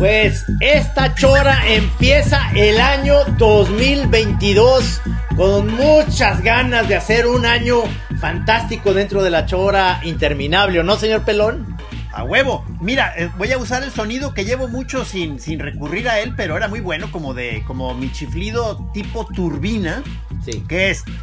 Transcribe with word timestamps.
Pues 0.00 0.46
esta 0.60 1.14
chora 1.14 1.60
empieza 1.68 2.50
el 2.54 2.80
año 2.80 3.16
2022 3.36 4.98
con 5.36 5.76
muchas 5.76 6.42
ganas 6.42 6.88
de 6.88 6.96
hacer 6.96 7.26
un 7.26 7.44
año 7.44 7.82
fantástico 8.18 8.94
dentro 8.94 9.22
de 9.22 9.28
la 9.28 9.44
chora 9.44 10.00
interminable, 10.02 10.80
¿o 10.80 10.82
no, 10.82 10.96
señor 10.96 11.26
Pelón? 11.26 11.76
A 12.14 12.24
huevo. 12.24 12.64
Mira, 12.80 13.12
eh, 13.14 13.30
voy 13.36 13.52
a 13.52 13.58
usar 13.58 13.82
el 13.82 13.90
sonido 13.90 14.32
que 14.32 14.46
llevo 14.46 14.68
mucho 14.68 15.04
sin, 15.04 15.38
sin 15.38 15.58
recurrir 15.58 16.08
a 16.08 16.18
él, 16.20 16.32
pero 16.34 16.56
era 16.56 16.66
muy 16.66 16.80
bueno, 16.80 17.12
como 17.12 17.34
de 17.34 17.62
como 17.66 17.92
mi 17.92 18.10
chiflido 18.10 18.90
tipo 18.94 19.26
turbina. 19.26 20.02
Sí. 20.46 20.64
Que 20.66 20.92
es. 20.92 21.04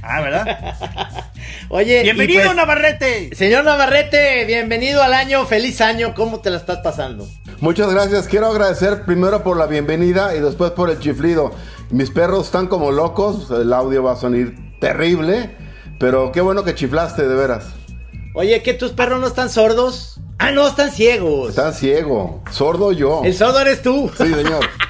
Ah, 0.00 0.20
¿verdad? 0.20 1.27
Oye, 1.70 2.02
Bienvenido, 2.02 2.44
pues, 2.44 2.56
Navarrete. 2.56 3.34
Señor 3.36 3.62
Navarrete, 3.64 4.46
bienvenido 4.46 5.02
al 5.02 5.12
año, 5.12 5.44
feliz 5.44 5.82
año, 5.82 6.14
¿cómo 6.14 6.40
te 6.40 6.48
la 6.48 6.56
estás 6.56 6.78
pasando? 6.78 7.28
Muchas 7.60 7.92
gracias. 7.92 8.26
Quiero 8.26 8.46
agradecer 8.46 9.04
primero 9.04 9.42
por 9.42 9.58
la 9.58 9.66
bienvenida 9.66 10.34
y 10.34 10.40
después 10.40 10.70
por 10.70 10.88
el 10.88 10.98
chiflido. 10.98 11.52
Mis 11.90 12.08
perros 12.10 12.46
están 12.46 12.68
como 12.68 12.90
locos, 12.90 13.50
el 13.50 13.70
audio 13.74 14.02
va 14.02 14.12
a 14.12 14.16
sonar 14.16 14.52
terrible, 14.80 15.56
pero 15.98 16.32
qué 16.32 16.40
bueno 16.40 16.64
que 16.64 16.74
chiflaste, 16.74 17.28
de 17.28 17.34
veras. 17.34 17.66
Oye, 18.34 18.62
¿que 18.62 18.72
tus 18.72 18.92
perros 18.92 19.20
no 19.20 19.26
están 19.26 19.50
sordos? 19.50 20.20
Ah, 20.38 20.52
no, 20.52 20.68
están 20.68 20.90
ciegos. 20.90 21.50
Están 21.50 21.74
ciego, 21.74 22.42
sordo 22.50 22.92
yo. 22.92 23.22
El 23.24 23.34
sordo 23.34 23.60
eres 23.60 23.82
tú. 23.82 24.10
Sí, 24.16 24.32
señor. 24.32 24.64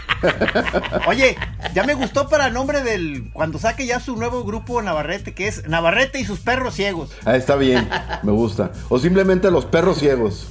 Oye, 1.06 1.36
ya 1.74 1.84
me 1.84 1.94
gustó 1.94 2.28
para 2.28 2.50
nombre 2.50 2.82
del. 2.82 3.30
Cuando 3.32 3.58
saque 3.58 3.86
ya 3.86 4.00
su 4.00 4.16
nuevo 4.16 4.44
grupo 4.44 4.80
Navarrete, 4.82 5.34
que 5.34 5.48
es 5.48 5.66
Navarrete 5.68 6.20
y 6.20 6.24
sus 6.24 6.40
perros 6.40 6.74
ciegos. 6.74 7.10
Ah, 7.24 7.36
está 7.36 7.56
bien, 7.56 7.88
me 8.22 8.32
gusta. 8.32 8.72
O 8.88 8.98
simplemente 8.98 9.50
los 9.50 9.64
perros 9.64 9.98
ciegos. 9.98 10.48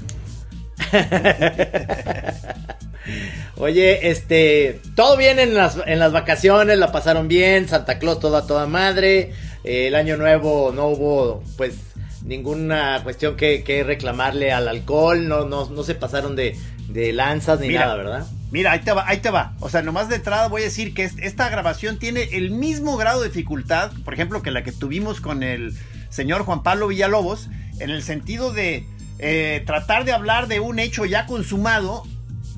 Oye, 3.57 4.09
este, 4.09 4.81
todo 4.95 5.17
bien 5.17 5.39
en 5.39 5.53
las, 5.53 5.77
en 5.85 5.99
las 5.99 6.11
vacaciones, 6.11 6.77
la 6.77 6.91
pasaron 6.91 7.27
bien, 7.27 7.67
Santa 7.67 7.97
Claus 7.99 8.19
toda 8.19 8.45
toda 8.45 8.67
madre, 8.67 9.33
eh, 9.63 9.87
el 9.87 9.95
año 9.95 10.17
nuevo 10.17 10.71
no 10.75 10.87
hubo 10.87 11.43
pues 11.55 11.75
ninguna 12.23 12.99
cuestión 13.03 13.35
que, 13.35 13.63
que 13.63 13.83
reclamarle 13.83 14.51
al 14.51 14.67
alcohol, 14.67 15.27
no, 15.27 15.45
no, 15.45 15.69
no 15.69 15.83
se 15.83 15.95
pasaron 15.95 16.35
de, 16.35 16.55
de 16.89 17.13
lanzas 17.13 17.59
ni 17.59 17.69
Mira. 17.69 17.81
nada, 17.81 17.95
¿verdad? 17.95 18.27
Mira, 18.51 18.71
ahí 18.71 18.79
te 18.79 18.91
va, 18.93 19.05
ahí 19.07 19.17
te 19.17 19.29
va. 19.29 19.53
O 19.59 19.69
sea, 19.69 19.81
nomás 19.81 20.07
de 20.09 20.15
entrada 20.15 20.47
voy 20.47 20.61
a 20.61 20.65
decir 20.65 20.93
que 20.93 21.03
es- 21.03 21.17
esta 21.19 21.49
grabación 21.49 21.99
tiene 21.99 22.23
el 22.33 22.51
mismo 22.51 22.95
grado 22.95 23.21
de 23.21 23.27
dificultad, 23.27 23.91
por 24.05 24.13
ejemplo, 24.13 24.41
que 24.41 24.51
la 24.51 24.63
que 24.63 24.71
tuvimos 24.71 25.19
con 25.19 25.43
el 25.43 25.77
señor 26.09 26.43
Juan 26.43 26.63
Pablo 26.63 26.87
Villalobos, 26.87 27.49
en 27.79 27.89
el 27.89 28.01
sentido 28.03 28.53
de 28.53 28.85
eh, 29.19 29.63
tratar 29.65 30.05
de 30.05 30.11
hablar 30.13 30.47
de 30.47 30.59
un 30.59 30.77
hecho 30.79 31.03
ya 31.05 31.25
consumado, 31.25 32.03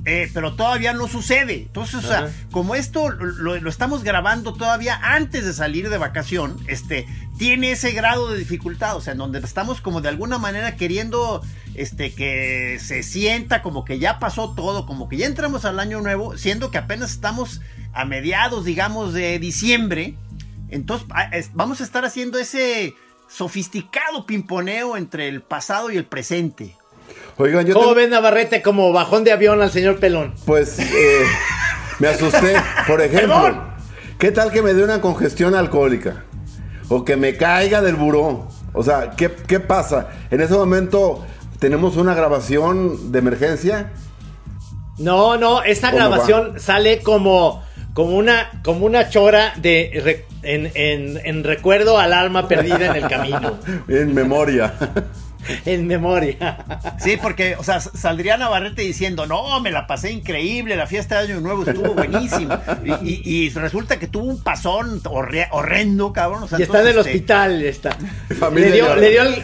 eh, 0.10 0.30
pero 0.34 0.56
todavía 0.56 0.94
no 0.94 1.08
sucede. 1.08 1.54
Entonces, 1.64 1.96
o 1.96 2.02
sea, 2.02 2.22
como 2.52 2.76
esto 2.76 3.10
lo, 3.10 3.60
lo 3.60 3.70
estamos 3.70 4.04
grabando 4.04 4.54
todavía 4.54 5.00
antes 5.02 5.46
de 5.46 5.54
salir 5.54 5.90
de 5.90 5.98
vacación, 5.98 6.58
este, 6.68 7.06
tiene 7.38 7.72
ese 7.72 7.92
grado 7.92 8.32
de 8.32 8.40
dificultad, 8.40 8.96
o 8.98 9.02
sea, 9.02 9.14
en 9.14 9.20
donde 9.20 9.40
estamos 9.40 9.82
como 9.82 10.02
de 10.02 10.10
alguna 10.10 10.38
manera 10.38 10.76
queriendo 10.76 11.42
este, 11.76 12.14
que 12.14 12.80
se 12.82 13.04
sienta 13.04 13.62
como 13.62 13.86
que 13.86 14.00
ya 14.00 14.20
pasó 14.20 14.54
todo, 14.56 14.86
como 14.86 15.08
que 15.08 15.18
ya 15.18 15.26
entramos 15.28 15.64
al 15.66 15.80
año 15.80 16.02
nuevo, 16.02 16.38
siendo 16.38 16.72
que 16.72 16.78
apenas 16.80 17.12
estamos 17.12 17.62
a 17.94 18.04
mediados, 18.06 18.66
digamos, 18.66 19.14
de 19.14 19.40
diciembre. 19.40 20.16
Entonces, 20.70 21.08
a- 21.12 21.24
es- 21.36 21.52
vamos 21.54 21.82
a 21.82 21.84
estar 21.84 22.04
haciendo 22.06 22.38
ese 22.40 22.94
sofisticado 23.30 24.26
pimponeo 24.26 24.98
entre 24.98 25.28
el 25.30 25.42
pasado 25.42 25.92
y 25.92 25.98
el 25.98 26.06
presente. 26.06 26.76
Oigan, 27.42 27.66
yo 27.66 27.74
¿Cómo 27.74 27.86
tengo- 27.88 27.96
ven 27.96 28.10
Navarrete 28.10 28.62
como 28.62 28.92
bajón 28.92 29.24
de 29.24 29.32
avión 29.32 29.62
al 29.62 29.72
señor 29.72 30.00
Pelón? 30.00 30.34
pues 30.46 30.78
eh, 30.80 31.24
me 32.00 32.10
asusté. 32.10 32.54
Por 32.86 33.02
ejemplo, 33.02 33.64
¿qué 34.18 34.32
tal 34.32 34.52
que 34.52 34.62
me 34.62 34.74
dé 34.74 34.84
una 34.84 35.00
congestión 35.02 35.56
alcohólica? 35.56 36.24
O 36.90 37.06
que 37.06 37.16
me 37.16 37.38
caiga 37.38 37.82
del 37.82 37.96
buró. 37.96 38.48
O 38.74 38.84
sea, 38.84 39.12
¿qué, 39.12 39.32
qué 39.48 39.60
pasa? 39.60 40.10
En 40.32 40.42
ese 40.42 40.54
momento 40.54 41.26
tenemos 41.60 41.96
una 41.98 42.14
grabación 42.14 43.12
de 43.12 43.20
emergencia. 43.20 43.92
No, 44.98 45.38
no, 45.38 45.64
esta 45.64 45.92
¿Cómo 45.92 45.98
grabación 46.10 46.60
sale 46.60 47.00
como, 47.02 47.64
como 47.94 48.18
una, 48.18 48.60
como 48.66 48.86
una 48.86 49.08
chora 49.10 49.54
de 49.56 50.26
en, 50.44 50.72
en- 50.76 51.22
en 51.26 51.44
recuerdo 51.46 51.98
al 52.00 52.12
alma 52.12 52.48
perdida 52.50 52.88
en 52.88 52.96
el 53.04 53.08
camino. 53.08 53.58
En 53.88 54.14
memoria. 54.14 54.74
en 55.66 55.88
memoria. 55.88 56.66
Sí, 57.00 57.18
porque, 57.22 57.56
o 57.58 57.64
sea, 57.64 57.80
saldría 57.80 58.38
Navarrete 58.38 58.82
diciendo, 58.82 59.26
no, 59.26 59.60
me 59.62 59.72
la 59.72 59.88
pasé 59.88 60.12
increíble, 60.12 60.76
la 60.76 60.88
fiesta 60.88 61.22
de 61.22 61.32
Año 61.34 61.42
Nuevo 61.42 61.64
estuvo 61.64 61.94
buenísima. 61.94 62.62
Y, 63.04 63.10
y- 63.10 63.22
y 63.46 63.50
resulta 63.50 64.00
que 64.00 64.08
tuvo 64.08 64.26
un 64.26 64.42
pasón 64.44 65.02
horre- 65.04 65.48
horrendo, 65.52 66.14
cabrón. 66.14 66.44
O 66.44 66.48
sea, 66.48 66.60
Y 66.60 66.64
está 66.64 66.82
en 66.82 66.88
el 66.88 66.98
este, 66.98 67.10
hospital, 67.10 67.62
está. 67.64 67.98
familia 68.40 68.70
Le 68.70 68.76
dio, 68.76 68.96
le 68.96 69.10
dio 69.10 69.22
el, 69.24 69.44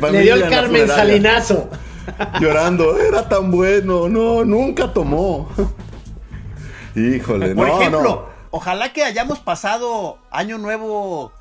le 0.12 0.20
dio 0.22 0.40
Carmen 0.48 0.82
funeraria. 0.82 0.96
Salinazo. 0.96 1.70
Llorando. 2.40 2.98
Era 3.00 3.28
tan 3.28 3.50
bueno. 3.50 4.08
No, 4.08 4.44
nunca 4.44 4.92
tomó. 4.92 5.48
Híjole, 6.94 7.54
Por 7.54 7.68
no, 7.68 7.78
ejemplo, 7.80 8.02
no. 8.02 8.26
ojalá 8.50 8.92
que 8.92 9.04
hayamos 9.04 9.38
pasado 9.38 10.18
Año 10.30 10.56
Nuevo 10.58 11.32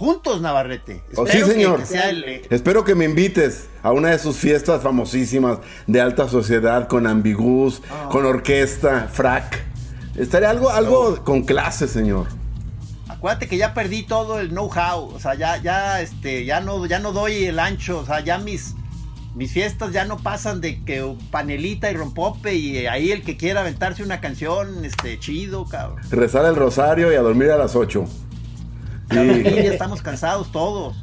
juntos, 0.00 0.40
Navarrete. 0.40 1.02
Oh, 1.14 1.26
sí, 1.26 1.32
Espero 1.36 1.46
que- 1.46 1.52
señor. 1.52 1.80
que 1.80 1.86
sea 1.86 2.08
el- 2.08 2.24
eh, 2.24 2.42
Espero 2.48 2.84
que 2.84 2.94
me 2.94 3.04
invites 3.04 3.68
a 3.82 3.92
una 3.92 4.08
de 4.08 4.18
sus 4.18 4.36
fiestas 4.38 4.82
famosísimas 4.82 5.58
de 5.86 6.00
alta 6.00 6.26
sociedad 6.26 6.88
con 6.88 7.06
ambigus, 7.06 7.82
Ah. 7.90 8.08
con 8.10 8.24
orquesta, 8.24 9.08
frac. 9.12 9.62
Estaría 10.16 10.48
algo, 10.48 10.70
algo 10.70 11.22
con 11.22 11.42
clase, 11.42 11.86
señor. 11.86 12.26
Acuérdate 13.08 13.46
que 13.46 13.58
ya 13.58 13.74
perdí 13.74 14.02
todo 14.04 14.40
el 14.40 14.48
know-how, 14.48 15.12
o 15.14 15.18
sea, 15.20 15.34
ya, 15.34 15.58
ya, 15.58 16.00
este, 16.00 16.46
ya 16.46 16.60
no, 16.62 16.86
ya 16.86 16.98
no 16.98 17.12
doy 17.12 17.44
el 17.44 17.58
ancho, 17.58 17.98
o 17.98 18.06
sea, 18.06 18.20
ya 18.20 18.38
mis, 18.38 18.74
mis 19.34 19.52
fiestas 19.52 19.92
ya 19.92 20.06
no 20.06 20.16
pasan 20.16 20.62
de 20.62 20.82
que 20.82 21.04
panelita 21.30 21.90
y 21.90 21.94
rompope 21.94 22.54
y 22.54 22.86
ahí 22.86 23.12
el 23.12 23.22
que 23.22 23.36
quiera 23.36 23.60
aventarse 23.60 24.02
una 24.02 24.20
canción, 24.22 24.82
este, 24.86 25.18
chido, 25.18 25.66
cabrón. 25.66 26.00
Rezar 26.10 26.46
el 26.46 26.56
rosario 26.56 27.12
y 27.12 27.16
a 27.16 27.20
dormir 27.20 27.50
a 27.50 27.58
las 27.58 27.76
8. 27.76 28.06
Ya, 29.12 29.24
ya 29.24 29.72
estamos 29.72 30.02
cansados 30.02 30.50
todos. 30.52 30.96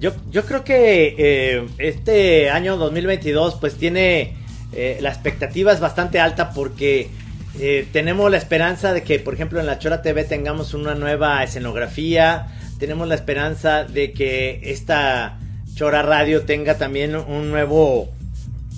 Yo, 0.00 0.12
yo 0.30 0.44
creo 0.44 0.64
que 0.64 1.14
eh, 1.18 1.66
este 1.78 2.50
año 2.50 2.76
2022 2.76 3.56
pues 3.56 3.74
tiene 3.74 4.34
eh, 4.72 4.98
la 5.00 5.08
expectativa 5.08 5.72
es 5.72 5.80
bastante 5.80 6.20
alta 6.20 6.50
porque 6.52 7.10
eh, 7.58 7.88
tenemos 7.92 8.30
la 8.30 8.36
esperanza 8.36 8.92
de 8.92 9.02
que 9.02 9.18
por 9.18 9.34
ejemplo 9.34 9.58
en 9.58 9.66
la 9.66 9.78
Chora 9.78 10.00
TV 10.02 10.22
tengamos 10.24 10.72
una 10.74 10.94
nueva 10.94 11.42
escenografía, 11.42 12.46
tenemos 12.78 13.08
la 13.08 13.16
esperanza 13.16 13.82
de 13.84 14.12
que 14.12 14.60
esta 14.64 15.38
Chora 15.74 16.02
Radio 16.02 16.42
tenga 16.42 16.76
también 16.78 17.16
un 17.16 17.50
nuevo 17.50 18.08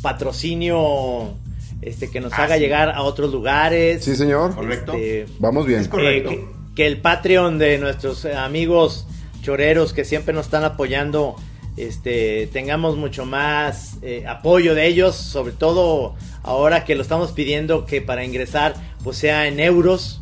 patrocinio 0.02 1.34
este, 1.82 2.10
que 2.10 2.20
nos 2.20 2.32
Ah, 2.32 2.44
haga 2.44 2.54
sí. 2.56 2.60
llegar 2.62 2.90
a 2.90 3.02
otros 3.02 3.30
lugares. 3.32 4.02
Sí, 4.04 4.16
señor. 4.16 4.54
Correcto. 4.54 4.92
Este, 4.94 5.26
Vamos 5.38 5.66
bien. 5.66 5.80
Es 5.80 5.88
correcto. 5.88 6.30
eh, 6.30 6.44
que, 6.80 6.86
el 6.86 6.96
Patreon 6.98 7.58
de 7.58 7.78
nuestros 7.78 8.24
amigos 8.24 9.06
choreros 9.42 9.92
que 9.92 10.04
siempre 10.04 10.32
nos 10.34 10.46
están 10.46 10.64
apoyando, 10.64 11.36
este, 11.76 12.48
tengamos 12.52 12.96
mucho 12.96 13.24
más 13.26 13.98
eh, 14.02 14.24
apoyo 14.26 14.74
de 14.74 14.86
ellos, 14.86 15.14
sobre 15.16 15.52
todo 15.52 16.14
ahora 16.42 16.84
que 16.84 16.94
lo 16.94 17.02
estamos 17.02 17.32
pidiendo 17.32 17.86
que 17.86 18.00
para 18.02 18.24
ingresar 18.24 18.74
pues 19.04 19.18
sea 19.18 19.46
en 19.46 19.60
euros. 19.60 20.20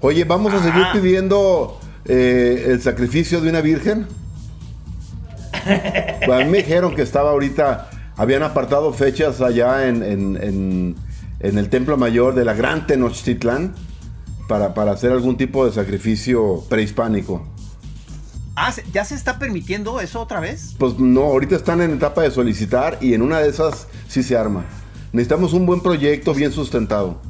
Oye, 0.00 0.24
¿vamos 0.24 0.52
a 0.54 0.62
seguir 0.62 0.84
pidiendo 0.92 1.78
eh, 2.06 2.64
el 2.68 2.80
sacrificio 2.80 3.40
de 3.40 3.50
una 3.50 3.60
virgen? 3.60 4.06
Pues 6.24 6.30
a 6.40 6.44
mí 6.44 6.50
me 6.50 6.58
dijeron 6.58 6.94
que 6.94 7.02
estaba 7.02 7.30
ahorita, 7.30 7.90
habían 8.16 8.42
apartado 8.42 8.92
fechas 8.92 9.40
allá 9.40 9.86
en, 9.88 10.02
en- 10.02 10.38
en- 10.42 10.96
en 11.40 11.58
el 11.58 11.68
Templo 11.70 11.96
Mayor 11.96 12.34
de 12.34 12.44
la 12.44 12.52
Gran 12.54 12.86
Tenochtitlán 12.86 13.74
para, 14.50 14.74
para 14.74 14.90
hacer 14.90 15.12
algún 15.12 15.36
tipo 15.36 15.64
de 15.64 15.70
sacrificio 15.72 16.64
prehispánico. 16.68 17.46
Ah, 18.56 18.72
¿se- 18.72 18.84
¿ya 18.92 19.04
se 19.04 19.14
está 19.14 19.38
permitiendo 19.38 20.00
eso 20.00 20.20
otra 20.20 20.40
vez? 20.40 20.74
Pues 20.76 20.98
no, 20.98 21.22
ahorita 21.22 21.54
están 21.54 21.80
en 21.80 21.92
etapa 21.92 22.22
de 22.22 22.32
solicitar 22.32 22.98
y 23.00 23.14
en 23.14 23.22
una 23.22 23.38
de 23.38 23.48
esas 23.48 23.86
sí 24.08 24.24
se 24.24 24.36
arma. 24.36 24.64
Necesitamos 25.12 25.52
un 25.52 25.66
buen 25.66 25.80
proyecto 25.80 26.34
bien 26.34 26.50
sustentado. 26.52 27.22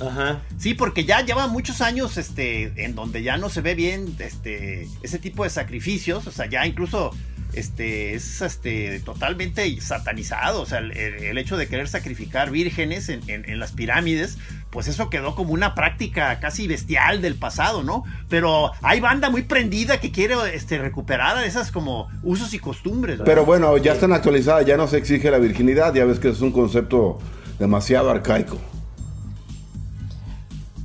Ajá. 0.00 0.42
Sí, 0.58 0.74
porque 0.74 1.04
ya 1.04 1.24
lleva 1.24 1.46
muchos 1.46 1.80
años 1.82 2.16
este, 2.16 2.84
en 2.84 2.96
donde 2.96 3.22
ya 3.22 3.36
no 3.36 3.48
se 3.48 3.60
ve 3.60 3.76
bien 3.76 4.16
este, 4.18 4.88
ese 5.02 5.18
tipo 5.20 5.44
de 5.44 5.50
sacrificios, 5.50 6.26
o 6.26 6.32
sea, 6.32 6.46
ya 6.46 6.66
incluso 6.66 7.12
este, 7.52 8.14
es 8.14 8.40
este, 8.40 9.00
totalmente 9.00 9.80
satanizado, 9.80 10.62
o 10.62 10.66
sea, 10.66 10.78
el, 10.78 10.92
el 10.92 11.36
hecho 11.38 11.56
de 11.56 11.66
querer 11.68 11.86
sacrificar 11.88 12.50
vírgenes 12.50 13.08
en, 13.08 13.20
en- 13.28 13.48
en 13.48 13.58
las 13.60 13.72
pirámides, 13.72 14.38
pues 14.70 14.86
eso 14.86 15.10
quedó 15.10 15.34
como 15.34 15.52
una 15.52 15.74
práctica 15.74 16.38
casi 16.38 16.68
bestial 16.68 17.20
del 17.20 17.34
pasado, 17.34 17.82
¿no? 17.82 18.04
Pero 18.28 18.70
hay 18.82 19.00
banda 19.00 19.28
muy 19.28 19.42
prendida 19.42 19.98
que 19.98 20.12
quiere 20.12 20.36
este, 20.54 20.78
recuperar 20.78 21.42
esas 21.44 21.72
como 21.72 22.08
usos 22.22 22.54
y 22.54 22.58
costumbres. 22.60 23.18
¿verdad? 23.18 23.32
Pero 23.32 23.44
bueno, 23.44 23.76
ya 23.78 23.92
están 23.92 24.12
actualizadas, 24.12 24.64
ya 24.66 24.76
no 24.76 24.86
se 24.86 24.98
exige 24.98 25.30
la 25.30 25.38
virginidad, 25.38 25.92
ya 25.92 26.04
ves 26.04 26.20
que 26.20 26.28
es 26.28 26.40
un 26.40 26.52
concepto 26.52 27.18
demasiado 27.58 28.10
arcaico. 28.10 28.58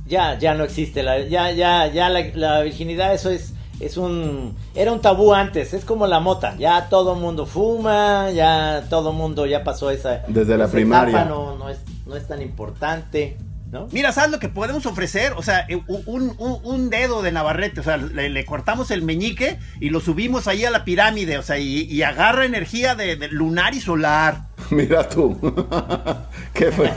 Ya, 0.06 0.38
ya 0.38 0.54
no 0.54 0.64
existe, 0.64 1.02
la, 1.02 1.20
ya, 1.20 1.50
ya, 1.50 1.86
ya 1.88 2.08
la, 2.08 2.24
la 2.34 2.60
virginidad, 2.62 3.12
eso 3.12 3.28
es, 3.30 3.54
es 3.80 3.96
un, 3.96 4.54
era 4.74 4.92
un 4.92 5.00
tabú 5.00 5.34
antes, 5.34 5.74
es 5.74 5.84
como 5.84 6.06
la 6.06 6.20
mota, 6.20 6.54
ya 6.58 6.88
todo 6.88 7.16
mundo 7.16 7.44
fuma, 7.44 8.30
ya 8.30 8.84
todo 8.88 9.12
mundo 9.12 9.46
ya 9.46 9.64
pasó 9.64 9.90
esa, 9.90 10.22
Desde 10.28 10.56
la 10.56 10.68
primaria. 10.68 11.10
etapa, 11.22 11.28
no, 11.28 11.56
no 11.56 11.68
es, 11.70 11.78
no 12.06 12.14
es 12.14 12.26
tan 12.28 12.40
importante, 12.40 13.36
¿no? 13.70 13.88
Mira, 13.92 14.12
¿sabes 14.12 14.30
lo 14.30 14.38
que 14.38 14.48
podemos 14.48 14.86
ofrecer? 14.86 15.32
O 15.36 15.42
sea, 15.42 15.66
eh, 15.68 15.80
un, 15.86 16.34
un- 16.38 16.60
un 16.62 16.90
dedo 16.90 17.22
de 17.22 17.32
Navarrete, 17.32 17.80
o 17.80 17.82
sea, 17.82 17.96
le, 17.96 18.28
le 18.30 18.44
cortamos 18.44 18.90
el 18.90 19.02
meñique 19.02 19.58
y 19.80 19.90
lo 19.90 20.00
subimos 20.00 20.46
ahí 20.48 20.64
a 20.64 20.70
la 20.70 20.84
pirámide, 20.84 21.38
o 21.38 21.42
sea, 21.42 21.58
y, 21.58 21.82
y 21.82 22.02
agarra 22.02 22.44
energía 22.46 22.94
de, 22.94 23.16
de 23.16 23.28
lunar 23.28 23.74
y 23.74 23.80
solar. 23.80 24.42
Mira 24.70 25.08
tú. 25.08 25.36
¿Qué 26.54 26.70
fue? 26.72 26.90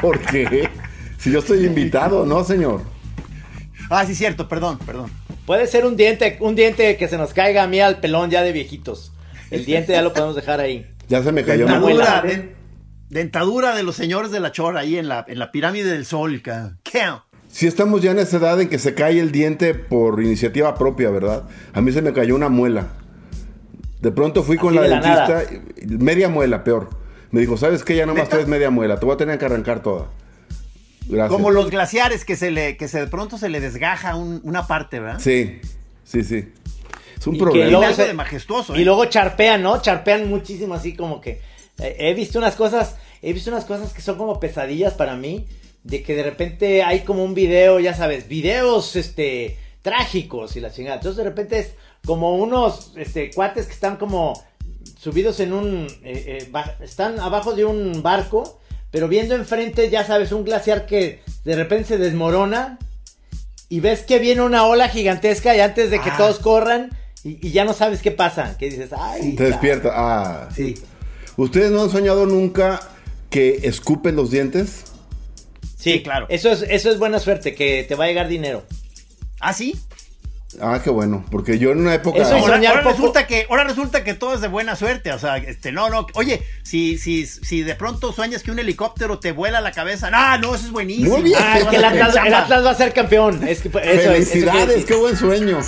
¿Por 0.00 0.18
qué? 0.20 0.68
Si 1.18 1.30
yo 1.30 1.38
estoy 1.38 1.64
invitado, 1.64 2.26
¿no, 2.26 2.44
señor? 2.44 2.82
Ah, 3.88 4.04
sí, 4.04 4.14
cierto, 4.14 4.48
perdón, 4.48 4.78
perdón. 4.84 5.10
Puede 5.46 5.66
ser 5.68 5.86
un 5.86 5.96
diente, 5.96 6.38
un 6.40 6.56
diente 6.56 6.96
que 6.96 7.06
se 7.08 7.16
nos 7.16 7.32
caiga 7.32 7.62
a 7.62 7.66
mí 7.68 7.78
al 7.80 8.00
pelón 8.00 8.30
ya 8.30 8.42
de 8.42 8.50
viejitos, 8.50 9.12
el 9.52 9.64
diente 9.64 9.92
ya 9.92 10.02
lo 10.02 10.12
podemos 10.12 10.34
dejar 10.34 10.58
ahí. 10.60 10.86
Ya 11.08 11.22
se 11.22 11.30
me 11.30 11.44
cayó. 11.44 11.66
Dentadura, 11.66 12.20
de- 12.22 12.55
dentadura 13.10 13.74
de 13.74 13.82
los 13.82 13.96
señores 13.96 14.30
de 14.30 14.40
la 14.40 14.52
chora 14.52 14.80
ahí 14.80 14.96
en 14.98 15.08
la, 15.08 15.24
en 15.28 15.38
la 15.38 15.52
pirámide 15.52 15.90
del 15.90 16.06
sol. 16.06 16.42
¿Qué? 16.82 17.02
Si 17.48 17.66
estamos 17.66 18.02
ya 18.02 18.10
en 18.10 18.18
esa 18.18 18.36
edad 18.38 18.60
en 18.60 18.68
que 18.68 18.78
se 18.78 18.94
cae 18.94 19.18
el 19.20 19.32
diente 19.32 19.74
por 19.74 20.22
iniciativa 20.22 20.74
propia, 20.76 21.10
¿verdad? 21.10 21.44
A 21.72 21.80
mí 21.80 21.92
se 21.92 22.02
me 22.02 22.12
cayó 22.12 22.34
una 22.34 22.48
muela. 22.48 22.88
De 24.00 24.10
pronto 24.12 24.42
fui 24.42 24.56
con 24.56 24.76
Así 24.78 24.88
la 24.88 25.00
de 25.00 25.08
la 25.08 25.28
dentista, 25.38 26.04
media 26.04 26.28
muela, 26.28 26.64
peor. 26.64 26.90
Me 27.30 27.40
dijo, 27.40 27.56
¿sabes 27.56 27.82
qué? 27.82 27.96
Ya 27.96 28.06
nomás 28.06 28.28
traes 28.28 28.46
media 28.46 28.70
muela, 28.70 28.98
te 29.00 29.06
voy 29.06 29.14
a 29.14 29.16
tener 29.16 29.38
que 29.38 29.44
arrancar 29.46 29.82
toda. 29.82 30.06
Gracias. 31.08 31.30
Como 31.32 31.50
los 31.50 31.70
glaciares 31.70 32.24
que 32.24 32.36
se 32.36 32.50
le, 32.50 32.76
que 32.76 32.88
se 32.88 33.00
de 33.00 33.06
pronto 33.06 33.38
se 33.38 33.48
le 33.48 33.60
desgaja 33.60 34.16
un- 34.16 34.40
una 34.42 34.66
parte, 34.66 34.98
¿verdad? 35.00 35.20
Sí, 35.20 35.60
sí, 36.04 36.24
sí. 36.24 36.48
Es 37.18 37.26
un 37.26 37.36
Y 37.36 37.38
que 37.38 37.44
problema. 37.44 37.70
luego- 37.70 37.96
de 38.04 38.12
majestuoso, 38.12 38.76
Y 38.76 38.82
¿eh? 38.82 38.84
luego 38.84 39.04
charpean, 39.06 39.62
¿no? 39.62 39.80
Charpean 39.80 40.28
muchísimo 40.28 40.74
así 40.74 40.94
como 40.94 41.20
que 41.20 41.40
eh, 41.78 41.96
he 41.98 42.14
visto 42.14 42.38
unas 42.38 42.54
cosas, 42.56 42.96
he 43.22 43.32
visto 43.32 43.50
unas 43.50 43.64
cosas 43.64 43.92
que 43.92 44.02
son 44.02 44.16
como 44.18 44.38
pesadillas 44.40 44.94
para 44.94 45.16
mí, 45.16 45.46
de 45.84 46.02
que 46.02 46.14
de 46.16 46.22
repente 46.22 46.82
hay 46.82 47.00
como 47.00 47.22
un 47.24 47.34
video, 47.34 47.78
ya 47.80 47.94
sabes, 47.94 48.28
videos 48.28 48.96
este 48.96 49.56
trágicos 49.82 50.56
y 50.56 50.60
la 50.60 50.72
chingada. 50.72 50.96
Entonces 50.96 51.18
de 51.18 51.24
repente 51.24 51.58
es 51.60 51.74
como 52.04 52.36
unos 52.36 52.92
este 52.96 53.30
cuates 53.30 53.66
que 53.66 53.72
están 53.72 53.96
como 53.96 54.42
subidos 54.98 55.38
en 55.40 55.52
un 55.52 55.86
eh, 56.02 56.48
eh, 56.52 56.52
están 56.82 57.20
abajo 57.20 57.54
de 57.54 57.64
un 57.64 58.02
barco, 58.02 58.60
pero 58.90 59.06
viendo 59.08 59.34
enfrente, 59.36 59.88
ya 59.90 60.04
sabes, 60.04 60.32
un 60.32 60.44
glaciar 60.44 60.86
que 60.86 61.22
de 61.44 61.54
repente 61.54 61.84
se 61.88 61.98
desmorona 61.98 62.78
y 63.68 63.80
ves 63.80 64.02
que 64.02 64.18
viene 64.18 64.42
una 64.42 64.64
ola 64.66 64.88
gigantesca 64.88 65.54
y 65.56 65.60
antes 65.60 65.90
de 65.90 66.00
que 66.00 66.10
Ah. 66.10 66.16
todos 66.16 66.38
corran 66.40 66.90
y, 67.22 67.46
y 67.46 67.50
ya 67.52 67.64
no 67.64 67.72
sabes 67.72 68.02
qué 68.02 68.10
pasa, 68.10 68.56
que 68.58 68.66
dices, 68.70 68.90
ay, 68.96 69.34
Te 69.36 69.44
despierta. 69.44 69.90
Ah. 69.94 70.48
Sí. 70.54 70.74
¿Ustedes 71.36 71.70
no 71.70 71.82
han 71.82 71.90
soñado 71.90 72.26
nunca 72.26 72.80
que 73.30 73.60
escupen 73.64 74.16
los 74.16 74.30
dientes? 74.30 74.84
Sí, 75.76 75.92
Sí, 75.92 76.02
claro. 76.02 76.26
Eso 76.30 76.50
es, 76.50 76.62
eso 76.62 76.90
es 76.90 76.98
buena 76.98 77.18
suerte, 77.20 77.54
que 77.54 77.84
te 77.84 77.94
va 77.94 78.04
a 78.04 78.08
llegar 78.08 78.26
dinero. 78.28 78.64
¿Ah, 79.40 79.52
sí? 79.52 79.78
Ah, 80.60 80.80
qué 80.82 80.90
bueno. 80.90 81.24
Porque 81.30 81.58
yo 81.58 81.70
en 81.70 81.78
una 81.80 81.94
época. 81.94 82.18
Eso 82.22 82.34
Ahora, 82.36 82.56
ahora 82.56 82.82
poco- 82.82 82.90
resulta 82.96 83.26
que, 83.26 83.46
ahora 83.50 83.64
resulta 83.64 84.02
que 84.02 84.14
todo 84.14 84.34
es 84.34 84.40
de 84.40 84.48
buena 84.48 84.74
suerte. 84.74 85.12
O 85.12 85.18
sea, 85.18 85.36
este, 85.36 85.70
no, 85.70 85.90
no. 85.90 86.06
Oye, 86.14 86.42
si, 86.62 86.96
si, 86.98 87.26
si 87.26 87.62
de 87.62 87.74
pronto 87.74 88.12
sueñas 88.12 88.42
que 88.42 88.50
un 88.50 88.58
helicóptero 88.58 89.18
te 89.18 89.32
vuela 89.32 89.60
la 89.60 89.70
cabeza. 89.72 90.10
No, 90.10 90.38
no, 90.38 90.54
eso 90.54 90.64
es 90.66 90.72
buenísimo. 90.72 91.10
Muy 91.18 91.22
bien. 91.22 91.38
Ah, 91.40 91.58
es 91.58 91.66
que 91.66 91.76
el 91.76 91.84
Atlas, 91.84 92.16
el 92.24 92.34
Atlas 92.34 92.64
va 92.64 92.70
a 92.70 92.74
ser 92.74 92.92
campeón. 92.92 93.46
Es 93.46 93.60
que, 93.60 93.68
eso 93.68 93.78
Felicidades, 94.12 94.84
qué 94.86 94.94
buen 94.94 95.16
sueño. 95.16 95.60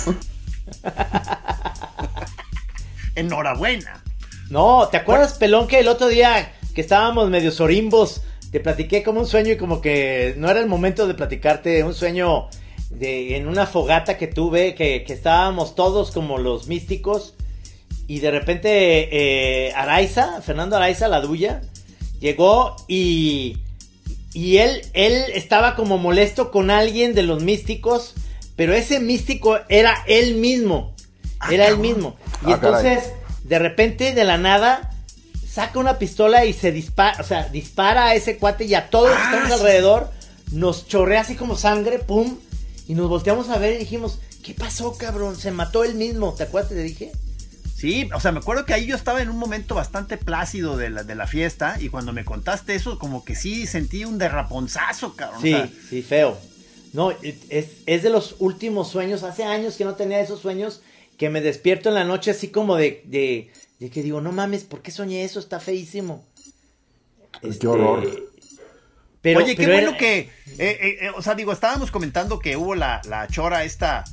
Enhorabuena. 3.15 4.03
No, 4.49 4.87
¿te 4.89 4.97
acuerdas, 4.97 5.33
Pelón, 5.33 5.67
que 5.67 5.79
el 5.79 5.87
otro 5.87 6.07
día 6.07 6.53
que 6.73 6.81
estábamos 6.81 7.29
medio 7.29 7.51
sorimbos, 7.51 8.21
te 8.51 8.59
platiqué 8.59 9.03
como 9.03 9.19
un 9.19 9.27
sueño 9.27 9.53
y 9.53 9.57
como 9.57 9.81
que 9.81 10.33
no 10.37 10.49
era 10.49 10.59
el 10.59 10.67
momento 10.67 11.07
de 11.07 11.13
platicarte 11.13 11.83
un 11.83 11.93
sueño 11.93 12.47
de, 12.89 13.35
en 13.37 13.47
una 13.47 13.67
fogata 13.67 14.17
que 14.17 14.27
tuve, 14.27 14.73
que, 14.73 15.03
que 15.03 15.13
estábamos 15.13 15.75
todos 15.75 16.11
como 16.11 16.37
los 16.39 16.67
místicos 16.67 17.35
y 18.07 18.21
de 18.21 18.31
repente 18.31 19.67
eh, 19.67 19.71
Araiza, 19.75 20.41
Fernando 20.41 20.75
Araiza, 20.77 21.07
la 21.07 21.21
duya, 21.21 21.61
llegó 22.19 22.75
y, 22.87 23.57
y 24.33 24.57
él, 24.57 24.81
él 24.93 25.25
estaba 25.35 25.75
como 25.75 25.99
molesto 25.99 26.49
con 26.49 26.71
alguien 26.71 27.13
de 27.13 27.21
los 27.21 27.43
místicos, 27.43 28.15
pero 28.55 28.73
ese 28.73 28.99
místico 28.99 29.59
era 29.69 29.95
él 30.07 30.35
mismo, 30.35 30.95
era 31.51 31.67
él 31.67 31.77
mismo. 31.77 32.15
Y 32.47 32.51
Ah, 32.51 32.55
entonces, 32.55 33.11
de 33.49 33.59
repente, 33.59 34.13
de 34.13 34.23
la 34.23 34.37
nada, 34.37 34.91
saca 35.51 35.79
una 35.79 35.97
pistola 35.97 36.45
y 36.45 36.53
se 36.53 36.71
dispara, 36.71 37.19
o 37.19 37.23
sea, 37.23 37.49
dispara 37.49 38.05
a 38.05 38.15
ese 38.15 38.37
cuate 38.37 38.65
y 38.65 38.75
a 38.75 38.89
todos 38.89 39.09
los 39.09 39.17
que 39.17 39.23
Ah, 39.23 39.31
estamos 39.33 39.47
sí. 39.47 39.53
alrededor, 39.65 40.11
nos 40.51 40.87
chorrea 40.87 41.21
así 41.21 41.35
como 41.35 41.57
sangre, 41.57 41.99
pum, 41.99 42.37
y 42.87 42.93
nos 42.93 43.09
volteamos 43.09 43.49
a 43.49 43.57
ver 43.57 43.73
y 43.75 43.79
dijimos, 43.79 44.19
¿qué 44.43 44.53
pasó, 44.53 44.95
cabrón? 44.97 45.35
Se 45.35 45.51
mató 45.51 45.83
él 45.83 45.95
mismo, 45.95 46.33
¿te 46.35 46.43
acuerdas? 46.43 46.71
Te 46.71 46.81
dije. 46.81 47.11
Sí, 47.75 48.09
o 48.13 48.19
sea, 48.19 48.31
me 48.31 48.39
acuerdo 48.39 48.65
que 48.65 48.73
ahí 48.73 48.85
yo 48.85 48.95
estaba 48.95 49.21
en 49.21 49.29
un 49.29 49.37
momento 49.37 49.73
bastante 49.73 50.17
plácido 50.17 50.75
de 50.77 50.89
la, 50.89 51.03
de 51.03 51.15
la 51.15 51.27
fiesta. 51.27 51.77
Y 51.79 51.87
cuando 51.89 52.11
me 52.11 52.25
contaste 52.25 52.75
eso, 52.75 52.99
como 52.99 53.23
que 53.23 53.35
sí 53.35 53.65
sentí 53.67 54.03
un 54.03 54.17
derraponzazo, 54.17 55.15
cabrón. 55.15 55.41
Sí, 55.41 55.53
O 55.53 55.57
sea, 55.57 55.69
sí, 55.89 56.01
feo. 56.01 56.37
No, 56.91 57.11
es, 57.11 57.67
es 57.85 58.03
de 58.03 58.09
los 58.09 58.35
últimos 58.39 58.89
sueños. 58.89 59.23
Hace 59.23 59.45
años 59.45 59.75
que 59.77 59.85
no 59.85 59.95
tenía 59.95 60.19
esos 60.19 60.41
sueños 60.41 60.81
que 61.19 61.29
me 61.29 61.41
despierto 61.41 61.89
en 61.89 61.95
la 61.95 62.03
noche 62.05 62.31
así 62.31 62.47
como 62.47 62.75
de, 62.77 63.03
de, 63.05 63.51
de 63.79 63.89
que 63.91 64.01
digo, 64.01 64.21
no 64.21 64.31
mames, 64.31 64.63
¿por 64.63 64.81
qué 64.81 64.89
soñé 64.89 65.23
eso? 65.23 65.39
Está 65.39 65.59
feísimo. 65.59 66.25
Este, 67.43 67.59
Qué 67.59 67.67
horror. 67.67 68.29
Pero, 69.21 69.39
Oye, 69.43 69.55
qué 69.55 69.67
bueno 69.67 69.89
era- 69.89 69.97
que. 69.97 70.19
eh, 70.19 70.29
eh, 70.57 70.97
eh, 71.01 71.11
o 71.15 71.21
sea, 71.21 71.35
digo, 71.35 71.51
estábamos 71.51 71.91
comentando 71.91 72.39
que 72.39 72.55
hubo 72.55 72.73
la, 72.73 73.01
la 73.07 73.27
chora 73.27 73.65
esta 73.65 74.05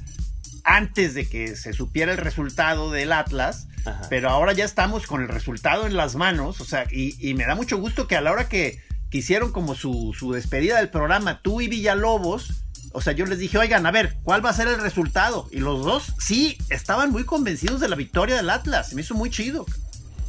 antes 0.65 1.15
de 1.15 1.29
que 1.29 1.55
se 1.55 1.73
supiera 1.73 2.11
el 2.13 2.19
resultado 2.19 2.91
del 2.91 3.13
Atlas. 3.13 3.69
Ajá. 3.85 4.03
Pero 4.11 4.29
ahora 4.31 4.53
ya 4.53 4.65
estamos 4.65 5.07
con 5.07 5.23
el 5.23 5.29
resultado 5.29 5.87
en 5.87 5.97
las 5.97 6.17
manos. 6.17 6.61
O 6.61 6.65
sea, 6.65 6.87
y, 6.91 7.17
y 7.21 7.35
me 7.35 7.47
da 7.47 7.55
mucho 7.55 7.79
gusto 7.79 8.09
que 8.09 8.17
a 8.17 8.21
la 8.21 8.33
hora 8.33 8.49
que, 8.49 8.81
que 9.11 9.19
hicieron 9.19 9.53
como 9.53 9.77
su, 9.77 10.13
su 10.19 10.33
despedida 10.33 10.79
del 10.79 10.91
programa, 10.91 11.41
tú 11.41 11.61
y 11.61 11.69
Villalobos. 11.69 12.65
O 12.97 13.03
sea, 13.03 13.13
yo 13.13 13.27
les 13.27 13.39
dije, 13.39 13.59
oigan, 13.59 13.85
a 13.85 13.91
ver, 13.91 14.17
¿cuál 14.25 14.43
va 14.45 14.49
a 14.51 14.55
ser 14.55 14.69
el 14.69 14.81
resultado? 14.81 15.49
Y 15.53 15.59
los 15.59 15.85
dos, 15.85 16.15
sí, 16.19 16.57
estaban 16.71 17.11
muy 17.13 17.25
convencidos 17.25 17.79
de 17.81 17.89
la 17.89 17.95
victoria 17.97 18.37
del 18.37 18.49
Atlas. 18.49 18.95
Me 18.95 19.03
hizo 19.03 19.15
muy 19.15 19.29
chido. 19.31 19.67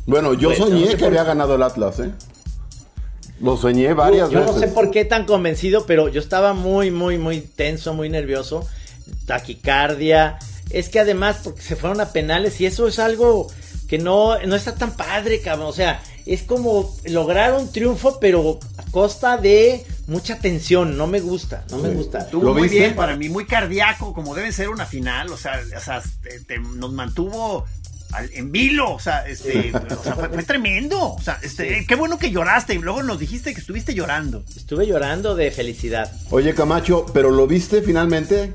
Bueno, 0.05 0.33
yo 0.33 0.53
soñé 0.53 0.81
no 0.81 0.86
sé 0.88 0.91
que 0.93 0.97
por- 0.97 1.07
había 1.07 1.24
ganado 1.24 1.55
el 1.55 1.63
Atlas, 1.63 2.00
¿eh? 2.00 2.12
Lo 3.39 3.55
soñé 3.55 3.93
varias 3.93 4.29
yo 4.31 4.39
veces. 4.39 4.55
no 4.55 4.59
sé 4.62 4.67
por 4.67 4.91
qué 4.91 5.05
tan 5.05 5.25
convencido, 5.25 5.86
pero 5.86 6.09
yo 6.09 6.19
estaba 6.19 6.53
muy, 6.53 6.91
muy, 6.91 7.17
muy 7.17 7.39
tenso, 7.41 7.93
muy 7.93 8.09
nervioso. 8.09 8.67
Taquicardia. 9.25 10.38
Es 10.69 10.89
que 10.89 11.00
además, 11.00 11.38
porque 11.43 11.62
se 11.62 11.75
fueron 11.75 12.01
a 12.01 12.12
penales 12.12 12.59
y 12.59 12.65
eso 12.65 12.88
es 12.88 13.00
algo 13.00 13.47
que 13.88 13.97
no, 14.00 14.38
no 14.45 14.55
está 14.55 14.75
tan 14.75 14.91
padre, 14.91 15.39
cabrón. 15.41 15.67
O 15.67 15.74
sea, 15.74 16.01
es 16.25 16.41
como 16.43 16.93
lograr 17.05 17.53
un 17.53 17.71
triunfo, 17.71 18.19
pero 18.19 18.59
a 18.77 18.83
costa 18.91 19.38
de 19.38 19.86
mucha 20.08 20.40
tensión. 20.40 20.98
No 20.98 21.06
me 21.08 21.20
gusta, 21.20 21.64
no 21.70 21.78
me 21.78 21.90
gusta. 21.90 22.20
Estuvo 22.20 22.44
¿Lo 22.44 22.54
muy 22.54 22.64
viste? 22.64 22.80
bien 22.80 22.96
para 22.96 23.16
mí, 23.16 23.30
muy 23.30 23.46
cardíaco, 23.46 24.14
como 24.14 24.34
debe 24.36 24.52
ser 24.52 24.70
una 24.70 24.86
final. 24.86 25.30
O 25.32 25.38
sea, 25.38 25.60
o 25.76 25.80
sea, 25.80 26.02
te- 26.22 26.40
te- 26.42 26.60
nos 26.60 26.92
mantuvo 26.94 27.66
al- 28.12 28.32
en 28.34 28.52
vilo. 28.52 28.92
O 28.94 29.00
sea, 29.00 29.28
este, 29.28 29.72
o 29.76 30.04
sea, 30.04 30.16
fue, 30.16 30.30
fue 30.30 30.44
tremendo. 30.44 31.14
O 31.14 31.22
sea, 31.22 31.40
este, 31.44 31.86
qué 31.88 31.96
bueno 31.96 32.18
que 32.18 32.32
lloraste. 32.32 32.74
Y 32.74 32.80
luego 32.80 33.04
nos 33.04 33.20
dijiste 33.20 33.54
que 33.54 33.60
estuviste 33.60 33.94
llorando. 33.94 34.44
Estuve 34.56 34.88
llorando 34.88 35.36
de 35.36 35.52
felicidad. 35.52 36.12
Oye, 36.32 36.54
Camacho, 36.56 37.06
¿pero 37.14 37.30
lo 37.32 37.46
viste 37.48 37.82
finalmente? 37.82 38.54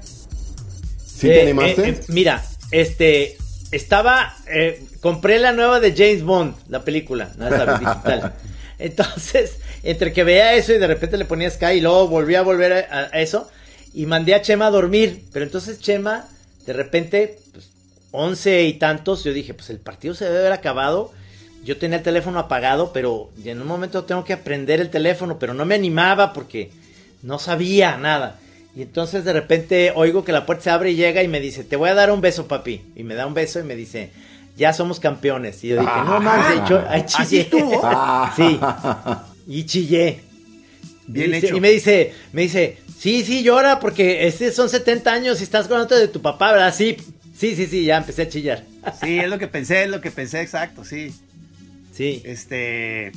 ¿Sí 1.07 1.29
Eh, 1.31 1.35
te 1.35 1.43
animaste? 1.43 1.89
eh, 1.89 1.91
eh, 2.01 2.05
mira, 2.09 2.43
este, 2.73 3.37
estaba, 3.71 4.35
eh, 4.49 4.85
compré 5.01 5.39
la 5.39 5.53
nueva 5.53 5.79
de 5.81 5.95
James 5.97 6.23
Bond, 6.25 6.55
la 6.69 6.83
película, 6.85 7.31
no 7.37 7.49
la 7.51 7.79
digital. 7.79 8.35
Entonces, 8.79 9.59
entre 9.83 10.13
que 10.13 10.25
veía 10.25 10.55
eso 10.55 10.73
y 10.73 10.79
de 10.79 10.87
repente 10.87 11.17
le 11.17 11.25
ponía 11.25 11.51
Sky 11.51 11.73
y 11.77 11.81
luego 11.81 12.09
volví 12.09 12.35
a 12.35 12.43
volver 12.43 12.73
a, 12.91 13.11
a 13.13 13.21
eso 13.21 13.49
y 13.95 14.07
mandé 14.07 14.35
a 14.35 14.43
Chema 14.43 14.67
a 14.67 14.71
dormir. 14.71 15.25
Pero 15.33 15.45
entonces 15.45 15.81
Chema, 15.81 16.27
de 16.67 16.73
repente, 16.73 17.39
pues, 17.53 17.69
once 18.11 18.63
y 18.65 18.75
tantos, 18.75 19.25
yo 19.25 19.33
dije, 19.33 19.55
pues 19.55 19.71
el 19.71 19.79
partido 19.79 20.15
se 20.15 20.25
debe 20.27 20.39
haber 20.41 20.53
acabado. 20.53 21.13
Yo 21.65 21.79
tenía 21.79 21.99
el 21.99 22.03
teléfono 22.03 22.39
apagado, 22.39 22.93
pero 22.93 23.31
en 23.45 23.61
un 23.61 23.69
momento 23.69 24.05
tengo 24.05 24.25
que 24.25 24.33
aprender 24.33 24.81
el 24.81 24.91
teléfono, 24.91 25.39
pero 25.39 25.55
no 25.55 25.65
me 25.65 25.77
animaba 25.77 26.33
porque 26.33 26.71
no 27.23 27.39
sabía 27.39 27.97
nada. 27.97 28.39
Y 28.75 28.83
entonces 28.83 29.25
de 29.25 29.33
repente 29.33 29.93
oigo 29.95 30.25
que 30.25 30.33
la 30.33 30.47
puerta 30.47 30.65
se 30.65 30.71
abre 30.71 30.91
y 30.91 30.97
llega 30.97 31.23
y 31.23 31.29
me 31.29 31.41
dice, 31.41 31.63
te 31.63 31.77
voy 31.77 31.91
a 31.91 31.95
dar 31.95 32.11
un 32.11 32.21
beso, 32.21 32.49
papi. 32.49 32.83
Y 32.97 33.05
me 33.05 33.15
da 33.15 33.27
un 33.27 33.35
beso 33.35 33.61
y 33.61 33.65
me 33.65 33.77
dice, 33.77 34.11
ya 34.57 34.73
somos 34.73 34.99
campeones. 34.99 35.63
Y 35.63 35.69
yo 35.69 35.81
dije, 35.81 35.93
no 36.05 36.19
ahí 36.89 37.05
¿Así 37.15 37.25
chillé. 37.27 37.41
estuvo? 37.43 37.81
sí. 38.37 38.59
Y 39.47 39.65
chillé. 39.65 40.21
Bien 41.07 41.31
y, 41.31 41.35
dice- 41.35 41.47
hecho. 41.49 41.57
y 41.57 41.61
me 41.61 41.71
dice, 41.71 42.13
me 42.33 42.43
dice, 42.43 42.79
sí, 42.99 43.25
sí, 43.25 43.43
llora 43.43 43.81
porque 43.81 44.27
este 44.27 44.53
son 44.53 44.69
70 44.69 45.13
años 45.13 45.41
y 45.41 45.45
estás 45.45 45.67
con 45.69 45.81
otro 45.81 45.99
de 45.99 46.09
tu 46.09 46.23
papá, 46.23 46.53
¿verdad? 46.53 46.75
Sí, 46.75 46.97
sí, 47.37 47.57
sí, 47.57 47.67
sí, 47.67 47.85
ya 47.85 47.99
empecé 47.99 48.23
a 48.23 48.29
chillar. 48.29 48.65
Sí, 49.01 49.19
es 49.19 49.29
lo 49.29 49.39
que 49.39 49.47
pensé, 49.49 49.85
es 49.85 49.91
lo 49.91 50.01
que 50.01 50.11
pensé, 50.11 50.41
exacto, 50.41 50.85
sí. 50.85 51.13
Sí. 51.93 52.21
Este. 52.25 53.13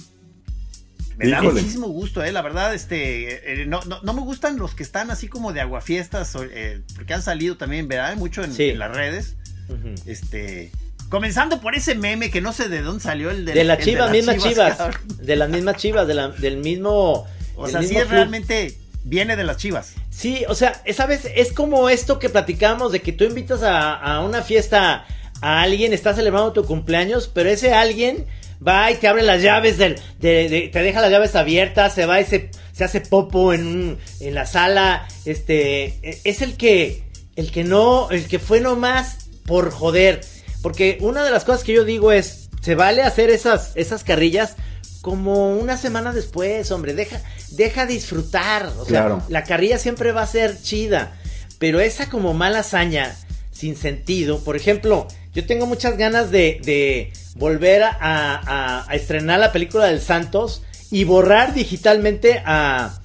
Me 1.17 1.29
da 1.29 1.39
Híjole. 1.41 1.61
muchísimo 1.61 1.87
gusto, 1.87 2.23
eh, 2.23 2.31
la 2.33 2.41
verdad, 2.41 2.73
este, 2.75 3.61
eh, 3.61 3.65
no, 3.65 3.79
no, 3.85 4.01
no 4.03 4.13
me 4.13 4.21
gustan 4.21 4.57
los 4.57 4.75
que 4.75 4.83
están 4.83 5.09
así 5.11 5.27
como 5.29 5.53
de 5.53 5.61
aguafiestas, 5.61 6.35
eh, 6.51 6.81
porque 6.95 7.13
han 7.13 7.21
salido 7.21 7.55
también, 7.55 7.87
¿verdad? 7.87 8.15
Mucho 8.17 8.43
en, 8.43 8.53
Sí. 8.53 8.65
en 8.71 8.79
las 8.79 8.93
redes, 8.93 9.35
Ujú. 9.69 9.95
este, 10.05 10.71
comenzando 11.09 11.61
por 11.61 11.75
ese 11.75 11.95
meme 11.95 12.29
que 12.31 12.41
no 12.41 12.51
sé 12.53 12.69
de 12.69 12.81
dónde 12.81 13.03
salió 13.03 13.29
el 13.31 13.45
De 13.45 13.63
las 13.63 13.79
el 13.79 13.85
chivas, 13.85 14.11
mismas 14.11 14.37
chivas. 14.37 14.77
De 15.19 15.35
las 15.35 15.49
mismas 15.49 15.77
chivas, 15.77 16.07
de 16.07 16.13
la- 16.13 16.29
del 16.29 16.57
mismo. 16.57 17.25
O 17.55 17.67
sea, 17.67 17.81
sí 17.83 17.95
es 17.95 18.09
realmente, 18.09 18.75
viene 19.03 19.35
de 19.35 19.43
las 19.43 19.57
chivas. 19.57 19.93
Sí, 20.09 20.43
o 20.47 20.55
sea, 20.55 20.81
¿sabes? 20.93 21.21
Es 21.35 21.53
como 21.53 21.89
esto 21.89 22.19
que 22.19 22.29
platicamos 22.29 22.91
de 22.91 23.01
que 23.01 23.11
tú 23.11 23.23
invitas 23.23 23.63
a, 23.63 23.93
a 23.95 24.21
una 24.21 24.41
fiesta 24.41 25.05
a 25.41 25.61
alguien, 25.61 25.93
estás 25.93 26.15
celebrando 26.15 26.53
tu 26.53 26.65
cumpleaños, 26.65 27.29
pero 27.33 27.49
ese 27.49 27.73
alguien 27.73 28.25
va 28.65 28.89
y 28.91 28.95
te 28.95 29.07
abre 29.07 29.21
las 29.23 29.41
llaves 29.41 29.77
del, 29.77 29.95
de, 30.19 30.49
de- 30.49 30.69
te 30.71 30.81
deja 30.81 31.01
las 31.01 31.11
llaves 31.11 31.35
abiertas, 31.35 31.93
se 31.93 32.05
va 32.05 32.19
y 32.21 32.25
se, 32.25 32.49
se 32.71 32.83
hace 32.83 33.01
popo 33.01 33.53
en, 33.53 33.97
en 34.21 34.33
la 34.33 34.45
sala, 34.45 35.07
este, 35.25 35.85
e- 36.01 36.19
es 36.23 36.41
el 36.41 36.55
que, 36.57 37.03
el 37.35 37.51
que 37.51 37.63
no, 37.65 38.09
el 38.11 38.27
que 38.27 38.39
fue 38.39 38.61
nomás 38.61 39.27
por 39.45 39.71
joder, 39.71 40.21
porque 40.65 40.97
una 41.01 41.23
de 41.23 41.29
las 41.29 41.43
cosas 41.43 41.63
que 41.63 41.73
yo 41.73 41.83
digo 41.85 42.11
es, 42.11 42.49
se 42.63 42.73
vale 42.73 43.03
hacer 43.03 43.29
esas, 43.29 43.71
esas 43.75 44.03
carrillas 44.03 44.55
como 45.01 45.55
una 45.55 45.77
semana 45.77 46.11
después, 46.11 46.71
hombre, 46.71 46.95
deja, 46.95 47.21
deja 47.51 47.85
disfrutar, 47.85 48.65
o 48.79 48.83
sea, 48.83 49.01
Claro. 49.01 49.21
la 49.29 49.43
carrilla 49.43 49.77
siempre 49.77 50.11
va 50.11 50.23
a 50.23 50.27
ser 50.27 50.59
chida, 50.59 51.15
pero 51.59 51.79
esa 51.79 52.09
como 52.09 52.33
mala 52.33 52.61
hazaña 52.61 53.15
sin 53.51 53.75
sentido, 53.77 54.39
por 54.43 54.55
ejemplo, 54.55 55.07
yo 55.35 55.45
tengo 55.45 55.67
muchas 55.67 55.97
ganas 55.99 56.31
de, 56.31 56.59
de 56.63 57.13
volver 57.35 57.83
a, 57.83 57.91
a- 57.99 58.85
a 58.89 58.95
estrenar 58.95 59.39
la 59.39 59.51
película 59.51 59.85
del 59.85 60.01
Santos 60.01 60.63
y 60.89 61.03
borrar 61.03 61.53
digitalmente 61.53 62.41
a, 62.43 62.99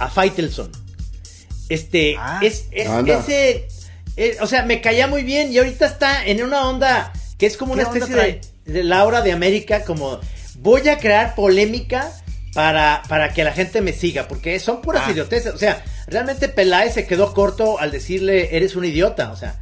a 0.00 0.10
Faitelson. 0.10 0.72
Este, 1.68 2.16
Ah, 2.18 2.40
es, 2.42 2.66
ese, 2.72 3.68
eh, 4.16 4.36
o 4.40 4.46
sea, 4.46 4.62
me 4.62 4.80
caía 4.80 5.06
muy 5.06 5.22
bien 5.22 5.52
y 5.52 5.58
ahorita 5.58 5.86
está 5.86 6.24
en 6.26 6.42
una 6.42 6.68
onda 6.68 7.12
que 7.38 7.46
es 7.46 7.56
como 7.56 7.72
una 7.74 7.84
¿Qué 7.84 7.88
onda 7.90 8.06
especie 8.06 8.40
de, 8.64 8.72
de 8.72 8.84
Laura 8.84 9.20
de 9.22 9.32
América, 9.32 9.84
como 9.84 10.18
voy 10.58 10.88
a 10.88 10.98
crear 10.98 11.34
polémica 11.34 12.10
para, 12.54 13.02
para 13.08 13.34
que 13.34 13.44
la 13.44 13.52
gente 13.52 13.82
me 13.82 13.92
siga, 13.92 14.26
porque 14.28 14.58
son 14.58 14.80
puras 14.80 15.02
Ah. 15.06 15.12
idioteces. 15.12 15.52
O 15.54 15.58
sea, 15.58 15.84
realmente 16.06 16.48
Peláez 16.48 16.94
se 16.94 17.06
quedó 17.06 17.34
corto 17.34 17.78
al 17.78 17.90
decirle, 17.90 18.56
eres 18.56 18.74
un 18.76 18.86
idiota. 18.86 19.30
O 19.32 19.36
sea, 19.36 19.60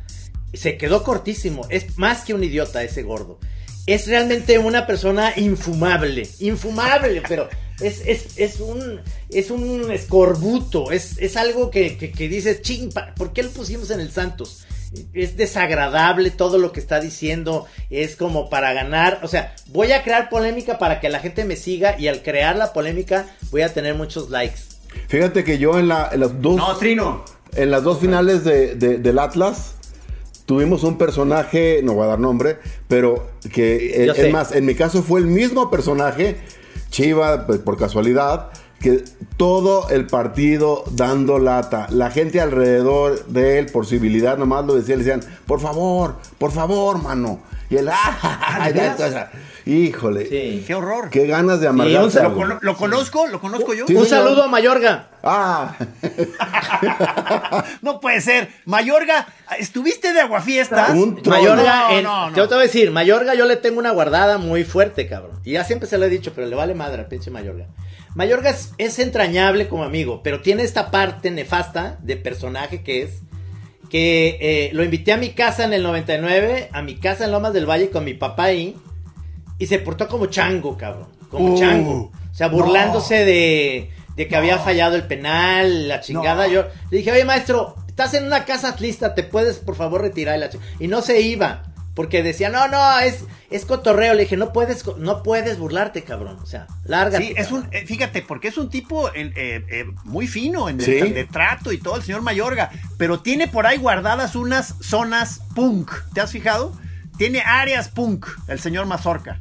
se 0.53 0.77
quedó 0.79 1.03
cortísimo. 1.03 1.67
Es 1.71 1.99
más 1.99 2.23
que 2.23 2.35
un 2.35 2.45
idiota 2.45 2.85
ese 2.85 3.03
gordo. 3.03 3.41
Es 3.87 4.07
realmente 4.07 4.59
una 4.59 4.87
persona 4.87 5.33
infumable. 5.37 6.29
Infumable, 6.39 7.23
pero 7.29 7.49
es, 7.81 8.03
es, 8.07 8.39
es 8.39 8.61
un 8.61 9.01
es 9.31 9.51
un 9.51 9.91
escorbuto. 9.91 10.91
Es, 10.93 11.19
es 11.19 11.37
algo 11.37 11.71
que, 11.71 11.97
que, 11.97 12.13
que 12.13 12.29
dices, 12.29 12.63
ching, 12.63 12.91
¿por 13.17 13.33
qué 13.33 13.43
lo 13.43 13.51
pusimos 13.51 13.91
en 13.91 14.01
el 14.01 14.11
Santos? 14.11 14.65
Es 15.13 15.37
desagradable 15.37 16.31
todo 16.31 16.59
lo 16.59 16.71
que 16.71 16.79
está 16.81 17.01
diciendo. 17.01 17.67
Es 17.91 18.15
como 18.17 18.49
para 18.49 18.73
ganar. 18.73 19.21
O 19.23 19.29
sea, 19.29 19.55
voy 19.69 19.91
a 19.93 20.03
crear 20.05 20.29
polémica 20.29 20.79
para 20.79 21.01
que 21.01 21.09
la 21.09 21.19
gente 21.21 21.45
me 21.45 21.57
siga. 21.57 21.99
Y 21.99 22.07
al 22.09 22.23
crear 22.23 22.57
la 22.57 22.73
polémica, 22.73 23.27
voy 23.51 23.63
a 23.63 23.75
tener 23.75 23.95
muchos 23.97 24.31
likes. 24.31 24.61
Fíjate 25.09 25.43
que 25.43 25.59
yo 25.59 25.79
en, 25.79 25.89
la, 25.89 26.11
en 26.13 26.21
las 26.21 26.41
dos... 26.41 26.57
No, 26.57 26.77
Trino. 26.77 27.25
En 27.57 27.71
las 27.71 27.83
dos 27.83 27.99
finales 28.01 28.45
de, 28.45 28.75
de- 28.77 28.99
del 28.99 29.19
Atlas 29.19 29.75
tuvimos 30.47 30.83
un 30.83 30.99
personaje, 30.99 31.81
no 31.83 31.95
voy 31.95 32.05
a 32.05 32.09
dar 32.09 32.19
nombre, 32.19 32.59
pero 32.89 33.31
que 33.53 34.05
eh, 34.05 34.13
es 34.15 34.33
más, 34.33 34.53
en 34.53 34.67
mi 34.67 34.75
caso 34.75 35.03
fue 35.03 35.21
el 35.21 35.27
mismo 35.27 35.71
personaje, 35.71 36.37
Chiva, 36.91 37.47
pues, 37.47 37.59
por 37.61 37.77
casualidad, 37.77 38.51
que 38.81 39.03
todo 39.37 39.89
el 39.89 40.07
partido 40.07 40.85
dando 40.91 41.39
lata, 41.39 41.87
la 41.91 42.11
gente 42.11 42.41
alrededor 42.41 43.25
de 43.27 43.59
él, 43.59 43.67
por 43.67 43.87
civilidad 43.87 44.37
nomás 44.37 44.67
lo 44.67 44.75
decía, 44.75 44.97
le 44.97 45.05
decían, 45.05 45.21
por 45.47 45.61
favor, 45.61 46.17
por 46.39 46.53
favor, 46.53 47.03
mano. 47.03 47.41
Y 47.71 47.77
él, 47.77 47.89
ah, 47.93 48.69
o 48.95 48.97
sea, 48.99 49.31
híjole, 49.65 50.27
Sí. 50.29 50.65
Qué 50.67 50.75
horror. 50.75 51.09
qué 51.11 51.27
ganas 51.27 51.61
de 51.61 51.69
un 51.69 51.81
amargarse. 51.81 52.19
saludo. 52.19 52.29
¿Lo, 52.31 52.35
cono- 52.37 52.59
lo 52.61 52.77
conozco? 52.77 53.27
¿Lo 53.27 53.41
conozco 53.41 53.73
yo? 53.75 53.87
Sí, 53.87 53.95
un 53.95 54.05
señor. 54.05 54.25
saludo 54.25 54.43
a 54.45 54.49
Mayorga. 54.49 55.09
Ah, 55.23 55.75
no 57.83 58.01
puede 58.01 58.21
ser. 58.21 58.49
Mayorga, 58.65 59.27
¿estuviste 59.59 60.13
de 60.13 60.21
aguafiestas? 60.21 60.91
Un 60.91 61.23
trono. 61.23 61.39
Mayorga, 61.39 61.89
No, 61.89 61.97
en- 61.99 62.05
no, 62.05 62.31
no. 62.31 62.37
yo 62.37 62.49
te 62.49 62.55
voy 62.55 62.65
a 62.65 62.67
decir, 62.67 62.91
Mayorga 62.91 63.35
yo 63.35 63.47
le 63.47 63.57
tengo 63.57 63.79
una 63.79 63.91
guardada 63.91 64.39
muy 64.39 64.65
fuerte, 64.65 65.09
cabrón. 65.09 65.41
Y 65.45 65.53
ya 65.53 65.65
siempre 65.65 65.89
se 65.89 65.99
lo 65.99 66.05
he 66.05 66.11
dicho, 66.11 66.33
pero 66.35 66.47
le 66.47 66.57
vale 66.57 66.75
madre 66.75 67.01
al 67.03 67.09
pinche 67.09 67.31
Mayorga. 67.31 67.67
Mayorga 68.15 68.51
es, 68.51 68.73
es 68.79 68.99
entrañable 68.99 69.67
como 69.69 69.85
amigo, 69.85 70.23
pero 70.23 70.41
tiene 70.41 70.63
esta 70.63 70.91
parte 70.91 71.31
nefasta 71.31 71.99
de 72.03 72.17
personaje 72.17 72.83
que 72.85 73.03
es 73.03 73.11
que 73.95 74.39
eh, 74.41 74.71
lo 74.73 74.83
invité 74.83 75.13
a 75.13 75.17
mi 75.17 75.35
casa 75.35 75.63
en 75.63 75.73
el 75.73 75.85
99, 75.85 76.69
a 76.73 76.83
mi 76.83 76.97
casa 76.97 77.27
en 77.27 77.31
Lomas 77.31 77.53
del 77.53 77.65
Valle 77.65 77.91
con 77.91 78.03
mi 78.03 78.15
papá 78.15 78.47
ahí, 78.47 78.75
y 79.57 79.67
se 79.67 79.79
portó 79.79 80.09
como 80.09 80.27
chango, 80.27 80.77
cabrón. 80.77 81.07
Como 81.31 81.55
Uh, 81.55 81.57
chango. 81.57 81.93
O 81.93 82.35
sea, 82.35 82.49
burlándose 82.49 83.25
de, 83.25 83.93
de 84.17 84.27
que 84.27 84.35
había 84.35 84.59
fallado 84.59 84.97
el 84.97 85.05
penal, 85.05 85.87
la 85.87 86.01
chingada. 86.01 86.49
No. 86.49 86.53
Yo 86.53 86.65
le 86.91 86.99
dije, 86.99 87.13
oye, 87.13 87.25
maestro, 87.25 87.77
estás 87.87 88.15
en 88.15 88.25
una 88.25 88.45
casa 88.45 88.71
atlista, 88.71 89.15
¿te 89.15 89.23
puedes, 89.23 89.59
por 89.59 89.77
favor, 89.77 90.01
retirar? 90.01 90.41
La 90.41 90.51
Y 90.81 90.89
no 90.89 91.01
se 91.01 91.21
iba. 91.21 91.63
Porque 91.95 92.25
decía, 92.25 92.49
no, 92.51 92.67
no, 92.67 92.99
es, 92.99 93.25
es 93.51 93.65
cotorreo. 93.65 94.15
Le 94.15 94.23
dije, 94.23 94.37
no 94.37 94.53
puedes, 94.53 94.85
no 94.99 95.23
puedes 95.23 95.59
burlarte, 95.59 96.03
cabrón. 96.03 96.39
O 96.43 96.47
sea, 96.47 96.67
lárgate. 96.85 97.25
Sí, 97.29 97.35
es 97.37 97.53
un, 97.53 97.63
cabrón". 97.63 97.83
eh, 97.83 97.87
fíjate, 97.87 98.23
porque 98.23 98.49
es 98.49 98.59
un 98.59 98.69
tipo 98.69 99.09
eh, 99.11 99.33
eh, 99.37 99.65
eh, 99.71 99.85
muy 100.05 100.27
fino 100.27 100.69
en 100.69 100.81
Sí. 100.81 100.93
de, 100.95 101.11
de 101.13 101.25
trato 101.25 101.71
y 101.73 101.79
todo, 101.79 101.97
el 101.97 102.03
señor 102.03 102.23
Mayorga, 102.23 102.71
pero 102.99 103.21
tiene 103.21 103.47
por 103.47 103.67
ahí 103.67 103.77
guardadas 103.79 104.35
unas 104.35 104.75
zonas 104.81 105.41
punk. 105.55 105.93
¿Te 106.13 106.21
has 106.21 106.33
fijado? 106.33 106.73
Tiene 107.17 107.43
áreas 107.43 107.89
punk, 107.91 108.27
el 108.49 108.59
señor 108.59 108.87
Mazorca. 108.87 109.41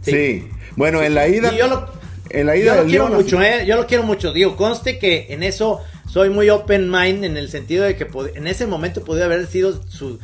sí. 0.00 0.48
Bueno, 0.76 1.02
en 1.02 1.14
la 1.14 1.28
ida... 1.28 1.52
Y 1.52 1.58
yo 1.58 1.66
lo, 1.66 1.92
en 2.30 2.46
la 2.46 2.56
yo 2.56 2.62
ida 2.62 2.74
lo 2.76 2.80
del 2.80 2.88
quiero 2.90 3.08
León, 3.10 3.22
mucho, 3.22 3.38
así- 3.38 3.46
¿eh? 3.46 3.66
Yo 3.66 3.76
lo 3.76 3.86
quiero 3.86 4.02
mucho. 4.04 4.32
Digo, 4.32 4.56
conste 4.56 4.98
que 4.98 5.26
en 5.28 5.42
eso 5.42 5.80
soy 6.08 6.30
muy 6.30 6.48
open 6.48 6.90
mind 6.90 7.24
en 7.24 7.36
el 7.36 7.50
sentido 7.50 7.84
de 7.84 7.96
que 7.96 8.06
en 8.34 8.46
ese 8.46 8.66
momento 8.66 9.04
podría 9.04 9.26
haber 9.26 9.46
sido 9.46 9.86
su 9.88 10.18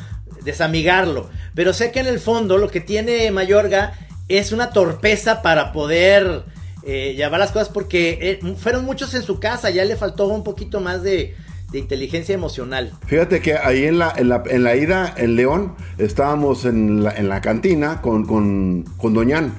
desamigarlo. 0.44 1.28
Pero 1.54 1.72
sé 1.72 1.90
que 1.92 2.00
en 2.00 2.06
el 2.06 2.18
fondo 2.18 2.58
lo 2.58 2.70
que 2.70 2.80
tiene 2.80 3.30
Mayorga 3.30 3.92
es 4.28 4.52
una 4.52 4.70
torpeza 4.70 5.42
para 5.42 5.72
poder 5.72 6.44
eh, 6.84 7.14
llevar 7.16 7.40
las 7.40 7.50
cosas 7.50 7.68
porque 7.68 8.18
eh, 8.20 8.54
fueron 8.56 8.84
muchos 8.84 9.14
en 9.14 9.22
su 9.22 9.40
casa, 9.40 9.70
ya 9.70 9.84
le 9.84 9.96
faltó 9.96 10.26
un 10.28 10.44
poquito 10.44 10.80
más 10.80 11.02
de, 11.02 11.34
inteligencia 11.72 12.34
emocional. 12.34 12.92
Fíjate 13.06 13.40
que 13.40 13.54
ahí 13.54 13.84
en 13.84 13.98
la, 13.98 14.14
en 14.16 14.30
la, 14.30 14.42
en 14.48 14.64
la 14.64 14.74
ida 14.74 15.12
en 15.18 15.36
León 15.36 15.74
estábamos 15.98 16.64
en 16.64 17.04
la, 17.04 17.14
en 17.14 17.28
la 17.28 17.42
cantina 17.42 18.00
con, 18.00 18.24
con, 18.24 18.84
con 18.96 19.12
Doñán. 19.12 19.52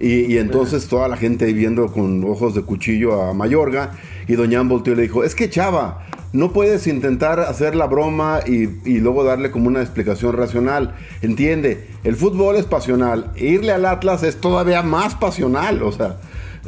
Y, 0.00 0.38
entonces 0.38 0.88
toda 0.88 1.06
la 1.06 1.16
gente 1.16 1.52
viendo 1.52 1.92
con 1.92 2.24
ojos 2.24 2.56
de 2.56 2.62
cuchillo 2.62 3.22
a 3.22 3.32
Mayorga. 3.34 3.92
Y 4.26 4.34
Doñán 4.34 4.68
volteó 4.68 4.94
y 4.94 4.96
le 4.96 5.02
dijo, 5.02 5.22
es 5.22 5.36
que 5.36 5.48
chava, 5.48 6.04
no 6.32 6.52
puedes 6.52 6.86
intentar 6.86 7.40
hacer 7.40 7.74
la 7.76 7.86
broma 7.86 8.40
y, 8.46 8.68
y 8.88 8.98
luego 9.00 9.22
darle 9.24 9.50
como 9.50 9.68
una 9.68 9.80
explicación 9.82 10.34
racional. 10.36 10.94
Entiende, 11.20 11.86
el 12.04 12.16
fútbol 12.16 12.56
es 12.56 12.64
pasional. 12.64 13.30
Irle 13.36 13.72
al 13.72 13.84
Atlas 13.84 14.22
es 14.22 14.40
todavía 14.40 14.82
más 14.82 15.14
pasional. 15.14 15.82
O 15.82 15.92
sea, 15.92 16.16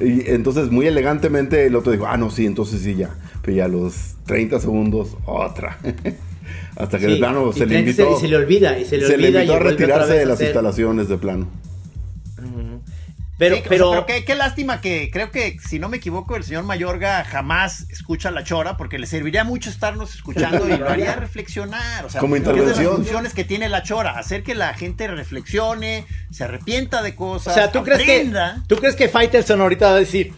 y 0.00 0.28
entonces 0.30 0.70
muy 0.70 0.86
elegantemente 0.86 1.66
el 1.66 1.76
otro 1.76 1.92
dijo, 1.92 2.06
ah, 2.06 2.16
no, 2.16 2.30
sí, 2.30 2.44
entonces 2.46 2.80
sí 2.82 2.94
ya. 2.94 3.10
Pero 3.42 3.56
ya 3.56 3.64
a 3.66 3.68
los 3.68 4.16
30 4.26 4.60
segundos, 4.60 5.16
otra. 5.26 5.78
Hasta 6.76 6.98
que 6.98 7.06
Sí, 7.06 7.12
de 7.12 7.18
plano 7.18 7.52
se 7.52 7.60
le 7.60 7.66
30 7.82 7.90
invitó. 8.02 8.16
y 8.18 8.20
se 8.20 8.28
le 8.28 8.36
olvida, 8.36 8.78
y 8.78 8.84
se 8.84 8.98
le 8.98 9.06
se 9.06 9.16
le 9.16 9.26
olvida 9.28 9.44
invitó 9.44 9.52
y 9.52 9.56
a 9.56 9.70
retirarse 9.70 10.12
de 10.14 10.26
las 10.26 10.34
hacer- 10.38 10.46
instalaciones 10.48 11.08
de 11.08 11.16
plano. 11.16 11.46
Pero, 13.36 13.56
Sí, 13.56 13.62
pero, 13.68 13.90
pero 13.90 14.06
qué, 14.06 14.24
qué 14.24 14.34
lástima 14.36 14.80
que 14.80 15.10
creo 15.12 15.30
que, 15.32 15.56
si 15.58 15.80
no 15.80 15.88
me 15.88 15.96
equivoco, 15.96 16.36
el 16.36 16.44
señor 16.44 16.62
Mayorga 16.64 17.24
jamás 17.24 17.86
escucha 17.90 18.30
la 18.30 18.44
chora 18.44 18.76
porque 18.76 18.98
le 18.98 19.06
serviría 19.08 19.42
mucho 19.42 19.70
estarnos 19.70 20.14
escuchando 20.14 20.68
y 20.68 20.76
lo 20.78 20.88
haría 20.88 21.16
reflexionar. 21.16 22.04
O 22.04 22.10
sea, 22.10 22.20
Como 22.20 22.36
porque 22.36 22.42
es 22.50 22.54
de 22.54 22.60
intervención. 22.60 22.84
las 22.86 22.96
funciones 22.96 23.34
que 23.34 23.42
tiene 23.44 23.68
la 23.68 23.82
chora, 23.82 24.18
hacer 24.18 24.44
que 24.44 24.54
la 24.54 24.72
gente 24.74 25.08
reflexione, 25.08 26.06
se 26.30 26.44
arrepienta 26.44 27.02
de 27.02 27.10
o 27.10 27.16
cosas, 27.16 27.54
sea, 27.54 27.72
¿tú 27.72 27.82
crees, 27.82 28.02
que. 28.02 28.30
¿tú 28.68 28.76
crees 28.76 28.94
que 28.94 29.08
Faitelson 29.08 29.60
ahorita 29.60 29.86
va 29.90 29.96
a 29.96 29.98
decir, 30.00 30.32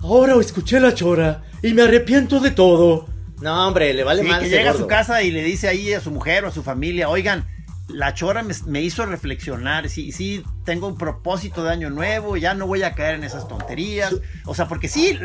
ahora 0.00 0.34
escuché 0.40 0.80
la 0.80 0.94
chora 0.94 1.42
y 1.62 1.74
me 1.74 1.82
arrepiento 1.82 2.40
de 2.40 2.50
todo? 2.50 3.08
No, 3.42 3.66
hombre, 3.68 3.92
le 3.92 4.04
vale 4.04 4.22
Sí, 4.22 4.28
más. 4.28 4.40
que 4.40 4.48
llega 4.48 4.70
a 4.70 4.74
su 4.74 4.86
casa 4.86 5.22
y 5.22 5.32
le 5.32 5.42
dice 5.42 5.68
ahí 5.68 5.92
a 5.92 6.00
su 6.00 6.10
mujer 6.12 6.44
o 6.44 6.48
a 6.48 6.52
su 6.52 6.62
familia, 6.62 7.08
oigan, 7.08 7.46
la 7.88 8.14
chora 8.14 8.42
me, 8.42 8.54
me 8.66 8.80
hizo 8.80 9.04
reflexionar, 9.04 9.88
sí, 9.88 10.12
sí, 10.12 10.42
tengo 10.64 10.86
un 10.86 10.96
propósito 10.96 11.62
de 11.64 11.70
año 11.70 11.90
nuevo, 11.90 12.36
ya 12.36 12.54
no 12.54 12.66
voy 12.66 12.82
a 12.84 12.94
caer 12.94 13.16
en 13.16 13.24
esas 13.24 13.46
tonterías. 13.48 14.14
O 14.46 14.54
sea, 14.54 14.66
porque 14.68 14.88
sí, 14.88 15.18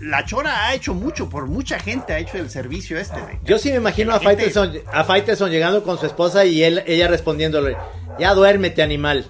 la 0.00 0.24
chora 0.24 0.66
ha 0.66 0.74
hecho 0.74 0.94
mucho, 0.94 1.28
por 1.28 1.46
mucha 1.46 1.78
gente 1.78 2.12
ha 2.12 2.18
hecho 2.18 2.38
el 2.38 2.50
servicio 2.50 2.98
este. 2.98 3.16
de- 3.20 3.38
Yo 3.44 3.58
sí 3.58 3.70
me 3.70 3.76
imagino 3.76 4.12
a 4.14 4.18
gente- 4.20 4.50
Faitelson, 4.50 4.72
a 4.92 5.04
Faitelson 5.04 5.50
llegando 5.50 5.82
con 5.84 5.98
su 5.98 6.06
esposa 6.06 6.44
y 6.44 6.62
él, 6.64 6.82
ella 6.86 7.08
respondiéndole, 7.08 7.76
ya 8.18 8.34
duérmete, 8.34 8.82
animal. 8.82 9.26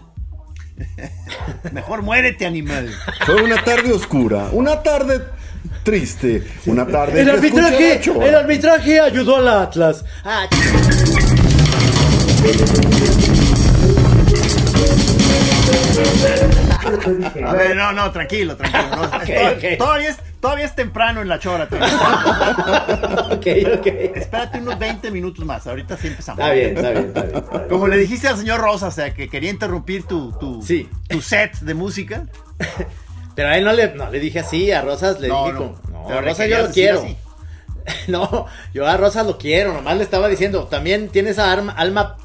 Mejor 1.73 2.03
muérete, 2.03 2.47
animal. 2.47 2.91
Fue 3.27 3.43
una 3.43 3.63
tarde 3.65 3.93
oscura, 3.93 4.49
una 4.53 4.83
tarde 4.83 5.23
triste, 5.83 6.47
una 6.67 6.87
tarde 6.87 7.21
El 7.23 7.31
arbitraje, 7.31 8.01
el 8.29 8.35
arbitraje 8.35 9.01
ayudó 9.01 9.37
al 9.37 9.49
Atlas. 9.49 10.05
Ah, 10.25 10.47
ver, 17.53 17.77
no, 17.77 17.93
no, 17.93 18.11
tranquilo, 18.13 18.57
tranquilo. 18.57 18.97
no. 18.97 19.09
Todavía, 19.79 20.09
es, 20.11 20.17
todavía 20.41 20.65
es 20.65 20.75
temprano 20.75 21.21
en 21.23 21.29
la 21.29 21.39
chora. 21.39 21.69
todavía. 21.69 21.97
ok, 23.33 23.47
ok. 23.79 23.87
Espérate 24.15 24.59
unos 24.59 24.79
20 24.79 25.11
minutos 25.11 25.45
más, 25.45 25.67
ahorita 25.67 25.97
sí 25.97 26.09
empezamos. 26.09 26.41
Está 26.41 26.53
bien, 26.55 26.77
está 26.77 26.91
bien, 26.91 27.05
está 27.07 27.23
bien. 27.23 27.37
está 27.37 27.59
bien. 27.59 27.69
Como 27.69 27.89
le 27.89 27.97
dijiste 27.97 28.29
al 28.29 28.37
señor 28.37 28.61
Rosa, 28.61 28.89
o 28.89 28.91
sea, 28.91 29.13
que 29.15 29.29
quería 29.29 29.51
interrumpir 29.51 30.05
tu, 30.05 30.33
tu, 30.33 30.63
Sí. 30.63 30.89
tu 31.09 31.21
set 31.21 31.59
de 31.61 31.75
música. 31.75 32.25
Pero 33.35 33.49
a 33.51 33.57
él 33.57 33.65
no 33.65 33.73
le, 33.73 33.95
no 33.95 34.11
le 34.11 34.19
dije 34.19 34.41
así, 34.41 34.73
a 34.73 34.83
Rosas 34.83 35.21
le 35.21 35.29
No, 35.29 35.45
dije 35.47 35.53
no. 35.53 35.59
como, 35.59 36.09
no, 36.09 36.19
a 36.19 36.21
Rosas 36.21 36.49
yo 36.49 36.59
lo 36.63 36.71
quiero. 36.71 37.01
así. 37.01 37.17
No, 38.09 38.47
yo 38.75 38.87
a 38.87 38.97
Rosas 38.97 39.25
lo 39.27 39.39
quiero, 39.39 39.73
nomás 39.73 39.97
le 39.97 40.03
estaba 40.03 40.29
diciendo, 40.29 40.65
también 40.65 41.09
tiene 41.09 41.31
esa 41.31 41.53
alma 41.53 42.17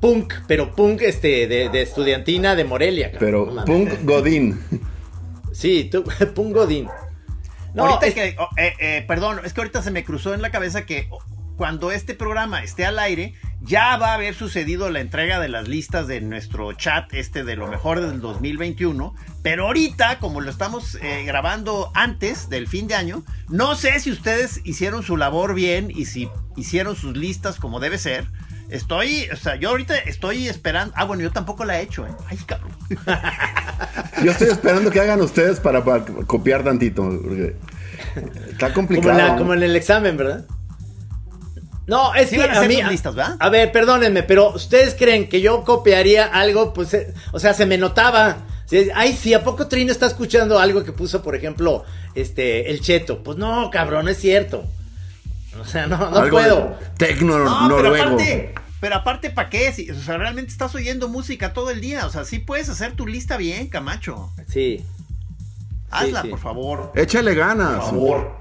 punk, 0.00 0.34
pero 0.46 0.74
punk 0.74 1.02
este 1.02 1.46
de, 1.46 1.68
de 1.68 1.82
estudiantina 1.82 2.54
de 2.54 2.64
Morelia. 2.64 3.12
cabrón, 3.12 3.50
Pero. 3.54 3.64
Punk 3.64 3.90
Godín. 4.04 4.60
Sí, 5.52 5.88
tú, 5.90 6.04
punk 6.34 6.54
Godín. 6.54 6.88
No, 7.74 7.84
ahorita 7.86 8.06
es- 8.06 8.14
que, 8.14 8.36
oh, 8.38 8.48
eh, 8.56 8.74
eh, 8.78 9.04
perdón, 9.06 9.40
es 9.44 9.52
que 9.52 9.60
ahorita 9.60 9.82
se 9.82 9.90
me 9.90 10.04
cruzó 10.04 10.34
en 10.34 10.42
la 10.42 10.50
cabeza 10.50 10.86
que 10.86 11.06
oh, 11.10 11.18
cuando 11.56 11.90
este 11.90 12.14
programa 12.14 12.62
esté 12.62 12.86
al 12.86 12.98
aire, 13.00 13.34
ya 13.60 13.96
va 13.96 14.12
a 14.12 14.14
haber 14.14 14.34
sucedido 14.34 14.88
la 14.90 15.00
entrega 15.00 15.40
de 15.40 15.48
las 15.48 15.66
listas 15.66 16.06
de 16.06 16.20
nuestro 16.20 16.72
chat 16.74 17.12
este 17.14 17.42
de 17.42 17.56
lo 17.56 17.66
mejor 17.66 18.00
del 18.00 18.20
2021. 18.20 19.14
Pero 19.42 19.66
ahorita, 19.66 20.20
como 20.20 20.40
lo 20.40 20.50
estamos 20.50 20.94
eh, 21.02 21.24
grabando 21.24 21.90
antes 21.94 22.48
del 22.48 22.68
fin 22.68 22.86
de 22.86 22.94
año, 22.94 23.24
no 23.48 23.74
sé 23.74 23.98
si 23.98 24.12
ustedes 24.12 24.60
hicieron 24.64 25.02
su 25.02 25.16
labor 25.16 25.54
bien 25.54 25.90
y 25.92 26.04
si 26.04 26.28
hicieron 26.56 26.94
sus 26.94 27.16
listas 27.16 27.58
como 27.58 27.80
debe 27.80 27.98
ser. 27.98 28.26
Estoy, 28.70 29.28
o 29.32 29.36
sea, 29.36 29.56
yo 29.56 29.70
ahorita 29.70 29.96
estoy 29.96 30.46
esperando. 30.48 30.92
Ah, 30.96 31.04
bueno, 31.04 31.22
yo 31.22 31.30
tampoco 31.32 31.64
la 31.64 31.78
he 31.80 31.82
hecho, 31.84 32.06
¿eh? 32.06 32.10
Ay, 32.28 32.36
cabrón. 32.46 32.70
Yo 34.24 34.30
estoy 34.32 34.48
esperando 34.48 34.90
que 34.90 35.00
hagan 35.00 35.20
ustedes 35.20 35.60
para, 35.60 35.84
para 35.84 36.04
copiar 36.26 36.64
tantito. 36.64 37.02
porque 37.04 37.56
está 38.50 38.72
complicado. 38.74 39.16
la- 39.16 39.36
como 39.36 39.54
en 39.54 39.62
el 39.62 39.76
examen, 39.76 40.16
¿verdad? 40.16 40.44
No, 41.86 42.14
es 42.14 42.28
Sí 42.30 42.36
que 42.36 42.42
a 42.44 42.62
mí. 42.62 42.82
listas, 42.82 43.14
¿verdad? 43.14 43.36
A 43.40 43.48
ver, 43.48 43.72
perdónenme, 43.72 44.22
pero 44.22 44.50
ustedes 44.54 44.94
creen 44.94 45.28
que 45.28 45.40
yo 45.40 45.64
copiaría 45.64 46.26
algo, 46.26 46.74
pues, 46.74 46.92
eh, 46.94 47.14
o 47.32 47.38
sea, 47.38 47.54
se 47.54 47.64
me 47.64 47.78
notaba. 47.78 48.38
Ay, 48.94 49.14
sí, 49.16 49.32
¿a 49.32 49.42
poco 49.42 49.68
Trino 49.68 49.90
está 49.92 50.06
escuchando 50.06 50.58
algo 50.58 50.84
que 50.84 50.92
puso, 50.92 51.22
por 51.22 51.34
ejemplo, 51.34 51.84
este, 52.14 52.70
el 52.70 52.80
Cheto? 52.82 53.22
Pues 53.22 53.38
no, 53.38 53.70
cabrón, 53.70 54.04
no 54.04 54.10
es 54.10 54.18
cierto. 54.18 54.66
O 55.60 55.64
sea, 55.64 55.86
no, 55.86 55.96
no 56.10 56.16
Algo 56.18 56.36
puedo. 56.36 56.78
Tecno 56.96 57.38
No, 57.38 57.68
pero 57.68 57.82
noruego. 57.82 58.04
aparte, 58.14 58.54
pero 58.80 58.96
aparte, 58.96 59.30
¿para 59.30 59.50
qué? 59.50 59.72
Si- 59.72 59.90
o 59.90 59.94
sea, 60.00 60.16
realmente 60.18 60.50
estás 60.52 60.74
oyendo 60.74 61.08
música 61.08 61.52
todo 61.52 61.70
el 61.70 61.80
día. 61.80 62.06
O 62.06 62.10
sea, 62.10 62.24
sí 62.24 62.38
puedes 62.38 62.68
hacer 62.68 62.92
tu 62.92 63.06
lista 63.06 63.36
bien, 63.36 63.68
Camacho. 63.68 64.32
Sí. 64.48 64.84
Hazla, 65.90 66.22
sí. 66.22 66.28
por 66.28 66.38
favor. 66.38 66.92
Échale 66.94 67.34
ganas. 67.34 67.76
Por 67.76 67.84
favor. 67.90 68.38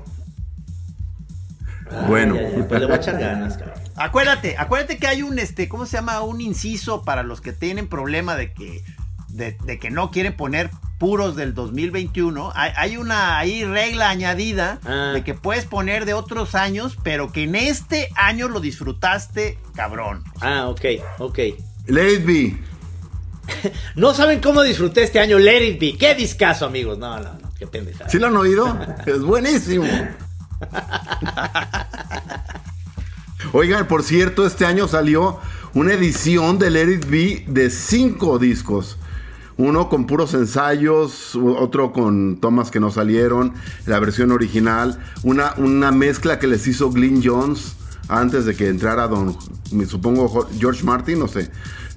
Bueno. 2.07 2.35
Pues 2.67 2.79
le 2.79 2.85
voy 2.85 2.95
a 2.95 2.97
echar 2.97 3.17
ganas, 3.19 3.57
cabrón. 3.57 3.77
Acuérdate, 3.95 4.55
acuérdate 4.57 4.97
que 4.97 5.07
hay 5.07 5.23
un, 5.23 5.39
este, 5.39 5.67
¿cómo 5.67 5.85
se 5.85 5.97
llama? 5.97 6.21
Un 6.21 6.41
inciso 6.41 7.03
para 7.03 7.23
los 7.23 7.41
que 7.41 7.53
tienen 7.53 7.87
problema 7.87 8.35
de 8.35 8.53
que, 8.53 8.83
de, 9.29 9.57
de 9.63 9.79
que 9.79 9.89
no 9.89 10.11
quieren 10.11 10.35
poner 10.35 10.69
puros 10.97 11.35
del 11.35 11.53
2021. 11.53 12.51
Hay, 12.55 12.71
hay 12.75 12.97
una 12.97 13.37
ahí 13.37 13.63
regla 13.65 14.09
añadida 14.09 14.79
Ah. 14.85 15.11
de 15.13 15.23
que 15.23 15.33
puedes 15.33 15.65
poner 15.65 16.05
de 16.05 16.13
otros 16.13 16.55
años, 16.55 16.97
pero 17.03 17.31
que 17.31 17.43
en 17.43 17.55
este 17.55 18.09
año 18.15 18.47
lo 18.47 18.59
disfrutaste, 18.59 19.59
cabrón. 19.75 20.23
Ah, 20.41 20.67
ok, 20.67 20.81
ok. 21.19 21.39
Let 21.87 22.13
it 22.13 22.25
be. 22.25 22.57
No 23.95 24.13
saben 24.13 24.41
cómo 24.41 24.61
disfruté 24.61 25.03
este 25.03 25.19
año 25.21 25.39
Let 25.39 25.65
It 25.65 25.79
Be. 25.79 25.97
Qué 25.97 26.13
discazo, 26.15 26.65
amigos. 26.65 26.97
No, 26.97 27.17
no, 27.19 27.31
no, 27.33 27.53
qué 27.57 27.65
pendejada. 27.65 28.09
¿Sí 28.09 28.19
lo 28.19 28.27
han 28.27 28.35
oído? 28.35 28.77
Es 29.05 29.21
buenísimo. 29.21 29.85
Oigan, 33.53 33.87
por 33.87 34.03
cierto, 34.03 34.45
este 34.45 34.65
año 34.65 34.87
salió 34.87 35.39
una 35.73 35.93
edición 35.93 36.59
de 36.59 36.71
Let 36.71 36.91
It 36.93 37.05
Be 37.05 37.43
de 37.47 37.69
cinco 37.69 38.37
discos. 38.39 38.97
Uno 39.57 39.89
con 39.89 40.05
puros 40.05 40.33
ensayos, 40.35 41.35
otro 41.35 41.91
con 41.91 42.37
tomas 42.39 42.69
que 42.69 42.79
no 42.79 42.91
salieron, 42.91 43.53
la 43.87 43.99
versión 43.99 44.31
original, 44.31 44.99
una, 45.23 45.53
una 45.57 45.91
mezcla 45.91 46.37
que 46.37 46.45
les 46.47 46.67
hizo 46.67 46.91
Glyn 46.91 47.21
Jones 47.23 47.73
antes 48.07 48.45
de 48.45 48.55
que 48.55 48.67
entrara 48.67 49.07
don, 49.07 49.35
me 49.71 49.85
supongo, 49.85 50.47
George 50.59 50.83
Martin, 50.83 51.19
no 51.19 51.27
sé. 51.27 51.49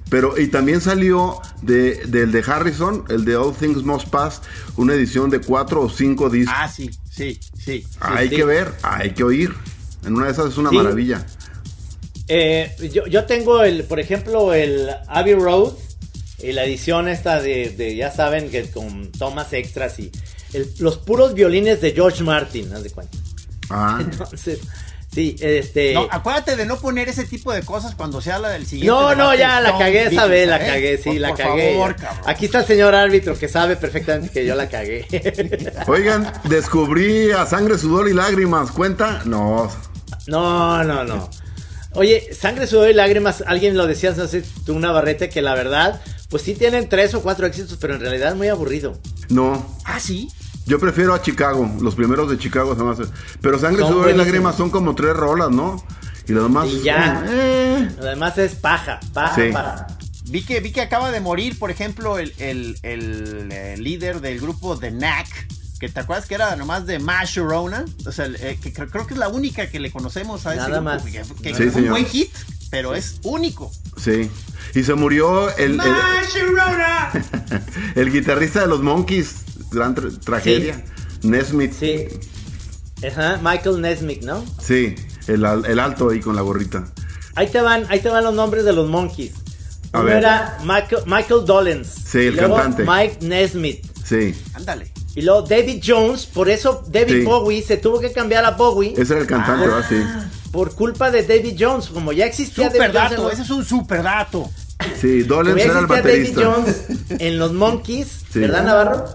Pero, 0.09 0.37
y 0.37 0.47
también 0.47 0.81
salió 0.81 1.39
de, 1.61 2.01
del 2.07 2.31
de 2.33 2.43
Harrison, 2.45 3.05
el 3.07 3.23
de 3.23 3.37
All 3.37 3.53
Things 3.55 3.83
Must 3.83 4.09
Pass, 4.09 4.41
una 4.75 4.93
edición 4.93 5.29
de 5.29 5.39
cuatro 5.39 5.83
o 5.83 5.89
cinco 5.89 6.29
discos. 6.29 6.53
Ah, 6.57 6.67
sí, 6.67 6.89
sí, 7.09 7.39
sí. 7.57 7.85
hay 8.01 8.27
sí. 8.27 8.35
que 8.35 8.43
ver, 8.43 8.73
hay 8.83 9.11
que 9.11 9.23
oír. 9.23 9.53
En 10.05 10.15
una 10.15 10.25
de 10.25 10.31
esas 10.31 10.47
es 10.47 10.57
una 10.57 10.69
Sí. 10.71 10.75
maravilla. 10.77 11.25
Eh, 12.27 12.75
yo, 12.91 13.05
yo 13.07 13.25
tengo 13.25 13.61
el, 13.63 13.83
por 13.85 13.99
ejemplo, 13.99 14.53
el 14.53 14.89
Abbey 15.07 15.35
Road 15.35 15.73
y 16.43 16.51
la 16.53 16.63
edición 16.65 17.07
esta 17.07 17.41
de, 17.41 17.69
de, 17.69 17.95
ya 17.95 18.11
saben, 18.11 18.49
que 18.49 18.69
con 18.69 19.11
tomas 19.11 19.51
extras 19.53 19.99
y 19.99 20.11
el- 20.53 20.71
los 20.79 20.97
puros 20.97 21.33
violines 21.33 21.81
de 21.81 21.91
George 21.93 22.23
Martin, 22.23 22.71
haz 22.73 22.83
de 22.83 22.89
cuenta. 22.89 23.17
Ah, 23.69 23.99
Entonces, 24.01 24.59
sí, 25.13 25.35
este... 25.39 25.93
No, 25.93 26.07
acuérdate 26.11 26.55
de 26.55 26.65
no 26.65 26.77
poner 26.77 27.07
ese 27.09 27.25
tipo 27.25 27.53
de 27.53 27.61
cosas 27.63 27.95
cuando 27.95 28.19
se 28.21 28.31
habla 28.31 28.49
del 28.49 28.65
siguiente. 28.65 28.87
No, 28.91 29.15
no, 29.15 29.33
ya 29.35 29.61
la 29.61 29.77
cagué 29.77 30.07
esa 30.07 30.25
vez, 30.27 30.47
la 30.49 30.57
¿eh? 30.57 30.67
cagué, 30.69 30.97
sí, 30.97 31.09
Por- 31.11 31.19
la 31.19 31.27
por 31.29 31.37
cagué. 31.37 31.71
favor, 31.73 31.95
cabrón. 31.95 32.23
Aquí 32.25 32.45
está 32.45 32.59
el 32.59 32.65
señor 32.65 32.95
árbitro 32.95 33.37
que 33.37 33.47
sabe 33.47 33.75
perfectamente 33.77 34.29
que 34.33 34.45
yo 34.45 34.55
la 34.55 34.67
cagué. 34.67 35.05
Oigan, 35.87 36.31
descubrí 36.49 37.31
a 37.31 37.45
sangre, 37.45 37.77
sudor 37.77 38.09
y 38.09 38.13
lágrimas. 38.13 38.71
¿Cuenta? 38.71 39.21
No. 39.25 39.71
No, 40.27 40.83
no, 40.83 41.03
no. 41.03 41.29
Oye, 41.93 42.29
Sangre, 42.33 42.67
Sudor 42.67 42.89
y 42.89 42.93
Lágrimas, 42.93 43.43
alguien 43.45 43.75
lo 43.75 43.85
decía 43.85 44.11
hace 44.11 44.43
tú 44.65 44.73
una 44.73 44.93
barrete 44.93 45.27
que 45.29 45.41
la 45.41 45.55
verdad, 45.55 45.99
pues 46.31 46.41
sí 46.43 46.55
tienen 46.55 46.89
tres 46.89 47.13
o 47.13 47.21
cuatro 47.21 47.45
éxitos, 47.45 47.77
pero 47.79 47.93
en 47.95 47.99
realidad 48.01 48.31
es 48.31 48.35
muy 48.37 48.47
aburrido. 48.47 48.97
No. 49.29 49.63
Ah, 49.85 49.99
sí. 49.99 50.29
Yo 50.65 50.79
prefiero 50.79 51.13
a 51.13 51.21
Chicago, 51.21 51.69
los 51.81 51.93
primeros 51.95 52.29
de 52.29 52.37
Chicago 52.39 52.75
se 52.75 52.83
me 52.83 52.91
hace- 52.91 53.11
Pero 53.41 53.59
Sangre, 53.59 53.83
Sudor 53.85 54.09
y. 54.09 54.13
Lágrimas 54.17 54.55
son 54.55 54.69
como 54.71 54.95
tres 54.95 55.15
rolas, 55.15 55.49
¿no? 55.51 55.83
Y 56.27 56.31
lo 56.33 56.43
demás... 56.43 56.69
Y 56.69 56.81
ya. 56.83 57.23
eh, 57.27 57.89
Además 57.99 58.37
es 58.37 58.55
paja, 58.55 58.99
paja, 59.13 59.35
Sí. 59.35 59.51
paja. 59.51 59.87
Vi 60.25 60.43
que, 60.45 60.59
vi 60.61 60.71
que 60.71 60.81
acaba 60.81 61.11
de 61.11 61.19
morir, 61.19 61.59
por 61.59 61.71
ejemplo, 61.71 62.17
el, 62.19 62.33
el- 62.37 62.77
el, 62.83 63.49
eh, 63.51 63.75
líder 63.77 64.21
del 64.21 64.39
grupo 64.39 64.77
The 64.77 64.91
Knack. 64.91 65.27
Que 65.79 65.89
te 65.89 65.99
acuerdas 65.99 66.27
que 66.27 66.35
era 66.35 66.55
nomás 66.55 66.85
de 66.85 66.99
Mash 66.99 67.37
Sharona. 67.37 67.83
O 68.05 68.11
sea, 68.11 68.25
el, 68.25 68.35
eh, 68.35 68.59
que 68.61 68.71
creo, 68.71 68.87
creo 68.87 69.07
que 69.07 69.15
es 69.15 69.19
la 69.19 69.29
única 69.29 69.67
que 69.69 69.79
le 69.79 69.91
conocemos 69.91 70.45
a 70.45 70.51
ese 70.51 70.57
Nada 70.57 70.69
grupo. 70.79 70.83
más. 70.83 71.01
Que, 71.03 71.23
que 71.41 71.55
Sí, 71.55 71.69
fue 71.71 71.81
un 71.81 71.89
buen 71.89 72.05
hit, 72.05 72.29
pero 72.71 72.95
es 72.95 73.19
único. 73.23 73.71
sí. 73.97 74.29
Y 74.73 74.83
se 74.83 74.93
murió 74.95 75.49
el, 75.57 75.79
el, 75.81 75.81
el 77.95 78.11
guitarrista 78.11 78.61
de 78.61 78.67
los 78.67 78.81
Monkeys. 78.81 79.35
Gran 79.71 79.95
tra- 79.95 80.17
tragedia. 80.19 80.83
Nesmith. 81.23 81.73
Sí. 81.77 82.07
Sí. 82.99 83.07
Ajá, 83.07 83.39
Michael 83.43 83.81
Nesmith, 83.81 84.23
¿no? 84.23 84.43
el, 85.27 85.45
al- 85.45 85.65
el 85.65 85.79
alto 85.79 86.09
ahí 86.09 86.19
con 86.19 86.35
la 86.35 86.41
gorrita. 86.41 86.85
Ahí 87.35 87.47
te 87.47 87.61
van, 87.61 87.85
ahí 87.89 87.99
te 87.99 88.09
van 88.09 88.23
los 88.23 88.33
nombres 88.33 88.65
de 88.65 88.73
los 88.73 88.89
Monkeys. 88.89 89.33
A 89.93 89.99
Uno 89.99 90.07
ver. 90.07 90.17
era 90.17 90.57
Michael, 90.63 91.03
Michael 91.05 91.45
Dolenz. 91.45 91.87
Sí, 92.05 92.19
el 92.19 92.35
luego 92.37 92.55
cantante. 92.55 92.85
Mike 92.89 93.17
Nesmith. 93.25 93.85
Sí. 94.05 94.33
Ándale. 94.53 94.91
Y 95.15 95.21
luego 95.23 95.41
David 95.41 95.83
Jones, 95.85 96.25
por 96.25 96.49
eso 96.49 96.83
David 96.87 97.19
Sí. 97.19 97.21
Bowie 97.23 97.61
se 97.61 97.75
tuvo 97.77 97.99
que 97.99 98.11
cambiar 98.13 98.45
a 98.45 98.51
Bowie 98.51 98.93
Ese 98.97 99.13
era 99.13 99.21
el 99.21 99.27
cantante, 99.27 99.67
Ah. 100.05 100.29
Por 100.51 100.73
culpa 100.75 101.11
de 101.11 101.23
David 101.23 101.55
Jones. 101.59 101.87
Como 101.87 102.11
ya 102.11 102.25
existía 102.25 102.65
Super 102.69 102.91
David 102.91 102.93
Jones 102.97 103.09
dato, 103.11 103.23
los- 103.23 103.33
ese 103.33 103.41
es 103.43 103.49
un 103.49 103.65
super 103.65 104.03
dato. 104.03 104.49
Sí, 104.99 105.23
Dolenz 105.23 105.61
era 105.61 105.79
el 105.79 105.85
existía 105.85 106.01
David 106.01 106.33
baterista. 106.35 106.41
Jones 106.43 106.85
en 107.21 107.39
los 107.39 107.53
Monkeys, 107.53 108.07
Sí. 108.31 108.39
¿verdad 108.39 108.63
Navarro? 108.65 109.05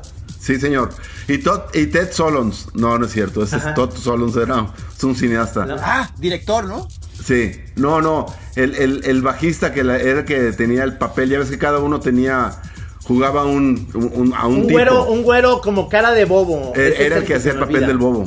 Sí, 0.41 0.61
señor. 0.61 0.91
Y, 1.27 1.39
Todd, 1.39 1.63
y 1.75 1.87
Ted 1.87 2.13
Solons. 2.13 2.69
No, 2.75 2.97
no 2.99 3.07
es 3.07 3.13
cierto. 3.13 3.43
Ese 3.43 3.57
es 3.57 3.75
Todd 3.75 3.91
Solons, 3.97 4.37
era 4.37 4.69
es 4.97 5.03
un 5.03 5.17
cineasta. 5.17 5.67
No. 5.67 5.75
Ah, 5.81 6.09
director, 6.19 6.65
¿no? 6.67 6.87
Sí. 7.25 7.51
No, 7.75 8.01
no. 8.01 8.27
El, 8.55 8.77
el- 8.77 9.05
el 9.05 9.23
bajista 9.23 9.73
que 9.75 9.83
la- 9.83 9.97
era 9.99 10.21
el 10.21 10.25
que 10.25 10.53
tenía 10.53 10.85
el 10.85 10.97
papel. 10.99 11.31
Ya 11.31 11.41
ves 11.41 11.51
que 11.51 11.59
cada 11.59 11.81
uno 11.81 11.99
tenía. 11.99 12.53
Jugaba 13.03 13.45
un, 13.45 13.89
un- 13.95 14.11
un- 14.15 14.35
a 14.35 14.47
un, 14.47 14.55
Un 14.57 14.61
tipo. 14.63 14.73
güero, 14.75 15.05
un 15.07 15.23
güero 15.25 15.61
como 15.61 15.89
cara 15.89 16.13
de 16.13 16.25
bobo. 16.27 16.73
Era, 16.77 16.89
es 16.95 17.01
era 17.01 17.17
el 17.19 17.25
que 17.25 17.35
hacía 17.35 17.53
el 17.53 17.59
papel 17.59 17.87
del 17.87 17.99
bobo. 17.99 18.25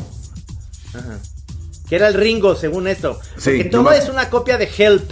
Que 1.89 1.95
era 1.95 2.08
el 2.08 2.13
Ringo, 2.13 2.56
según 2.56 2.88
esto. 2.88 3.19
Sí, 3.38 3.52
Porque 3.58 3.63
todo 3.65 3.84
nomás- 3.84 4.04
es 4.04 4.10
una 4.10 4.30
copia 4.30 4.58
de 4.58 4.69
Help. 4.78 5.12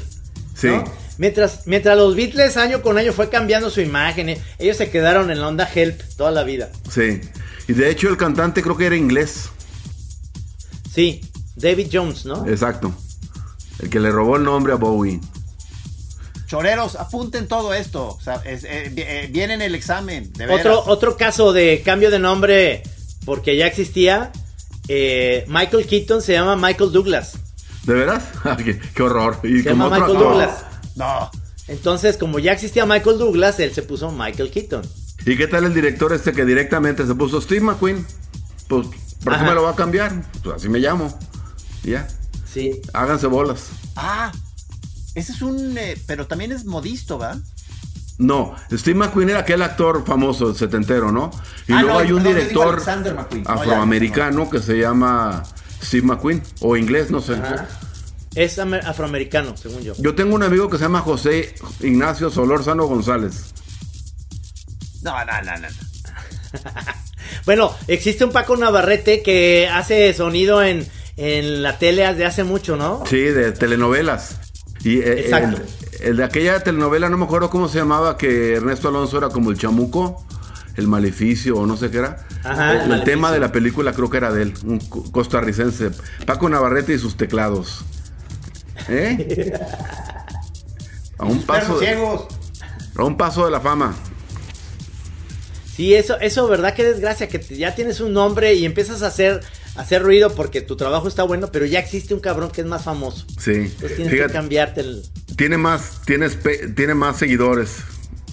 Sí. 0.55 0.67
¿no? 0.67 0.83
Mientras, 1.17 1.65
mientras 1.65 1.97
los 1.97 2.15
Beatles 2.15 2.57
año 2.57 2.83
con 2.83 2.97
año 2.99 3.11
fue 3.11 3.29
cambiando 3.29 3.69
su 3.71 3.81
imagen, 3.81 4.29
eh, 4.29 4.41
ellos 4.59 4.77
se 4.77 4.91
quedaron 4.91 5.31
en 5.31 5.41
la 5.41 5.47
onda 5.47 5.67
Help 5.73 5.99
toda 6.15 6.29
la 6.31 6.43
vida. 6.43 6.69
Sí. 6.91 7.21
Y 7.67 7.73
de 7.73 7.89
hecho 7.89 8.07
el 8.09 8.17
cantante 8.17 8.61
creo 8.61 8.77
que 8.77 8.85
era 8.85 8.95
inglés. 8.95 9.49
Sí, 10.93 11.21
David 11.55 11.87
Jones, 11.91 12.25
¿no? 12.25 12.47
Exacto. 12.47 12.93
El 13.79 13.89
que 13.89 13.99
le 13.99 14.11
robó 14.11 14.35
el 14.37 14.43
nombre 14.43 14.73
a 14.73 14.75
Bowie. 14.75 15.19
Choreros, 16.47 16.95
apunten 16.95 17.47
todo 17.47 17.73
esto. 17.73 18.07
O 18.09 18.21
sea, 18.21 18.35
es- 18.45 18.63
eh, 18.63 18.93
eh, 18.95 19.29
viene 19.31 19.55
en 19.55 19.61
el 19.61 19.75
examen, 19.75 20.31
de 20.33 20.45
veras. 20.45 20.65
Otro, 20.65 20.83
otro 20.91 21.17
caso 21.17 21.51
de 21.51 21.81
cambio 21.83 22.09
de 22.09 22.19
nombre 22.19 22.83
porque 23.25 23.57
ya 23.57 23.67
existía. 23.67 24.31
Eh, 24.87 25.45
Michael 25.47 25.85
Keaton 25.87 26.21
se 26.21 26.33
llama 26.33 26.55
Michael 26.55 26.91
Douglas. 26.91 27.33
¿De 27.83 27.93
veras? 27.93 28.23
qué, 28.63 28.79
qué 28.79 29.03
horror. 29.03 29.39
Y 29.43 29.61
Se 29.61 29.69
como 29.69 29.85
llama 29.89 29.95
otro 29.97 30.07
Michael 30.07 30.17
actor. 30.17 30.31
Douglas. 30.31 30.65
No. 30.95 31.31
Entonces, 31.67 32.17
como 32.17 32.39
ya 32.39 32.53
existía 32.53 32.85
Michael 32.85 33.17
Douglas, 33.17 33.59
él 33.59 33.73
se 33.73 33.81
puso 33.81 34.11
Michael 34.11 34.51
Keaton. 34.51 34.83
¿Y 35.25 35.35
qué 35.35 35.47
tal 35.47 35.65
el 35.65 35.73
director 35.73 36.13
este 36.13 36.31
que 36.31 36.45
directamente 36.45 37.05
se 37.05 37.13
puso 37.15 37.41
Steve 37.41 37.61
McQueen? 37.61 38.05
Pues, 38.69 38.87
¿por 39.23 39.33
qué 39.33 39.39
Ajá. 39.39 39.45
me 39.49 39.55
lo 39.55 39.63
va 39.63 39.71
a 39.71 39.75
cambiar? 39.75 40.13
Pues 40.43 40.55
así 40.57 40.69
me 40.69 40.79
llamo. 40.79 41.17
Y 41.83 41.91
ya, 41.91 42.07
Sí. 42.51 42.81
háganse 42.93 43.27
bolas. 43.27 43.67
Ah, 43.97 44.31
ese 45.15 45.33
es 45.33 45.41
un. 45.41 45.77
eh, 45.77 45.97
pero 46.07 46.27
también 46.27 46.51
es 46.53 46.63
modisto, 46.65 47.17
¿va? 47.19 47.37
No, 48.19 48.55
Steve 48.71 48.97
McQueen 48.97 49.29
era 49.29 49.39
aquel 49.39 49.61
actor 49.61 50.03
famoso, 50.05 50.53
setentero, 50.55 51.11
¿no? 51.11 51.29
Y 51.67 51.73
Ah, 51.73 51.81
luego 51.81 51.93
no, 51.93 51.99
hay 51.99 52.11
un 52.11 52.23
director. 52.23 52.81
No, 53.05 53.27
afroamericano 53.45 54.49
que 54.49 54.59
se 54.59 54.79
llama 54.79 55.43
Steve 55.83 56.07
McQueen, 56.07 56.41
o 56.61 56.75
inglés, 56.75 57.11
no 57.11 57.21
sé. 57.21 57.35
Es 58.33 58.57
amer- 58.57 58.83
afroamericano, 58.85 59.55
según 59.55 59.81
yo. 59.83 59.93
Yo 59.99 60.15
tengo 60.15 60.35
un 60.35 60.41
amigo 60.43 60.67
que 60.69 60.77
se 60.77 60.83
llama 60.83 61.01
José 61.01 61.53
Ignacio 61.81 62.29
Solórzano 62.31 62.85
González. 62.87 63.53
No, 65.03 65.13
no, 65.25 65.31
no, 65.43 65.51
no. 65.57 65.67
no. 65.67 65.67
Bueno, 67.45 67.73
existe 67.87 68.25
un 68.25 68.31
Paco 68.31 68.57
Navarrete 68.57 69.21
que 69.21 69.67
hace 69.71 70.13
sonido 70.13 70.63
en, 70.63 70.85
en 71.17 71.61
la 71.61 71.77
tele 71.77 72.11
de 72.13 72.25
hace 72.25 72.43
mucho, 72.43 72.75
¿no? 72.77 73.03
Sí, 73.07 73.19
de 73.19 73.51
telenovelas. 73.51 74.39
Y 74.83 74.99
eh, 74.99 75.21
Exacto. 75.21 75.61
El, 75.61 75.86
el 76.01 76.17
de 76.17 76.23
aquella 76.23 76.59
telenovela, 76.61 77.09
no 77.09 77.17
me 77.17 77.25
acuerdo 77.25 77.49
cómo 77.49 77.67
se 77.67 77.77
llamaba, 77.79 78.17
que 78.17 78.55
Ernesto 78.55 78.87
Alonso 78.89 79.17
era 79.17 79.29
como 79.29 79.51
el 79.51 79.57
chamuco, 79.57 80.25
el 80.75 80.87
maleficio 80.87 81.57
o 81.57 81.65
no 81.65 81.75
sé 81.77 81.89
qué 81.89 81.97
era. 81.99 82.25
Ajá, 82.43 82.83
el 82.85 83.03
tema 83.03 83.31
de 83.31 83.39
la 83.39 83.51
película 83.51 83.93
creo 83.93 84.09
que 84.09 84.17
era 84.17 84.31
de 84.31 84.43
él, 84.43 84.53
un 84.65 84.79
co- 84.79 85.03
costarricense. 85.11 85.91
Paco 86.25 86.47
Navarrete 86.49 86.93
y 86.93 86.99
sus 86.99 87.17
teclados. 87.17 87.83
¿Eh? 88.89 89.53
A 91.19 91.25
un 91.25 91.41
paso, 91.43 91.79
de, 91.79 91.85
ciegos. 91.87 92.27
a 92.95 93.03
un 93.03 93.17
paso 93.17 93.43
de 93.45 93.49
la 93.51 93.59
fama. 93.59 93.95
Sí, 95.75 95.95
eso, 95.95 96.19
eso, 96.19 96.47
¿verdad? 96.47 96.73
Qué 96.75 96.83
desgracia 96.83 97.27
que 97.27 97.39
ya 97.39 97.73
tienes 97.73 97.99
un 98.01 98.13
nombre 98.13 98.53
y 98.53 98.65
empiezas 98.65 99.01
a 99.01 99.07
hacer, 99.07 99.41
a 99.75 99.81
hacer 99.81 100.03
ruido 100.03 100.33
porque 100.35 100.61
tu 100.61 100.75
trabajo 100.75 101.07
está 101.07 101.23
bueno, 101.23 101.49
pero 101.51 101.65
ya 101.65 101.79
existe 101.79 102.13
un 102.13 102.19
cabrón 102.19 102.51
que 102.51 102.61
es 102.61 102.67
más 102.67 102.83
famoso. 102.83 103.25
Sí. 103.39 103.51
Entonces 103.51 103.95
tienes 103.95 104.13
Fíjate, 104.13 104.27
que 104.27 104.33
cambiarte 104.33 104.81
el... 104.81 105.03
tiene 105.37 105.57
más, 105.57 106.01
tienes 106.05 106.35
pe- 106.35 106.67
tiene 106.69 106.93
más 106.95 107.17
seguidores 107.17 107.77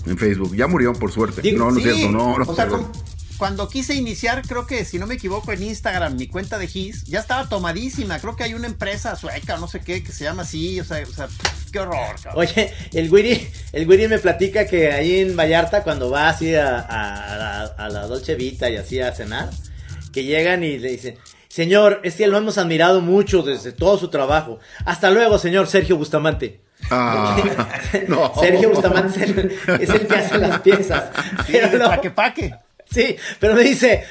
en 0.06 0.18
Facebook. 0.18 0.56
Ya 0.56 0.66
murió, 0.66 0.92
por 0.94 1.12
suerte. 1.12 1.40
Digo, 1.42 1.58
no, 1.58 1.70
no 1.70 1.78
es 1.78 1.84
cierto, 1.84 2.10
no, 2.10 2.38
no. 2.38 2.44
o 2.50 2.54
sea, 2.56 2.66
cu- 2.66 2.90
cuando 3.38 3.68
quise 3.68 3.94
iniciar, 3.94 4.42
creo 4.46 4.66
que 4.66 4.84
si 4.84 4.98
no 4.98 5.06
me 5.06 5.14
equivoco 5.14 5.52
en 5.52 5.62
Instagram, 5.62 6.16
mi 6.16 6.28
cuenta 6.28 6.56
de 6.56 6.68
His, 6.72 7.04
ya 7.04 7.18
estaba 7.20 7.48
tomadísima. 7.48 8.18
Creo 8.20 8.36
que 8.36 8.44
hay 8.44 8.54
una 8.54 8.66
empresa 8.68 9.16
sueca, 9.16 9.56
no 9.58 9.66
sé 9.68 9.80
qué, 9.80 10.02
que 10.02 10.12
se 10.12 10.24
llama 10.24 10.42
así. 10.42 10.80
O 10.80 10.84
sea, 10.84 11.02
o 11.02 11.12
sea 11.12 11.26
pff, 11.26 11.70
qué 11.72 11.80
horror, 11.80 12.14
cabrón. 12.22 12.46
Oye, 12.46 12.72
el 12.92 13.10
Wiri, 13.12 13.48
el 13.72 13.88
Wiri 13.88 14.08
me 14.08 14.18
platica 14.18 14.66
que 14.66 14.92
ahí 14.92 15.18
en 15.18 15.36
Vallarta, 15.36 15.82
cuando 15.82 16.10
va 16.10 16.28
así 16.28 16.54
a, 16.54 16.78
a- 16.78 17.32
a 17.34 17.36
la, 17.36 17.62
a 17.64 17.88
la 17.88 18.06
Dolce 18.06 18.34
Vita 18.36 18.70
y 18.70 18.76
así 18.76 19.00
a 19.00 19.12
cenar, 19.14 19.50
que 20.12 20.22
llegan 20.24 20.62
y 20.62 20.78
le 20.78 20.90
dicen, 20.92 21.16
señor, 21.48 22.00
este 22.04 22.28
lo 22.28 22.38
hemos 22.38 22.56
admirado 22.56 23.00
mucho 23.00 23.42
desde 23.42 23.72
todo 23.72 23.98
su 23.98 24.08
trabajo. 24.10 24.60
Hasta 24.86 25.10
luego, 25.10 25.38
señor 25.38 25.66
Sergio 25.66 25.96
Bustamante. 25.96 26.60
Ah, 26.90 27.37
no. 28.08 28.32
Sergio 28.40 28.70
Bustamante 28.70 29.24
es 29.24 29.30
el, 29.30 29.58
es 29.80 29.88
el 29.90 30.06
que 30.06 30.14
hace 30.16 30.38
las 30.38 30.60
piezas. 30.60 31.04
Sí, 31.46 31.52
Pero 31.52 31.68
de 31.70 31.78
no- 31.78 31.87
paque 31.88 32.10
paque. 32.10 32.54
Sí, 32.90 33.16
pero 33.40 33.54
me 33.54 33.62
dice, 33.62 34.04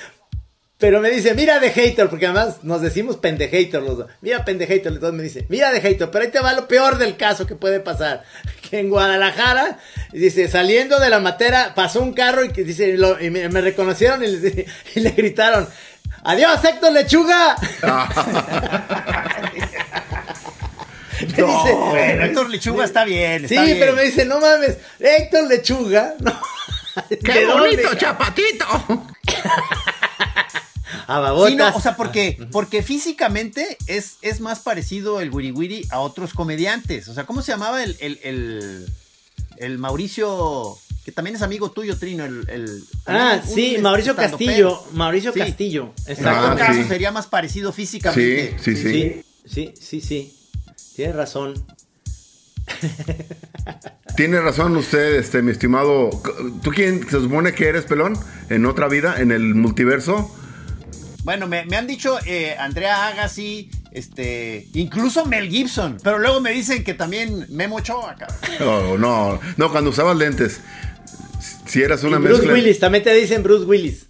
pero 0.79 0.99
me 0.99 1.09
dice, 1.11 1.33
mira 1.35 1.59
de 1.59 1.69
hater, 1.69 2.09
porque 2.09 2.25
además 2.25 2.63
nos 2.63 2.81
decimos 2.81 3.17
pendejator 3.17 3.83
los 3.83 3.97
dos. 3.99 4.07
Mira 4.21 4.43
pendejator, 4.43 4.91
entonces 4.91 5.13
me 5.15 5.23
dice, 5.23 5.45
mira 5.49 5.71
de 5.71 5.79
hater, 5.79 6.09
pero 6.11 6.25
ahí 6.25 6.31
te 6.31 6.39
va 6.39 6.53
lo 6.53 6.67
peor 6.67 6.97
del 6.97 7.15
caso 7.15 7.45
que 7.45 7.55
puede 7.55 7.79
pasar. 7.79 8.23
Que 8.69 8.79
en 8.79 8.89
Guadalajara, 8.89 9.77
dice, 10.13 10.47
saliendo 10.47 10.99
de 10.99 11.11
la 11.11 11.19
matera, 11.19 11.73
pasó 11.75 12.01
un 12.01 12.11
carro 12.13 12.43
y 12.43 12.47
dice, 12.49 12.97
lo- 12.97 13.21
y 13.21 13.29
me, 13.29 13.47
me 13.49 13.61
reconocieron 13.61 14.23
y 14.23 14.27
le, 14.27 14.65
y 14.95 14.99
le 14.99 15.11
gritaron, 15.11 15.69
adiós 16.23 16.63
Héctor 16.65 16.91
Lechuga. 16.91 17.55
me 21.27 21.33
dice, 21.33 21.73
Bueno, 21.73 22.23
Héctor 22.25 22.49
Lechuga 22.49 22.85
está 22.85 23.05
bien. 23.05 23.47
sí, 23.47 23.57
bien. 23.57 23.77
pero 23.79 23.93
me 23.95 24.03
dice, 24.03 24.25
no 24.25 24.39
mames, 24.39 24.77
Héctor 24.99 25.47
Lechuga. 25.47 26.15
No. 26.19 26.31
¿De 27.09 27.45
dónde? 27.45 27.83
chapatito! 27.97 28.65
A 31.07 31.19
babotas. 31.19 31.49
Sí, 31.51 31.55
no, 31.57 31.75
o 31.75 31.81
sea, 31.81 31.95
porque, 31.97 32.47
porque 32.51 32.81
físicamente 32.83 33.77
es, 33.87 34.17
es 34.21 34.39
más 34.39 34.59
parecido 34.59 35.19
el 35.21 35.31
Wiri 35.31 35.51
Wiri 35.51 35.87
a 35.89 35.99
otros 35.99 36.33
comediantes. 36.33 37.07
O 37.09 37.13
sea, 37.13 37.25
¿cómo 37.25 37.41
se 37.41 37.51
llamaba 37.51 37.83
el, 37.83 37.97
el, 37.99 38.19
el, 38.23 38.85
el 39.57 39.77
Mauricio, 39.79 40.77
que 41.03 41.11
también 41.11 41.35
es 41.35 41.41
amigo 41.41 41.71
tuyo, 41.71 41.97
Trino? 41.97 42.23
El, 42.25 42.47
el- 42.49 42.83
Ah, 43.05 43.41
un- 43.43 43.49
sí, 43.53 43.73
un 43.77 43.81
Mauricio. 43.83 44.15
Castillo. 44.15 44.81
Mauricio 44.93 45.33
Sí. 45.33 45.39
Castillo. 45.39 45.93
En 46.05 46.13
Exacto. 46.13 46.47
Ah, 46.51 46.55
caso 46.55 46.73
sí. 46.81 46.87
sería 46.87 47.11
más 47.11 47.27
parecido 47.27 47.73
físicamente. 47.73 48.55
Sí, 48.63 48.75
sí, 48.75 48.81
sí. 48.83 49.23
Sí, 49.45 49.73
sí, 49.81 50.01
sí, 50.01 50.33
sí. 50.93 50.97
Tienes 50.97 51.15
razón. 51.15 51.65
Tiene 54.15 54.39
razón 54.41 54.77
usted, 54.77 55.15
este, 55.15 55.41
mi 55.41 55.51
estimado. 55.51 56.09
¿Tú 56.61 56.71
quién 56.71 57.03
se 57.09 57.19
supone 57.19 57.53
que 57.53 57.67
eres, 57.67 57.85
pelón? 57.85 58.13
¿En 58.49 58.65
otra 58.65 58.87
vida? 58.87 59.19
¿En 59.19 59.31
el 59.31 59.55
multiverso? 59.55 60.33
Bueno, 61.23 61.47
me, 61.47 61.65
me 61.65 61.77
han 61.77 61.87
dicho 61.87 62.17
eh, 62.25 62.55
Andrea 62.59 63.07
Agassi, 63.07 63.71
este, 63.91 64.67
incluso 64.73 65.25
Mel 65.25 65.49
Gibson, 65.49 65.97
pero 66.03 66.19
luego 66.19 66.41
me 66.41 66.51
dicen 66.51 66.83
que 66.83 66.93
también 66.93 67.45
Memo 67.49 67.77
Ochoa, 67.77 68.15
cabrón. 68.15 68.37
No, 68.59 68.97
no, 68.97 69.39
no, 69.57 69.71
cuando 69.71 69.89
usabas 69.89 70.17
lentes. 70.17 70.59
Si 71.65 71.81
eras 71.81 72.03
una 72.03 72.17
Y 72.17 72.19
Bruce 72.19 72.33
mezcla. 72.41 72.53
Willis, 72.53 72.79
también 72.79 73.03
te 73.03 73.13
dicen 73.13 73.41
Bruce 73.41 73.65
Willis. 73.65 74.05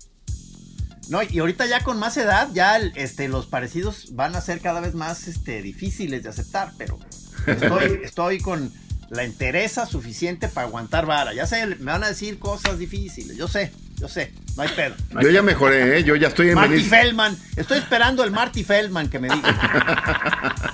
No, 1.10 1.22
y 1.22 1.40
ahorita 1.40 1.66
ya 1.66 1.84
con 1.84 2.00
más 2.00 2.16
edad, 2.18 2.50
ya 2.54 2.78
el- 2.78 2.94
este, 2.96 3.28
los 3.28 3.46
parecidos 3.46 4.16
van 4.16 4.36
a 4.36 4.42
ser 4.42 4.62
cada 4.62 4.80
vez 4.80 4.94
más 4.96 5.28
este, 5.28 5.62
difíciles 5.62 6.24
de 6.24 6.30
aceptar, 6.30 6.72
pero 6.78 6.98
estoy, 7.46 8.00
estoy 8.04 8.40
con 8.40 8.72
la 9.10 9.24
entereza 9.24 9.86
suficiente 9.86 10.48
para 10.48 10.68
aguantar 10.68 11.06
vara. 11.06 11.34
Ya 11.34 11.46
sé, 11.46 11.66
me 11.68 11.92
van 11.92 12.04
a 12.04 12.08
decir 12.08 12.40
cosas 12.40 12.80
difíciles, 12.80 13.36
yo 13.38 13.48
sé, 13.48 13.72
yo 13.98 14.08
sé, 14.08 14.34
no 14.56 14.64
hay 14.64 14.70
pedo. 14.70 14.96
no 15.12 15.20
hay 15.20 15.26
Yo 15.26 15.32
ya 15.32 15.42
mejoré, 15.42 16.00
¿eh? 16.00 16.04
Yo 16.04 16.16
ya 16.16 16.30
estoy 16.30 16.50
en 16.50 16.56
Marty. 16.56 16.82
Feldman, 16.84 17.38
estoy 17.58 17.78
esperando 17.80 18.24
el 18.24 18.32
Marty 18.32 18.64
Feldman 18.64 19.10
que 19.10 19.20
me 19.20 19.30
diga. 19.30 20.56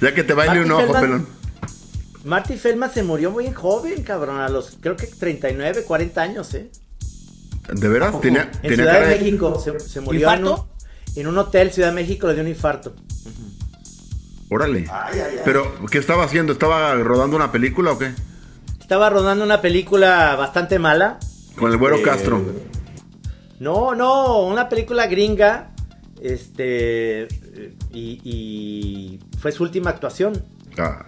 Ya 0.00 0.12
que 0.14 0.24
te 0.24 0.34
baile 0.34 0.56
Marty 0.56 0.64
un 0.66 0.72
ojo, 0.72 0.82
Feldman- 0.92 1.00
pelón. 1.00 1.28
Marty 2.24 2.56
Feldman 2.58 2.92
se 2.92 3.02
murió 3.02 3.30
muy 3.30 3.50
joven, 3.52 4.02
cabrón, 4.02 4.40
a 4.40 4.48
los 4.48 4.76
creo 4.80 4.96
que 4.96 5.06
39, 5.06 5.84
40 5.84 6.20
años, 6.22 6.52
¿eh? 6.54 6.70
¿De 7.72 7.88
veras? 7.88 8.20
Tenía, 8.20 8.42
En 8.42 8.60
tenía 8.62 8.76
Ciudad 8.76 8.92
cara 8.94 9.08
de 9.08 9.18
México 9.18 9.60
se, 9.60 9.80
se 9.80 10.00
murió 10.00 10.30
en 10.32 10.44
un, 10.44 10.46
¿Infarto? 10.50 10.68
en 11.16 11.26
un 11.26 11.38
hotel 11.38 11.72
Ciudad 11.72 11.88
de 11.88 11.94
México, 11.94 12.26
le 12.28 12.34
dio 12.34 12.42
un 12.42 12.48
infarto. 12.48 12.94
Órale. 14.48 14.88
Pero, 15.44 15.74
¿qué 15.90 15.98
estaba 15.98 16.24
haciendo? 16.24 16.52
¿Estaba 16.52 16.94
rodando 16.94 17.36
una 17.36 17.50
película 17.50 17.92
o 17.92 17.98
qué? 17.98 18.12
Estaba 18.80 19.10
rodando 19.10 19.44
una 19.44 19.60
película 19.60 20.36
bastante 20.36 20.78
mala. 20.78 21.18
Con 21.58 21.72
el 21.72 21.78
güero 21.78 21.96
Eh, 21.96 22.02
Castro. 22.02 22.40
No, 23.58 23.94
no, 23.96 24.42
una 24.46 24.68
película 24.68 25.06
gringa. 25.08 25.72
Este. 26.22 27.26
Y, 27.92 28.20
y 28.22 29.20
fue 29.40 29.50
su 29.50 29.64
última 29.64 29.90
actuación. 29.90 30.40
Ah. 30.78 31.04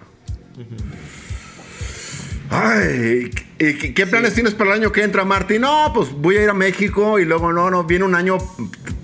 Ay, 2.50 3.30
¿y 3.58 3.74
qué, 3.74 3.94
qué 3.94 4.06
planes 4.06 4.34
tienes 4.34 4.54
para 4.54 4.70
el 4.74 4.80
año 4.80 4.92
que 4.92 5.02
entra, 5.02 5.24
Martín? 5.24 5.62
No, 5.62 5.90
pues 5.94 6.12
voy 6.12 6.36
a 6.36 6.42
ir 6.42 6.48
a 6.48 6.54
México 6.54 7.18
y 7.18 7.24
luego 7.24 7.52
no, 7.52 7.70
no, 7.70 7.84
viene 7.84 8.04
un 8.04 8.14
año 8.14 8.38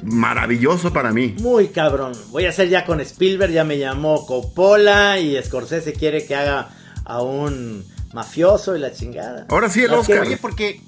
maravilloso 0.02 0.92
para 0.92 1.12
mí. 1.12 1.34
Muy 1.40 1.68
cabrón. 1.68 2.12
Voy 2.30 2.46
a 2.46 2.50
hacer 2.50 2.68
ya 2.68 2.84
con 2.84 3.00
Spielberg, 3.00 3.52
ya 3.52 3.64
me 3.64 3.78
llamó 3.78 4.26
Coppola 4.26 5.18
y 5.18 5.40
Scorsese 5.42 5.92
quiere 5.92 6.26
que 6.26 6.34
haga 6.34 6.70
a 7.04 7.22
un 7.22 7.84
mafioso 8.12 8.76
y 8.76 8.80
la 8.80 8.92
chingada. 8.92 9.46
Ahora 9.48 9.68
sí 9.68 9.82
el 9.82 9.90
No, 9.90 10.00
Oscar. 10.00 10.20
Oye, 10.20 10.36
porque, 10.38 10.80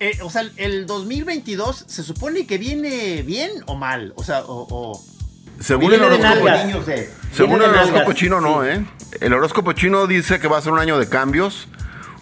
eh, 0.00 0.18
o 0.22 0.30
sea, 0.30 0.44
el 0.56 0.86
2022 0.86 1.84
se 1.86 2.02
supone 2.02 2.46
que 2.46 2.58
viene 2.58 3.22
bien 3.22 3.50
o 3.66 3.76
mal, 3.76 4.12
o 4.16 4.24
sea, 4.24 4.40
o... 4.44 4.66
o 4.68 5.02
Según 5.60 5.94
el 5.94 6.00
Viene 6.00 6.16
de 6.16 6.26
horóscopo, 6.26 6.64
niños 6.64 6.86
de... 6.86 7.10
según 7.32 7.62
el 7.62 7.70
horóscopo 7.70 7.98
nalgas, 7.98 8.16
chino 8.16 8.40
no, 8.40 8.62
sí. 8.62 8.68
¿eh? 8.70 8.84
El 9.20 9.32
horóscopo 9.32 9.72
chino 9.72 10.06
dice 10.06 10.40
que 10.40 10.48
va 10.48 10.58
a 10.58 10.60
ser 10.60 10.72
un 10.72 10.80
año 10.80 10.98
de 10.98 11.08
cambios, 11.08 11.68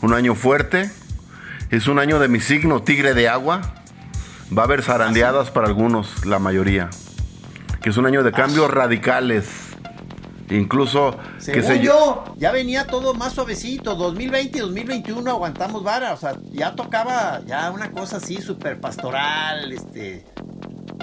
un 0.03 0.13
año 0.15 0.35
fuerte, 0.35 0.91
es 1.71 1.87
un 1.89 1.99
año 1.99 2.19
de 2.19 2.29
mi 2.29 2.41
signo 2.41 2.83
tigre 2.83 3.15
de 3.15 3.29
agua, 3.29 3.61
va 4.57 4.63
a 4.63 4.65
haber 4.67 4.83
zarandeadas 4.83 5.51
para 5.51 5.67
algunos, 5.69 6.27
la 6.27 6.39
mayoría, 6.39 6.91
que 7.83 7.91
es 7.91 7.97
un 7.97 8.07
año 8.07 8.23
de 8.23 8.33
cambios 8.33 8.71
radicales, 8.71 9.47
incluso 10.51 11.17
que 11.39 11.63
Según 11.63 11.63
se 11.63 11.81
yo, 11.81 12.25
ya 12.37 12.53
venía 12.53 12.87
todo 12.87 13.15
más 13.15 13.33
suavecito. 13.33 13.95
2020 13.95 14.59
y 14.59 14.61
2021 14.61 15.31
aguantamos 15.31 15.83
vara. 15.83 16.13
O 16.13 16.17
sea, 16.17 16.35
ya 16.53 16.75
tocaba 16.75 17.41
ya 17.47 17.71
una 17.71 17.91
cosa 17.91 18.19
así 18.19 18.41
súper 18.43 18.79
pastoral, 18.81 19.73
este. 19.73 20.25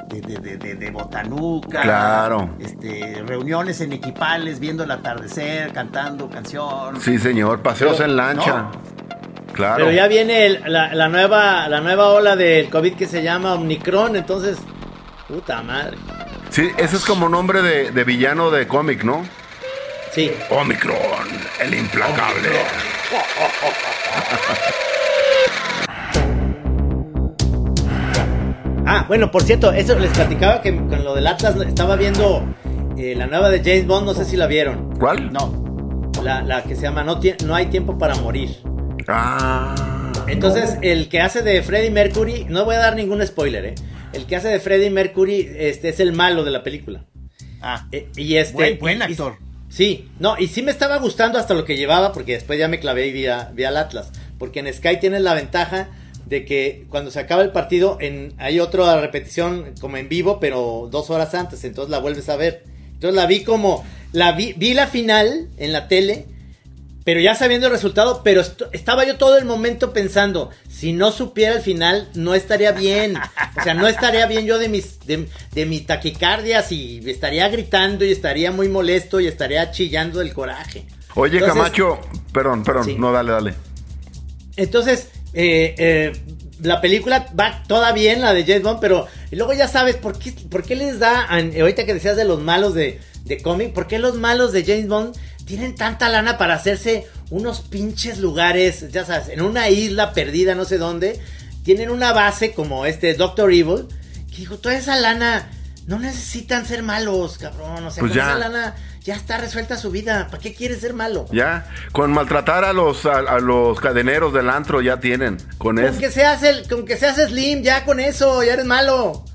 De, 0.10 0.22
de, 0.22 0.38
de, 0.40 0.58
de- 0.58 0.76
de 0.76 0.90
botanuca. 0.92 1.82
Claro. 1.82 2.50
Este, 2.60 3.22
reuniones 3.28 3.80
en 3.82 3.94
equipales, 3.94 4.60
viendo 4.60 4.84
el 4.84 4.92
atardecer, 4.92 5.72
cantando 5.74 6.30
canción. 6.30 7.00
Sí, 7.02 7.18
señor, 7.20 7.62
paseos 7.62 7.98
Pero- 7.98 8.10
en 8.10 8.16
lancha. 8.18 8.66
Claro. 9.54 9.76
Pero 9.78 9.92
ya 9.92 10.08
viene 10.08 10.46
el- 10.46 10.62
la, 10.68 10.94
la 10.94 11.08
nueva, 11.10 11.68
la 11.68 11.82
nueva 11.82 12.10
ola 12.10 12.36
del 12.36 12.70
COVID 12.70 12.94
que 12.96 13.08
se 13.08 13.22
llama 13.24 13.54
Omicron, 13.56 14.16
entonces. 14.16 14.58
Puta 15.28 15.62
madre. 15.62 15.98
Sí, 16.50 16.70
ese 16.78 16.96
es 16.96 17.06
como 17.06 17.30
nombre 17.30 17.62
de, 17.62 17.92
de 17.92 18.04
villano 18.04 18.50
de 18.50 18.68
cómic, 18.68 19.04
¿no? 19.04 19.24
Sí. 20.12 20.32
Omicron, 20.50 20.98
el 21.62 21.76
implacable. 21.76 22.50
Ah, 28.86 29.06
bueno, 29.08 29.30
por 29.30 29.44
cierto, 29.44 29.72
eso 29.72 29.98
les 30.00 30.10
platicaba 30.12 30.62
que 30.62 30.76
con 30.76 31.04
lo 31.04 31.14
del 31.14 31.28
Atlas 31.28 31.56
estaba 31.58 31.96
viendo 31.96 32.44
eh, 32.98 33.14
la 33.16 33.28
nueva 33.28 33.50
de 33.50 33.60
James 33.60 33.86
Bond, 33.86 34.06
no 34.08 34.14
sé 34.14 34.26
si 34.26 34.36
la 34.36 34.48
vieron. 34.48 34.96
¿Cuál? 35.00 35.32
No. 35.32 36.10
La, 36.24 36.42
la 36.42 36.64
que 36.64 36.76
se 36.76 36.82
llama 36.84 37.04
no, 37.04 37.20
no 37.46 37.56
hay 37.56 37.68
tiempo 37.68 37.98
para 37.98 38.16
morir. 38.16 38.58
Ah. 39.12 39.76
Entonces, 40.28 40.78
el 40.82 41.10
que 41.10 41.22
hace 41.22 41.42
de 41.42 41.62
Freddie 41.64 41.90
Mercury, 41.92 42.46
no 42.50 42.66
voy 42.66 42.76
a 42.76 42.80
dar 42.80 42.96
ningún 42.96 43.26
spoiler, 43.26 43.66
¿eh? 43.66 43.76
El 44.14 44.26
que 44.26 44.36
hace 44.36 44.48
de 44.50 44.60
Freddie 44.60 44.90
Mercury 44.90 45.50
este, 45.58 45.90
es 45.90 46.00
el 46.00 46.14
malo 46.14 46.44
de 46.44 46.52
la 46.52 46.64
película. 46.64 47.06
Ah. 47.62 47.88
Eh, 47.92 48.08
y 48.16 48.36
este, 48.36 48.54
Buen- 48.54 48.80
buen 48.80 48.98
y- 48.98 49.02
y- 49.02 49.04
actor. 49.04 49.38
sí, 49.70 50.10
no, 50.20 50.38
y 50.38 50.48
sí 50.48 50.62
me 50.62 50.72
estaba 50.72 50.98
gustando 50.98 51.40
hasta 51.40 51.54
lo 51.54 51.66
que 51.66 51.78
llevaba, 51.78 52.12
porque 52.14 52.34
después 52.34 52.58
ya 52.60 52.68
me 52.68 52.80
clavé 52.80 53.08
y 53.08 53.12
vi, 53.12 53.26
a- 53.28 53.52
vi 53.54 53.64
al 53.64 53.78
Atlas. 53.78 54.12
Porque 54.38 54.60
en 54.60 54.74
Sky 54.74 54.98
tienes 55.00 55.22
la 55.22 55.34
ventaja 55.34 55.90
de 56.26 56.46
que 56.46 56.86
cuando 56.90 57.10
se 57.12 57.20
acaba 57.20 57.42
el 57.42 57.52
partido, 57.52 57.98
en, 58.00 58.34
hay 58.38 58.60
otra 58.60 59.02
repetición 59.02 59.74
como 59.82 59.98
en 59.98 60.10
vivo, 60.10 60.40
pero 60.40 60.88
dos 60.92 61.10
horas 61.10 61.34
antes, 61.34 61.64
entonces 61.64 61.90
la 61.90 62.00
vuelves 62.00 62.30
a 62.30 62.36
ver. 62.36 62.64
Entonces 62.94 63.16
la 63.16 63.26
vi 63.26 63.44
como, 63.44 63.84
la 64.14 64.32
vi, 64.34 64.54
vi 64.54 64.74
la 64.76 64.86
final 64.88 65.48
en 65.58 65.74
la 65.74 65.88
tele, 65.88 66.26
pero 67.10 67.22
ya 67.22 67.34
sabiendo 67.34 67.66
el 67.66 67.74
resultado, 67.74 68.22
pero 68.24 68.42
est- 68.42 68.62
estaba 68.72 69.04
yo 69.04 69.18
todo 69.18 69.36
el 69.40 69.44
momento 69.46 69.94
pensando, 69.94 70.52
si 70.70 70.94
no 70.94 71.12
supiera 71.12 71.56
el 71.56 71.62
final, 71.64 72.08
no 72.14 72.36
estaría 72.36 72.72
bien. 72.72 73.16
O 73.60 73.64
sea, 73.64 73.74
no 73.74 73.88
estaría 73.88 74.28
bien 74.28 74.46
yo 74.46 74.60
de 74.60 74.70
mis, 74.70 75.00
de, 75.08 75.28
de 75.54 75.66
mi 75.66 75.80
taquicardias 75.80 76.72
y 76.72 77.02
estaría 77.10 77.50
gritando 77.50 78.06
y 78.06 78.12
estaría 78.12 78.52
muy 78.52 78.70
molesto 78.70 79.20
y 79.20 79.26
estaría 79.26 79.72
chillando 79.72 80.20
del 80.20 80.34
coraje. 80.36 80.86
Oye, 81.16 81.40
Entonces- 81.40 81.56
Camacho, 81.58 82.00
perdón, 82.32 82.64
perdón, 82.64 82.86
Sí. 82.86 82.96
no, 83.00 83.12
dale, 83.12 83.32
dale. 83.32 83.54
Entonces, 84.56 85.10
eh, 85.34 85.74
eh, 85.80 86.12
la 86.62 86.80
película 86.80 87.26
va 87.40 87.64
toda 87.68 87.92
bien, 87.92 88.22
la 88.22 88.34
de 88.36 88.44
James 88.44 88.62
Bond, 88.62 88.80
pero 88.82 89.08
y 89.32 89.36
luego 89.36 89.54
ya 89.54 89.68
sabes 89.68 89.96
por 89.96 90.20
qué, 90.20 90.32
por 90.52 90.62
qué 90.64 90.76
les 90.76 91.00
da, 91.00 91.22
ahorita 91.26 91.88
que 91.88 91.96
decías 91.96 92.18
de 92.18 92.26
los 92.26 92.40
malos 92.40 92.76
de, 92.76 93.00
de 93.26 93.42
cómic, 93.42 93.74
por 93.74 93.88
qué 93.88 93.98
los 93.98 94.14
malos 94.14 94.52
de 94.52 94.64
James 94.64 94.88
Bond 94.88 95.16
tienen 95.50 95.74
tanta 95.74 96.10
lana 96.10 96.38
para 96.38 96.54
hacerse 96.54 97.08
unos 97.32 97.62
pinches 97.62 98.20
lugares, 98.20 98.92
ya 98.92 99.04
sabes, 99.04 99.30
en 99.30 99.42
una 99.42 99.68
isla 99.68 100.14
perdida, 100.14 100.54
no 100.54 100.64
sé 100.64 100.78
dónde, 100.78 101.20
tienen 101.64 101.90
una 101.90 102.14
base 102.14 102.54
como 102.54 102.86
este 102.86 103.16
Doctor 103.16 103.52
Evil, 103.52 103.88
que 104.30 104.38
digo, 104.38 104.60
toda 104.60 104.76
esa 104.76 104.96
lana 104.96 105.50
no 105.88 105.98
necesitan 105.98 106.68
ser 106.68 106.84
malos, 106.84 107.40
cabrón, 107.40 107.84
o 107.84 107.90
sea, 107.90 108.02
Pues 108.02 108.12
con 108.12 108.18
ya. 108.18 108.30
esa 108.30 108.36
lana 108.38 108.76
ya 109.04 109.16
está 109.16 109.40
resuelta 109.40 109.76
su 109.76 109.90
vida, 109.90 110.28
¿para 110.30 110.40
qué 110.40 110.54
quieres 110.54 110.82
ser 110.82 110.94
malo? 110.94 111.26
Ya, 111.32 111.68
con 111.94 112.12
maltratar 112.12 112.64
a 112.64 112.72
los, 112.72 113.08
a, 113.08 113.18
a 113.18 113.40
los 113.40 113.80
cadeneros 113.80 114.32
del 114.36 114.52
antro 114.52 114.82
ya 114.82 115.00
tienen. 115.00 115.38
Con 115.58 115.78
Con 115.78 115.80
eso. 115.80 115.98
que 116.00 116.12
seas 116.12 116.44
el, 116.44 116.70
con 116.70 116.86
que 116.86 116.96
seas 116.96 117.16
slim, 117.18 117.64
ya 117.64 117.86
con 117.86 118.00
eso, 118.00 118.44
ya 118.44 118.54
eres 118.54 118.66
malo. 118.66 119.26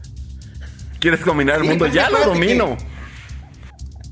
¿Quieres 1.00 1.24
dominar 1.24 1.56
el 1.56 1.62
Sí, 1.62 1.68
mundo? 1.70 1.86
Ya 1.88 2.08
lo 2.08 2.18
que- 2.18 2.24
domino. 2.26 2.76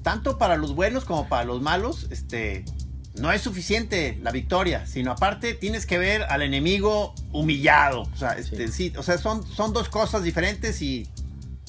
Tanto 0.02 0.38
para 0.38 0.56
los 0.56 0.74
buenos 0.74 1.04
como 1.04 1.28
para 1.28 1.44
los 1.44 1.60
malos, 1.60 2.08
este. 2.10 2.64
No 3.20 3.30
es 3.30 3.42
suficiente 3.42 4.18
la 4.22 4.30
victoria, 4.30 4.86
sino 4.86 5.10
aparte 5.10 5.52
tienes 5.52 5.84
que 5.84 5.98
ver 5.98 6.22
al 6.22 6.40
enemigo 6.40 7.14
humillado. 7.30 8.08
O 8.10 8.16
sea, 8.16 8.32
este, 8.32 8.68
sí. 8.68 8.90
o 8.96 9.02
sea 9.02 9.18
son, 9.18 9.46
son 9.46 9.74
dos 9.74 9.90
cosas 9.90 10.22
diferentes 10.22 10.80
y 10.80 11.06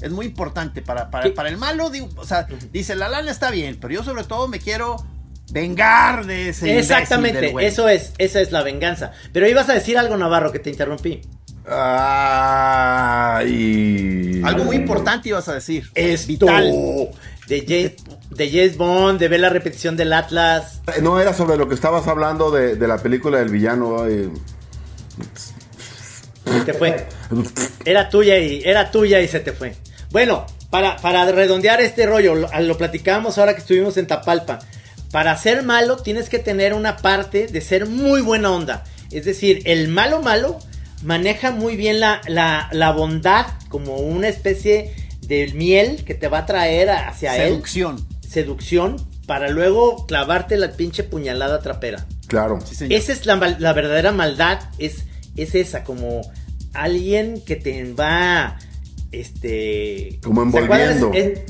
es 0.02 0.12
muy 0.12 0.26
importante 0.26 0.82
para, 0.82 1.10
para, 1.10 1.50
el 1.50 1.58
malo. 1.58 1.90
digo, 1.90 2.10
o 2.16 2.26
sea, 2.26 2.48
dice, 2.72 2.96
la 2.96 3.10
lana 3.10 3.30
está 3.30 3.52
bien, 3.52 3.78
pero 3.80 3.94
yo 3.94 4.06
sobre 4.06 4.24
todo 4.24 4.48
me 4.48 4.60
quiero 4.60 4.96
vengar 5.52 6.26
de 6.26 6.50
ese 6.50 6.78
Exactamente, 6.80 7.54
eso 7.60 7.88
es, 7.88 8.14
esa 8.18 8.42
es 8.42 8.52
la 8.52 8.64
venganza. 8.64 9.12
Pero 9.32 9.48
ibas 9.48 9.70
a 9.70 9.74
decir 9.74 9.98
algo, 9.98 10.18
Navarro, 10.18 10.52
que 10.52 10.60
te 10.60 10.70
interrumpí. 10.70 11.22
Ay. 11.66 13.42
Algo 14.44 14.66
muy 14.66 14.76
importante 14.76 15.30
ibas 15.30 15.48
a 15.48 15.54
decir. 15.54 15.90
Esto. 15.96 16.28
Vital. 16.28 17.10
De 17.48 17.66
James, 17.68 17.96
de 18.36 18.50
James 18.50 18.78
Bond, 18.78 19.20
de 19.20 19.28
ver 19.28 19.40
la 19.40 19.50
repetición 19.50 19.96
del 19.98 20.14
Atlas. 20.14 20.82
No 21.02 21.20
era 21.20 21.34
sobre 21.34 21.58
lo 21.58 21.68
que 21.68 21.76
estabas 21.76 22.08
hablando 22.08 22.52
de, 22.52 22.76
de 22.76 22.88
la 22.88 22.98
película 22.98 23.40
del 23.40 23.50
villano. 23.50 24.06
Se 26.46 26.62
te 26.66 26.74
fue. 26.74 27.08
Era 27.86 28.10
tuya 28.10 28.38
y 28.40 28.62
era 28.64 28.92
tuya 28.92 29.22
y 29.22 29.28
se 29.28 29.40
te 29.40 29.54
fue. 29.54 29.76
Bueno, 30.12 30.46
para, 30.70 30.98
para 30.98 31.32
redondear 31.32 31.82
este 31.82 32.06
rollo, 32.06 32.36
lo, 32.36 32.50
lo 32.60 32.78
platicábamos 32.78 33.38
ahora 33.38 33.54
que 33.54 33.62
estuvimos 33.62 33.98
en 33.98 34.08
Tapalpa. 34.08 34.60
Para 35.12 35.38
ser 35.38 35.64
malo 35.64 35.98
tienes 35.98 36.30
que 36.30 36.40
tener 36.40 36.74
una 36.74 36.98
parte 36.98 37.48
de 37.48 37.62
ser 37.62 37.86
muy 37.86 38.22
buena 38.22 38.52
onda. 38.52 38.84
Es 39.12 39.26
decir, 39.26 39.62
el 39.66 39.88
malo 39.88 40.22
malo 40.22 40.60
maneja 41.04 41.52
muy 41.52 41.76
bien 41.76 42.00
la, 42.00 42.22
la, 42.28 42.70
la 42.72 42.92
bondad 42.92 43.46
como 43.70 43.98
una 43.98 44.28
especie 44.28 44.96
de 45.22 45.52
miel 45.54 46.04
que 46.06 46.16
te 46.16 46.28
va 46.28 46.40
a 46.40 46.46
traer 46.46 46.90
hacia 46.90 47.38
él. 47.38 47.50
Seducción. 47.50 48.13
Seducción 48.34 48.96
para 49.28 49.50
luego 49.50 50.06
clavarte 50.08 50.58
la 50.58 50.72
pinche 50.72 51.04
puñalada 51.04 51.60
trapera. 51.62 52.06
Claro. 52.28 52.60
Sí, 52.66 52.76
señor. 52.76 53.00
Esa 53.00 53.12
es 53.14 53.26
la, 53.26 53.36
verdadera 53.74 54.12
maldad, 54.12 54.60
es, 54.80 55.06
es 55.38 55.54
esa, 55.56 55.84
como 55.84 56.22
alguien 56.74 57.42
que 57.46 57.56
te 57.56 57.94
va 57.94 58.58
este... 59.12 60.20
Como 60.24 60.50
¿se 60.52 60.58
acuerdan 60.60 60.98
envolviendo. 60.98 61.12
ese- 61.14 61.46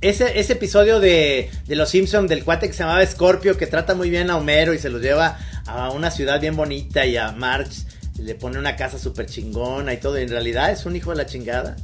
Ese, 0.00 0.38
ese 0.38 0.52
episodio 0.52 1.00
de, 1.00 1.50
de 1.66 1.74
Los 1.74 1.90
Simpsons 1.90 2.28
del 2.28 2.44
cuate 2.44 2.68
que 2.68 2.72
se 2.72 2.84
llamaba 2.84 3.04
Scorpio, 3.04 3.56
que 3.56 3.66
trata 3.66 3.96
muy 3.96 4.10
bien 4.10 4.30
a 4.30 4.36
Homero 4.36 4.72
y 4.72 4.78
se 4.78 4.90
los 4.90 5.02
lleva 5.02 5.36
a 5.66 5.90
una 5.90 6.12
ciudad 6.12 6.40
bien 6.40 6.54
bonita 6.54 7.04
y 7.04 7.16
a 7.16 7.32
Marge 7.32 7.82
le 8.20 8.36
pone 8.36 8.58
una 8.60 8.76
casa 8.76 8.96
súper 8.98 9.26
chingona 9.26 9.92
y 9.92 9.96
todo. 9.96 10.16
Y 10.18 10.22
en 10.22 10.28
realidad 10.28 10.70
es 10.70 10.86
un 10.86 10.94
hijo 10.94 11.10
de 11.10 11.16
la 11.16 11.26
chingada. 11.26 11.74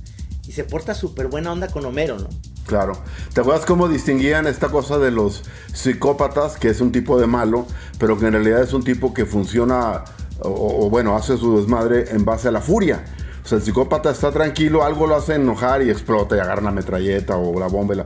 Y 0.47 0.53
se 0.53 0.65
porta 0.65 0.95
súper 0.95 1.29
buena 1.29 1.53
onda 1.53 1.69
con 1.69 1.85
Homero, 1.85 2.19
¿no? 2.19 2.29
Claro. 2.67 2.99
¿Te 3.33 3.41
acuerdas 3.41 3.67
cómo 3.67 3.89
distinguían 3.89 4.47
esta 4.47 4.69
cosa 4.69 4.99
de 4.99 5.11
los 5.11 5.43
psicópatas, 5.73 6.57
que 6.57 6.69
es 6.69 6.81
un 6.81 6.93
tipo 6.93 7.21
de 7.21 7.27
malo, 7.27 7.67
pero 7.99 8.19
que 8.19 8.27
en 8.27 8.33
realidad 8.33 8.63
es 8.63 8.73
un 8.73 8.85
tipo 8.85 9.13
que 9.13 9.27
funciona, 9.27 10.05
o, 10.41 10.89
bueno, 10.91 11.17
hace 11.17 11.37
su 11.37 11.59
desmadre 11.59 12.11
en 12.11 12.25
base 12.25 12.49
a 12.49 12.51
la 12.51 12.61
furia? 12.61 13.05
O 13.45 13.49
sea, 13.49 13.59
el 13.59 13.65
psicópata 13.65 14.11
está 14.11 14.33
tranquilo, 14.33 14.85
algo 14.85 15.07
lo 15.07 15.17
hace 15.17 15.35
enojar 15.35 15.83
y 15.83 15.91
explota 15.91 16.37
y 16.37 16.41
agarra 16.41 16.63
la 16.63 16.71
metralleta 16.71 17.37
o 17.37 17.59
la 17.61 17.67
bomba. 17.67 18.05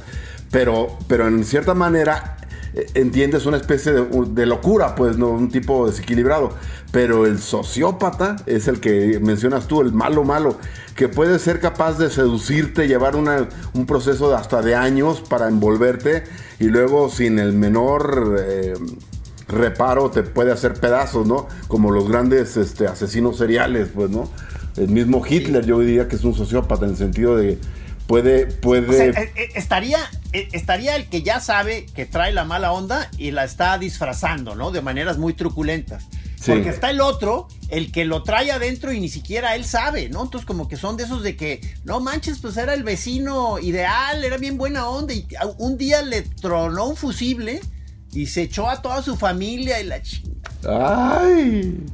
Pero, 0.50 0.96
pero 1.06 1.28
en 1.28 1.44
cierta 1.44 1.74
manera 1.74 2.36
entiendes 2.94 3.46
una 3.46 3.56
especie 3.56 3.92
de, 3.92 4.06
de 4.30 4.46
locura, 4.46 4.94
pues, 4.94 5.16
¿no? 5.18 5.28
Un 5.30 5.48
tipo 5.50 5.86
desequilibrado. 5.88 6.52
Pero 6.92 7.26
el 7.26 7.38
sociópata 7.38 8.36
es 8.46 8.68
el 8.68 8.80
que 8.80 9.18
mencionas 9.20 9.66
tú, 9.68 9.80
el 9.80 9.92
malo 9.92 10.24
malo, 10.24 10.56
que 10.94 11.08
puede 11.08 11.38
ser 11.38 11.60
capaz 11.60 11.98
de 11.98 12.10
seducirte, 12.10 12.88
llevar 12.88 13.16
una- 13.16 13.48
un 13.74 13.86
proceso 13.86 14.28
de 14.30 14.36
hasta 14.36 14.62
de 14.62 14.74
años 14.74 15.22
para 15.28 15.48
envolverte 15.48 16.24
y 16.60 16.64
luego 16.64 17.08
sin 17.10 17.38
el 17.38 17.52
menor 17.52 18.36
eh, 18.40 18.74
reparo 19.48 20.10
te 20.10 20.22
puede 20.22 20.52
hacer 20.52 20.74
pedazos, 20.74 21.26
¿no? 21.26 21.46
Como 21.68 21.90
los 21.90 22.08
grandes 22.08 22.56
este, 22.56 22.86
asesinos 22.86 23.38
seriales, 23.38 23.88
pues, 23.94 24.10
¿no? 24.10 24.28
El 24.76 24.88
mismo 24.88 25.22
Hitler, 25.28 25.64
yo 25.66 25.80
diría 25.80 26.06
que 26.08 26.16
es 26.16 26.24
un 26.24 26.34
sociópata 26.34 26.84
en 26.84 26.92
el 26.92 26.96
sentido 26.96 27.36
de 27.36 27.58
puede, 28.08 28.46
puede... 28.46 28.88
O 28.88 29.12
sea, 29.12 29.22
eh, 29.22 29.32
eh, 29.36 29.48
estaría, 29.54 29.98
eh, 30.32 30.48
estaría 30.52 30.96
el 30.96 31.08
que 31.08 31.22
ya 31.22 31.38
sabe 31.38 31.86
que 31.94 32.06
trae 32.06 32.32
la 32.32 32.44
mala 32.44 32.72
onda 32.72 33.08
y 33.18 33.30
la 33.30 33.44
está 33.44 33.78
disfrazando, 33.78 34.56
¿no? 34.56 34.72
De 34.72 34.80
maneras 34.80 35.18
muy 35.18 35.34
truculentas. 35.34 36.06
Sí. 36.40 36.52
Porque 36.52 36.70
está 36.70 36.90
el 36.90 37.00
otro, 37.00 37.48
el 37.68 37.92
que 37.92 38.04
lo 38.04 38.22
trae 38.22 38.50
adentro 38.50 38.92
y 38.92 39.00
ni 39.00 39.08
siquiera 39.08 39.54
él 39.54 39.64
sabe, 39.64 40.08
¿no? 40.08 40.22
Entonces 40.22 40.46
como 40.46 40.68
que 40.68 40.76
son 40.76 40.96
de 40.96 41.04
esos 41.04 41.22
de 41.22 41.36
que, 41.36 41.60
no 41.84 42.00
manches, 42.00 42.38
pues 42.38 42.56
era 42.56 42.74
el 42.74 42.82
vecino 42.82 43.58
ideal, 43.58 44.24
era 44.24 44.38
bien 44.38 44.56
buena 44.56 44.88
onda 44.88 45.12
y 45.12 45.26
un 45.58 45.76
día 45.76 46.00
le 46.02 46.22
tronó 46.22 46.86
un 46.86 46.96
fusible 46.96 47.60
y 48.12 48.26
se 48.26 48.42
echó 48.42 48.70
a 48.70 48.80
toda 48.80 49.02
su 49.02 49.16
familia 49.16 49.80
y 49.80 49.84
la 49.84 50.00
chingada. 50.00 51.20
¡Ay! 51.20 51.84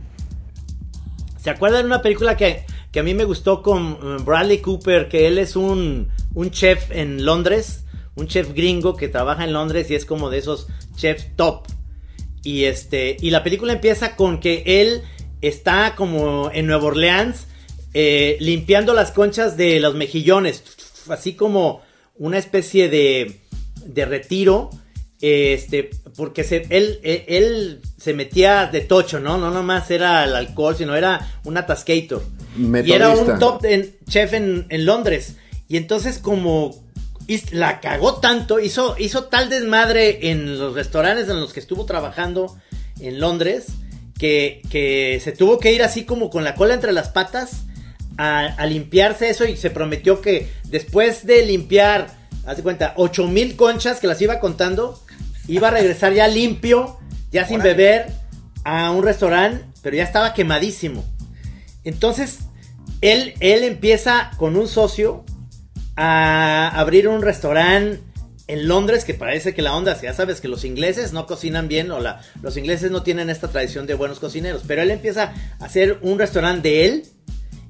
¿Se 1.43 1.51
acuerdan 1.51 1.83
de 1.83 1.87
una 1.87 2.03
película 2.03 2.37
que, 2.37 2.65
que 2.95 3.01
a 3.01 3.03
mí 3.03 3.13
me 3.13 3.25
gustó 3.25 3.61
con 3.61 3.99
eh, 4.01 4.23
Bradley 4.25 4.59
Cooper? 4.59 5.09
Que 5.09 5.27
él 5.27 5.39
es 5.39 5.57
un, 5.57 6.11
un 6.33 6.51
chef 6.53 6.93
en 6.93 7.25
Londres, 7.25 7.83
un 8.15 8.29
chef 8.29 8.55
gringo 8.55 8.95
que 8.95 9.09
trabaja 9.09 9.43
en 9.43 9.53
Londres 9.53 9.91
y 9.91 9.97
es 9.97 10.05
como 10.07 10.31
de 10.31 10.39
esos 10.39 10.69
chefs 10.95 11.27
top. 11.35 11.67
Y 12.45 12.67
este, 12.67 13.17
y 13.21 13.31
la 13.31 13.43
película 13.43 13.73
empieza 13.73 14.15
con 14.15 14.39
que 14.39 14.63
él 14.65 15.03
está 15.41 15.97
como 15.97 16.53
en 16.53 16.69
Nueva 16.69 16.85
Orleans 16.85 17.49
eh, 17.95 18.37
limpiando 18.39 18.95
las 18.95 19.11
conchas 19.11 19.57
de 19.57 19.81
los 19.81 19.97
mejillones, 19.97 20.63
así 21.09 21.35
como 21.35 21.83
una 22.15 22.39
especie 22.39 22.89
de, 22.89 23.41
de 23.87 24.05
retiro. 24.05 24.71
Este, 25.21 25.91
porque 26.17 26.45
se, 26.45 26.67
él, 26.71 27.01
él, 27.03 27.25
él 27.27 27.81
se 27.99 28.15
metía 28.15 28.67
de 28.67 28.83
tocho, 28.83 29.19
¿no? 29.19 29.37
No 29.37 29.51
nomás 29.51 29.91
era 29.91 30.23
el 30.23 30.37
alcohol, 30.37 30.77
sino 30.77 30.95
era 30.95 31.41
un 31.43 31.57
atascator. 31.57 32.23
Y 32.89 32.93
era 32.93 33.09
un 33.21 33.27
top 33.41 33.65
en- 33.65 33.97
chef 34.09 34.33
en, 34.33 34.67
en 34.69 34.85
Londres. 34.87 35.37
Y 35.69 35.77
entonces 35.77 36.19
como 36.19 36.85
la 37.53 37.81
cagó 37.81 38.17
tanto, 38.21 38.61
hizo, 38.61 38.97
hizo 38.99 39.25
tal 39.25 39.49
desmadre 39.49 40.31
en 40.31 40.59
los 40.59 40.75
restaurantes 40.75 41.29
en 41.29 41.41
los 41.41 41.53
que 41.53 41.61
estuvo 41.61 41.87
trabajando 41.87 42.55
en 43.01 43.19
Londres, 43.19 43.67
que, 44.19 44.61
que 44.71 45.21
se 45.25 45.33
tuvo 45.33 45.59
que 45.59 45.73
ir 45.73 45.83
así 45.83 46.05
como 46.05 46.29
con 46.31 46.45
la 46.45 46.55
cola 46.55 46.75
entre 46.75 46.93
las 46.93 47.09
patas 47.09 47.63
a, 48.19 48.41
a 48.45 48.67
limpiarse 48.67 49.31
eso 49.31 49.45
y 49.47 49.57
se 49.57 49.71
prometió 49.71 50.21
que 50.21 50.49
después 50.67 51.27
de 51.27 51.45
limpiar, 51.47 52.15
haz 52.47 52.59
de 52.59 52.63
cuenta, 52.63 52.93
8 52.97 53.27
mil 53.27 53.57
conchas 53.57 54.01
que 54.01 54.07
las 54.07 54.21
iba 54.21 54.39
contando, 54.39 55.03
iba 55.49 55.69
a 55.69 55.71
regresar 55.73 56.13
ya 56.13 56.29
limpio, 56.29 56.99
ya 57.33 57.47
sin 57.49 57.59
beber, 57.65 58.07
a 58.65 58.91
un 58.91 59.03
restaurante, 59.03 59.65
pero 59.83 59.97
ya 59.97 60.05
estaba 60.05 60.35
quemadísimo. 60.35 61.05
Entonces, 61.85 62.41
él, 63.01 63.35
él 63.41 63.65
empieza 63.65 64.31
con 64.37 64.57
un 64.57 64.69
socio 64.69 65.25
a 65.97 66.69
abrir 66.69 67.09
un 67.09 67.23
restaurante 67.23 68.01
en 68.47 68.69
Londres 68.69 69.05
que 69.05 69.15
parece 69.15 69.55
que 69.55 69.63
la 69.63 69.75
onda, 69.75 69.99
ya 70.01 70.13
sabes 70.13 70.41
que 70.41 70.49
los 70.49 70.65
ingleses 70.65 71.13
no 71.13 71.27
cocinan 71.27 71.69
bien 71.69 71.91
o 71.91 72.01
la, 72.01 72.21
los 72.43 72.57
ingleses 72.57 72.91
no 72.91 73.03
tienen 73.03 73.31
esta 73.31 73.49
tradición 73.49 73.87
de 73.87 73.95
buenos 73.95 74.21
cocineros, 74.21 74.63
pero 74.67 74.83
él 74.83 74.91
empieza 74.91 75.33
a 75.59 75.65
hacer 75.65 75.99
un 76.03 76.19
restaurante 76.19 76.69
de 76.69 76.85
él 76.85 77.07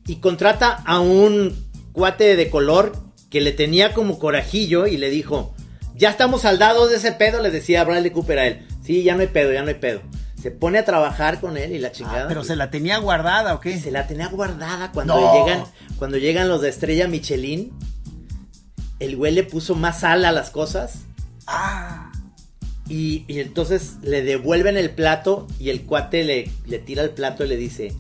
y 0.07 0.17
contrata 0.17 0.83
a 0.85 1.01
un 1.01 1.69
cuate 1.93 2.37
de 2.37 2.51
color 2.51 2.93
que 3.31 3.41
le 3.41 3.53
tenía 3.53 3.95
como 3.95 4.19
corajillo 4.19 4.87
y 4.87 4.97
le 4.97 5.11
dijo, 5.11 5.55
ya 5.95 6.11
estamos 6.11 6.43
saldados 6.43 6.91
de 6.91 6.97
ese 6.97 7.13
pedo, 7.13 7.41
le 7.41 7.51
decía 7.51 7.85
Bradley 7.85 8.11
Cooper 8.11 8.39
a 8.39 8.47
él, 8.47 8.67
sí, 8.83 9.03
ya 9.05 9.15
no 9.15 9.21
hay 9.21 9.29
pedo, 9.29 9.53
ya 9.53 9.63
no 9.63 9.69
hay 9.69 9.75
pedo. 9.75 10.03
Se 10.45 10.51
pone 10.51 10.77
a 10.79 10.85
trabajar 10.85 11.41
con 11.41 11.57
él 11.57 11.73
y 11.73 11.79
la 11.79 11.91
chingada. 11.91 12.25
Ah, 12.25 12.29
pero 12.29 12.45
se 12.45 12.55
la 12.55 12.71
tenía 12.71 12.99
guardada, 12.99 13.55
¿o 13.55 13.61
qué? 13.61 13.81
Se 13.81 13.91
la 13.91 14.07
tenía 14.07 14.27
guardada 14.29 14.93
cuando 14.93 15.19
No. 15.19 15.33
llegan 15.47 15.65
cuando 15.99 16.19
llegan 16.19 16.51
los 16.51 16.61
de 16.61 16.69
Estrella 16.69 17.09
Michelin. 17.09 17.73
El 19.01 19.17
güey 19.17 19.33
le 19.33 19.43
puso 19.43 19.75
más 19.75 20.01
sal 20.01 20.23
a 20.27 20.33
las 20.33 20.51
cosas 20.51 20.97
Ah. 21.47 22.13
y, 22.91 23.25
y 23.27 23.41
entonces 23.41 23.95
le 24.03 24.23
devuelven 24.23 24.77
el 24.77 24.91
plato 24.91 25.47
y 25.59 25.71
el 25.71 25.85
cuate 25.87 26.25
le, 26.25 26.51
le 26.67 26.79
tira 26.79 27.03
el 27.03 27.11
plato 27.11 27.43
y 27.47 27.49
le 27.49 27.57
dice, 27.57 27.95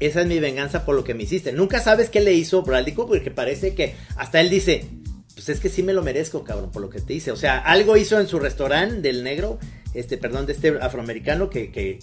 esa 0.00 0.22
es 0.22 0.26
mi 0.26 0.40
venganza 0.40 0.86
por 0.86 0.94
lo 0.94 1.04
que 1.04 1.12
me 1.12 1.24
hiciste. 1.24 1.52
Nunca 1.52 1.82
sabes 1.82 2.08
qué 2.08 2.20
le 2.22 2.32
hizo 2.32 2.62
Bradley 2.62 2.94
Cooper, 2.94 3.18
porque 3.18 3.30
parece 3.30 3.74
que 3.74 3.94
hasta 4.16 4.40
él 4.40 4.48
dice, 4.48 4.88
pues 5.34 5.50
es 5.50 5.60
que 5.60 5.68
sí 5.68 5.82
me 5.82 5.92
lo 5.92 6.02
merezco, 6.02 6.44
cabrón, 6.44 6.70
por 6.70 6.80
lo 6.80 6.88
que 6.88 7.02
te 7.02 7.12
hice. 7.12 7.30
O 7.30 7.36
sea, 7.36 7.58
algo 7.58 7.98
hizo 7.98 8.18
en 8.18 8.26
su 8.26 8.38
restaurante 8.40 9.02
del 9.02 9.22
negro, 9.22 9.58
este, 9.94 10.18
perdón, 10.18 10.46
de 10.46 10.52
este 10.52 10.78
afroamericano 10.80 11.48
que... 11.50 11.70
que 11.70 11.98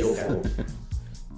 lo- 0.00 0.42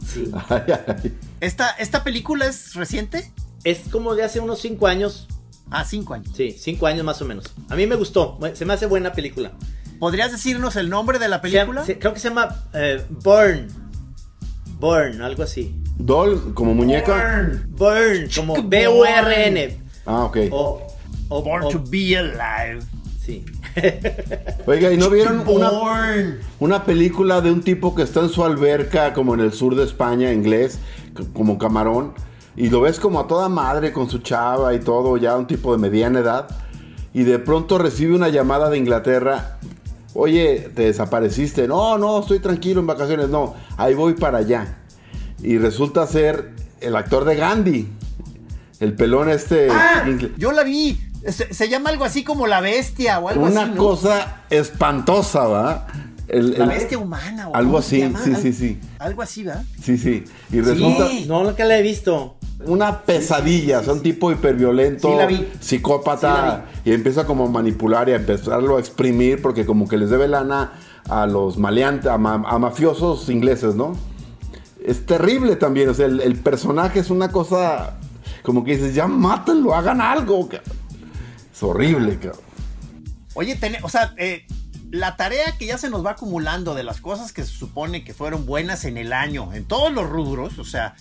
sí. 0.07 0.31
Ay, 0.49 0.63
ay. 0.87 1.15
¿Esta, 1.41 1.71
¿Esta 1.71 2.03
película 2.05 2.47
es 2.47 2.75
reciente? 2.75 3.31
Es 3.65 3.81
como 3.91 4.15
de 4.15 4.25
hace 4.25 4.41
unos 4.41 4.61
cinco 4.61 4.87
años. 4.87 5.27
Ah, 5.71 5.85
cinco 5.85 6.15
años. 6.15 6.29
Sí, 6.35 6.53
cinco 6.59 6.87
años 6.87 7.05
más 7.05 7.21
o 7.21 7.25
menos. 7.25 7.53
A 7.69 7.77
mí 7.77 7.87
me 7.87 7.97
gustó, 7.97 8.39
se 8.55 8.65
me 8.65 8.73
hace 8.75 8.87
buena 8.87 9.13
película. 9.13 9.53
¿Podrías 9.99 10.31
decirnos 10.33 10.77
el 10.77 10.89
nombre 10.89 11.19
de 11.19 11.29
la 11.29 11.41
película? 11.43 11.85
se- 11.85 11.99
creo 11.99 12.15
que 12.15 12.21
se 12.21 12.29
llama 12.29 12.65
eh, 12.73 13.03
Burn. 13.11 13.67
Burn, 14.79 15.21
algo 15.23 15.43
así. 15.43 15.75
Doll, 15.99 16.55
como 16.55 16.73
muñeca. 16.75 17.51
Burn, 17.69 18.29
como 18.35 18.55
Chica 18.57 18.69
B-U-R-N. 18.69 19.79
Ah, 20.07 20.25
ok. 20.25 20.37
O, 20.53 20.87
o, 21.29 21.43
Born 21.43 21.65
o- 21.65 21.69
to 21.69 21.83
be 21.89 22.17
alive. 22.17 22.79
Sí. 23.21 23.45
Oiga, 24.67 24.93
¿y 24.93 24.97
no 24.97 25.11
vieron 25.11 25.43
una, 25.47 25.71
una 26.59 26.85
película 26.85 27.41
de 27.41 27.51
un 27.51 27.63
tipo 27.63 27.95
que 27.95 28.03
está 28.03 28.21
en 28.21 28.29
su 28.29 28.45
alberca, 28.45 29.13
como 29.15 29.35
en 29.35 29.41
el 29.41 29.53
sur 29.53 29.75
de 29.75 29.85
España, 29.85 30.33
inglés, 30.33 30.79
como 31.33 31.59
camarón, 31.59 32.13
y 32.57 32.71
lo 32.71 32.81
ves 32.81 32.99
como 32.99 33.21
a 33.21 33.27
toda 33.27 33.49
madre 33.49 33.93
con 33.93 34.11
su 34.11 34.19
chava 34.19 34.75
y 34.75 34.81
todo, 34.81 35.17
ya 35.17 35.37
un 35.37 35.47
tipo 35.47 35.73
de 35.73 35.79
mediana 35.79 36.21
edad, 36.21 36.49
y 37.15 37.23
de 37.23 37.39
pronto 37.39 37.79
recibe 37.79 38.15
una 38.15 38.29
llamada 38.29 38.69
de 38.71 38.79
Inglaterra, 38.79 39.59
oye, 40.15 40.71
te 40.75 40.83
desapareciste, 40.83 41.69
no, 41.69 41.99
no, 41.99 42.21
estoy 42.21 42.41
tranquilo 42.41 42.81
en 42.81 42.87
vacaciones, 42.87 43.29
no, 43.29 43.55
ahí 43.77 43.95
voy 43.95 44.15
para 44.15 44.39
allá. 44.39 44.79
Y 45.43 45.59
resulta 45.59 46.07
ser 46.07 46.53
el 46.81 46.97
actor 46.97 47.25
de 47.25 47.37
Gandhi, 47.37 47.89
el 48.81 48.95
pelón 48.95 49.29
este... 49.29 49.69
Ah, 49.71 50.05
yo 50.37 50.53
la 50.53 50.65
vi. 50.65 51.08
Se, 51.27 51.53
se 51.53 51.69
llama 51.69 51.91
algo 51.91 52.05
así 52.05 52.23
como 52.25 52.47
La 52.47 52.61
Bestia 52.61 53.19
o 53.19 53.29
algo 53.29 53.45
Una 53.47 53.63
así. 53.63 53.71
¿no? 53.73 53.77
cosa 53.77 54.43
espantosa, 54.51 55.47
¿va? 55.47 55.87
El- 56.29 56.59
La 56.59 56.67
Bestia 56.67 56.99
Humana. 56.99 57.49
¿o 57.49 57.55
Algo 57.57 57.79
así, 57.79 58.01
llama? 58.01 58.21
sí, 58.23 58.35
sí, 58.35 58.53
sí. 58.53 58.81
Algo 58.99 59.23
así, 59.23 59.43
¿verdad? 59.45 59.65
Sí, 59.83 59.97
sí. 59.99 60.25
Y 60.53 60.61
resulta 60.61 61.07
No, 61.27 61.43
nunca 61.45 61.65
la 61.65 61.79
he 61.79 61.83
visto. 61.83 62.37
una 62.67 63.03
pesadilla, 63.03 63.81
o 63.81 63.85
sea, 63.85 63.93
un 63.95 64.03
tipo 64.03 64.31
hiperviolento, 64.31 65.09
Sí 65.11 65.17
la 65.17 65.27
vi. 65.27 65.49
psicópata, 65.61 66.67
y 66.85 66.93
empieza 66.93 67.25
como 67.27 67.47
a 67.47 67.49
manipular 67.51 68.09
y 68.09 68.13
a 68.13 68.17
empezarlo 68.17 68.77
a 68.77 68.81
exprimir 68.81 69.41
porque 69.43 69.65
como 69.65 69.89
que 69.89 69.97
les 69.97 70.11
debe 70.11 70.29
lana 70.29 70.73
a 71.09 71.27
los 71.27 71.57
maleantes, 71.57 72.07
a, 72.11 72.19
ma- 72.19 72.45
a 72.47 72.59
mafiosos 72.59 73.29
ingleses, 73.31 73.75
¿no? 73.75 73.97
Es 74.85 75.07
terrible 75.07 75.57
también, 75.57 75.89
o 75.89 75.95
sea, 75.95 76.07
el, 76.07 76.21
el 76.21 76.37
personaje 76.37 77.01
es 77.01 77.11
una 77.11 77.31
cosa 77.33 77.95
como 78.43 78.65
que 78.65 78.77
dices, 78.77 78.95
ya 78.95 79.07
mátenlo, 79.07 79.75
hagan 79.75 80.01
algo. 80.01 80.49
Ca-". 81.59 81.67
Es 81.67 81.71
horrible, 81.71 82.19
cabrón. 82.19 82.41
Oye, 83.35 83.57
tene- 83.57 83.81
o 83.83 83.89
sea, 83.89 84.15
eh, 84.17 84.47
la 84.91 85.17
tarea 85.17 85.57
que 85.59 85.67
ya 85.67 85.79
se 85.79 85.91
nos 85.91 86.05
va 86.05 86.13
acumulando 86.13 86.75
de 86.75 86.83
las 86.83 87.01
cosas 87.01 87.33
que 87.33 87.45
se 87.45 87.53
supone 87.53 88.05
que 88.05 88.15
fueron 88.15 88.47
buenas 88.47 88.85
en 88.85 88.97
el 88.97 89.13
año, 89.13 89.53
en 89.53 89.65
todos 89.67 89.93
los 89.93 90.09
rubros, 90.09 90.59
o 90.59 90.65
sea, 90.65 90.95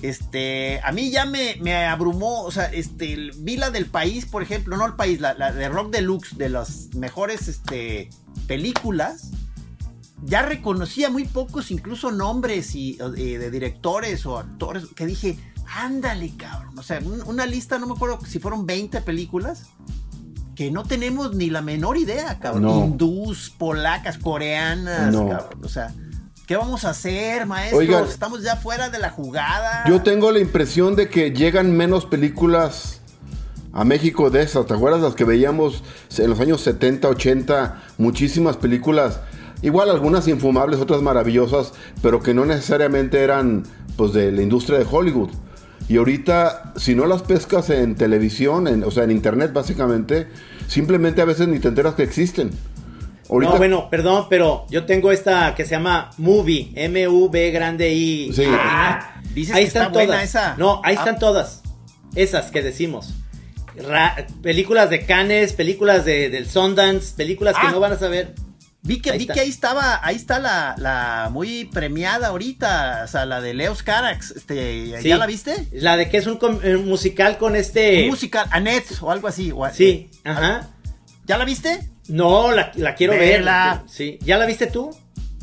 Este, 0.00 0.80
a 0.84 0.92
mí 0.92 1.10
ya 1.10 1.24
me, 1.26 1.56
me 1.60 1.74
abrumó, 1.86 2.42
o 2.44 2.52
sea, 2.52 2.66
este, 2.66 3.30
vi 3.38 3.56
la 3.56 3.70
del 3.72 3.86
país, 3.86 4.26
por 4.26 4.44
ejemplo, 4.44 4.76
no 4.76 4.86
el 4.86 4.94
país, 4.94 5.20
la, 5.20 5.34
la 5.34 5.50
de 5.50 5.68
Rock 5.68 5.90
Deluxe, 5.90 6.38
de 6.38 6.48
las 6.48 6.94
mejores, 6.94 7.48
este, 7.48 8.08
películas. 8.46 9.30
Ya 10.24 10.42
reconocía 10.42 11.10
muy 11.10 11.24
pocos, 11.24 11.72
incluso 11.72 12.12
nombres 12.12 12.76
y, 12.76 12.96
eh, 13.16 13.38
de 13.38 13.50
directores 13.50 14.24
o 14.24 14.38
actores, 14.38 14.84
que 14.94 15.04
dije, 15.04 15.36
ándale, 15.66 16.32
cabrón. 16.36 16.78
O 16.78 16.82
sea, 16.84 17.00
un- 17.00 17.22
una 17.26 17.44
lista, 17.46 17.80
no 17.80 17.88
me 17.88 17.94
acuerdo 17.94 18.20
si 18.24 18.38
fueron 18.38 18.66
20 18.66 19.00
películas, 19.00 19.64
que 20.58 20.72
no 20.72 20.82
tenemos 20.82 21.36
ni 21.36 21.50
la 21.50 21.62
menor 21.62 21.96
idea, 21.98 22.40
cabrón. 22.40 22.62
No. 22.62 22.84
Hindús, 22.84 23.54
polacas, 23.56 24.18
coreanas, 24.18 25.14
No. 25.14 25.28
cabrón. 25.28 25.60
O 25.64 25.68
sea, 25.68 25.94
¿qué 26.48 26.56
vamos 26.56 26.84
a 26.84 26.90
hacer, 26.90 27.46
maestros? 27.46 27.78
Oigan. 27.78 28.04
Estamos 28.06 28.42
ya 28.42 28.56
fuera 28.56 28.90
de 28.90 28.98
la 28.98 29.10
jugada. 29.10 29.84
Yo 29.88 30.02
tengo 30.02 30.32
la 30.32 30.40
impresión 30.40 30.96
de 30.96 31.08
que 31.08 31.30
llegan 31.30 31.76
menos 31.76 32.06
películas 32.06 33.00
a 33.72 33.84
México 33.84 34.30
de 34.30 34.42
esas. 34.42 34.66
¿Te 34.66 34.74
acuerdas 34.74 35.00
las 35.00 35.14
que 35.14 35.22
veíamos 35.22 35.84
en 36.18 36.28
los 36.28 36.40
años 36.40 36.60
70, 36.62 37.06
80? 37.06 37.80
Muchísimas 37.96 38.56
películas. 38.56 39.20
Igual 39.62 39.90
algunas 39.90 40.26
infumables, 40.26 40.80
otras 40.80 41.02
maravillosas, 41.02 41.72
pero 42.02 42.20
que 42.20 42.34
no 42.34 42.44
necesariamente 42.44 43.22
eran 43.22 43.62
pues 43.96 44.12
de 44.12 44.32
la 44.32 44.42
industria 44.42 44.80
de 44.80 44.86
Hollywood. 44.90 45.30
Y 45.88 45.96
ahorita, 45.96 46.74
si 46.76 46.94
no 46.94 47.06
las 47.06 47.22
pescas 47.22 47.70
en 47.70 47.94
televisión, 47.94 48.68
en- 48.68 48.84
o 48.84 48.90
sea, 48.90 49.04
en 49.04 49.10
internet 49.10 49.52
básicamente, 49.52 50.28
simplemente 50.66 51.22
a 51.22 51.24
veces 51.24 51.48
ni 51.48 51.58
te 51.58 51.68
enteras 51.68 51.94
que 51.94 52.02
existen. 52.02 52.50
Ahorita, 53.30 53.52
No, 53.52 53.58
bueno, 53.58 53.88
perdón, 53.90 54.26
pero 54.30 54.64
yo 54.70 54.84
tengo 54.86 55.12
esta 55.12 55.54
que 55.54 55.64
se 55.64 55.72
llama 55.72 56.10
Movie, 56.18 56.72
M-U-V 56.74 57.50
grande 57.50 57.90
I. 57.92 58.32
Sí. 58.34 58.44
Ah, 58.48 59.20
Dices 59.34 59.54
ahí 59.54 59.62
que 59.62 59.66
está 59.68 59.80
están 59.80 59.92
buena 59.92 60.12
todas. 60.14 60.24
esa. 60.24 60.54
No, 60.56 60.80
ahí 60.84 60.94
Ah. 60.96 61.00
están 61.00 61.18
todas. 61.18 61.62
Esas 62.14 62.50
que 62.50 62.62
decimos. 62.62 63.14
Ra- 63.76 64.26
películas 64.42 64.90
de 64.90 65.04
Cannes, 65.06 65.52
películas 65.52 66.04
de, 66.04 66.30
del 66.30 66.48
Sundance, 66.48 67.14
películas 67.16 67.54
que 67.54 67.66
Ah. 67.66 67.70
no 67.70 67.80
van 67.80 67.92
a 67.92 67.98
saber. 67.98 68.34
Vi 68.88 69.00
que, 69.02 69.10
Ahí 69.10 69.18
vi 69.18 69.26
que 69.26 69.40
ahí 69.40 69.50
estaba, 69.50 70.00
ahí 70.02 70.16
está 70.16 70.38
la, 70.38 70.74
la 70.78 71.28
muy 71.30 71.66
premiada 71.66 72.28
ahorita, 72.28 73.02
o 73.04 73.06
sea, 73.06 73.26
la 73.26 73.40
de 73.40 73.52
Leos 73.54 73.82
Carax, 73.82 74.30
este, 74.32 75.00
Sí. 75.02 75.08
¿ya 75.10 75.18
la 75.18 75.26
viste? 75.26 75.68
La 75.72 75.96
de 75.96 76.08
que 76.08 76.16
es 76.16 76.26
un 76.26 76.38
com- 76.38 76.58
eh, 76.62 76.76
musical 76.78 77.36
con 77.38 77.54
este. 77.54 78.04
Un 78.04 78.08
musical, 78.10 78.46
Annette 78.50 78.96
o 79.02 79.10
algo 79.10 79.28
así. 79.28 79.52
o- 79.54 79.68
Sí, 79.70 80.10
ajá. 80.24 80.68
¿Ya 81.26 81.36
la 81.36 81.44
viste? 81.44 81.90
No, 82.08 82.50
la, 82.52 82.72
la 82.76 82.94
quiero 82.94 83.12
Vela. 83.12 83.82
ver. 83.82 83.90
Sí. 83.92 84.18
¿Ya 84.22 84.38
la 84.38 84.46
viste 84.46 84.66
tú? 84.66 84.90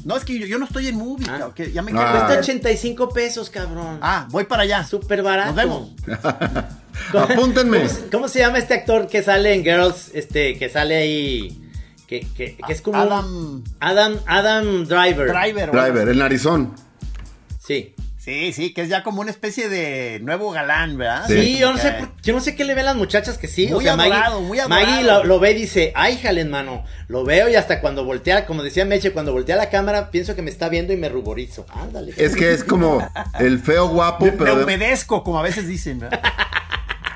No, 0.03 0.17
es 0.17 0.23
que 0.25 0.37
yo, 0.39 0.45
yo 0.47 0.57
no 0.57 0.65
estoy 0.65 0.87
en 0.87 0.95
movie, 0.97 1.25
Ah. 1.29 1.33
cabrón, 1.33 1.53
que 1.53 1.71
ya 1.71 1.81
me 1.83 1.91
Ah. 1.91 1.95
Cuesta 2.11 2.27
quiero- 2.27 2.41
85 2.41 3.09
pesos, 3.09 3.49
cabrón. 3.51 3.99
Ah, 4.01 4.27
voy 4.31 4.45
para 4.45 4.63
allá. 4.63 4.83
Súper 4.83 5.21
barato. 5.21 5.47
Nos 5.53 5.55
vemos. 5.55 5.89
Apúntenme. 7.13 7.77
¿Cómo, 7.79 7.89
se- 7.89 8.09
cómo 8.11 8.27
se 8.27 8.39
llama 8.39 8.57
este 8.57 8.73
actor 8.73 9.07
que 9.07 9.21
sale 9.23 9.53
en 9.53 9.63
Girls? 9.63 10.11
Este, 10.13 10.57
que 10.57 10.69
sale 10.69 10.95
ahí. 10.95 11.61
Que, 12.07 12.21
que, 12.35 12.55
que 12.55 12.73
es 12.73 12.81
como. 12.81 12.97
Adam 12.99 13.63
Adam, 13.79 14.17
Adam 14.27 14.85
Driver. 14.85 15.27
Driver. 15.31 15.71
Driver, 15.71 16.07
el 16.09 16.17
narizón. 16.19 16.73
Sí. 17.59 17.93
Sí, 18.17 18.53
sí, 18.53 18.73
que 18.73 18.81
es 18.81 18.89
ya 18.89 19.03
como 19.03 19.21
una 19.21 19.29
especie 19.29 19.69
de 19.69 20.19
nuevo 20.23 20.49
galán, 20.49 20.97
¿verdad? 20.97 21.25
Sí, 21.27 21.33
Sí. 21.41 21.57
yo 21.59 21.71
no 21.71 21.77
sé, 21.77 21.93
yo 22.23 22.33
no 22.33 22.39
sé 22.39 22.55
qué 22.55 22.65
le 22.65 22.73
ven 22.73 22.85
las 22.85 22.95
muchachas 22.95 23.37
que 23.37 23.47
sí. 23.47 23.67
Muy 23.67 23.75
o 23.77 23.81
sea, 23.81 23.93
adorado, 23.93 24.37
Maggie, 24.41 24.47
muy 24.47 24.59
adorado. 24.59 24.81
Maggie 24.87 25.03
lo, 25.03 25.23
lo 25.25 25.39
ve 25.39 25.51
y 25.51 25.53
dice, 25.53 25.91
ay, 25.95 26.17
jale, 26.17 26.41
hermano. 26.41 26.83
Lo 27.07 27.23
veo 27.23 27.49
y 27.49 27.55
hasta 27.55 27.81
cuando 27.81 28.03
voltea, 28.03 28.47
como 28.47 28.63
decía 28.63 28.83
Meche, 28.83 29.11
cuando 29.11 29.31
voltea 29.31 29.55
la 29.57 29.69
cámara, 29.69 30.09
pienso 30.09 30.35
que 30.35 30.41
me 30.41 30.49
está 30.49 30.69
viendo 30.69 30.91
y 30.91 30.97
me 30.97 31.07
ruborizo. 31.07 31.67
Ándale. 31.69 32.15
Es 32.17 32.35
que 32.35 32.51
es 32.51 32.63
como 32.63 33.07
el 33.39 33.59
feo 33.59 33.89
guapo, 33.89 34.25
Me 34.25 34.31
pero 34.31 34.55
de- 34.57 34.63
humedezco, 34.63 35.23
como 35.23 35.37
a 35.37 35.43
veces 35.43 35.67
dicen, 35.67 35.99
¿verdad? 35.99 36.19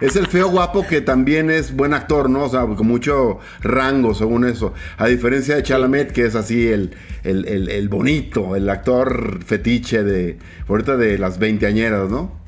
es 0.01 0.15
el 0.15 0.27
feo 0.27 0.49
guapo 0.49 0.85
que 0.87 1.01
también 1.01 1.49
es 1.49 1.75
buen 1.75 1.93
actor, 1.93 2.29
¿no? 2.29 2.43
O 2.45 2.49
sea, 2.49 2.61
con 2.65 2.87
mucho 2.87 3.39
rango, 3.61 4.13
según 4.13 4.45
eso. 4.45 4.73
A 4.97 5.07
diferencia 5.07 5.55
de 5.55 5.63
Chalamet, 5.63 6.11
que 6.11 6.25
es 6.25 6.35
así 6.35 6.67
el, 6.67 6.91
el, 7.23 7.69
el- 7.69 7.89
bonito, 7.89 8.55
el 8.55 8.69
actor 8.69 9.43
fetiche 9.43 10.03
de 10.03 10.37
ahorita 10.67 10.97
de 10.97 11.17
las 11.17 11.39
veinteañeras, 11.39 12.09
¿no? 12.09 12.39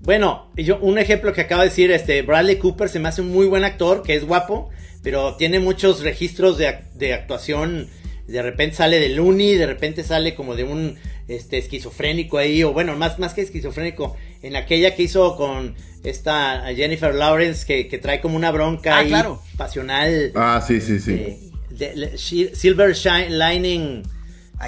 Bueno, 0.00 0.50
yo, 0.56 0.78
un 0.80 0.98
ejemplo 0.98 1.32
que 1.32 1.40
acaba 1.40 1.62
de 1.62 1.70
decir, 1.70 1.90
este, 1.90 2.20
Bradley 2.22 2.56
Cooper 2.56 2.88
se 2.88 3.00
me 3.00 3.08
hace 3.08 3.22
un 3.22 3.30
muy 3.30 3.46
buen 3.46 3.64
actor, 3.64 4.02
que 4.02 4.14
es 4.14 4.26
guapo, 4.26 4.68
pero 5.02 5.36
tiene 5.36 5.60
muchos 5.60 6.02
registros 6.02 6.58
de, 6.58 6.78
de 6.94 7.14
actuación. 7.14 7.88
De 8.28 8.40
repente 8.42 8.76
sale 8.76 9.00
de 9.00 9.10
Looney, 9.10 9.54
de 9.56 9.66
repente 9.66 10.02
sale 10.02 10.34
como 10.34 10.54
de 10.54 10.64
un 10.64 10.96
este, 11.28 11.58
esquizofrénico 11.58 12.38
ahí, 12.38 12.62
o 12.64 12.72
bueno, 12.72 12.96
más, 12.96 13.18
más 13.18 13.34
que 13.34 13.40
esquizofrénico, 13.42 14.16
en 14.42 14.56
aquella 14.56 14.94
que 14.94 15.04
hizo 15.04 15.36
con 15.36 15.74
esta 16.02 16.64
Jennifer 16.74 17.14
Lawrence, 17.14 17.64
que, 17.66 17.88
que 17.88 17.98
trae 17.98 18.20
como 18.20 18.36
una 18.36 18.50
bronca 18.50 18.96
Ah, 18.96 18.98
ahí, 19.00 19.08
claro. 19.08 19.40
pasional. 19.56 20.32
Ah, 20.34 20.62
sí, 20.66 20.80
sí, 20.80 21.00
sí. 21.00 21.12
eh, 21.14 21.38
de- 21.70 22.18
Silver 22.54 22.92
Shine, 22.94 23.30
Lining. 23.30 24.02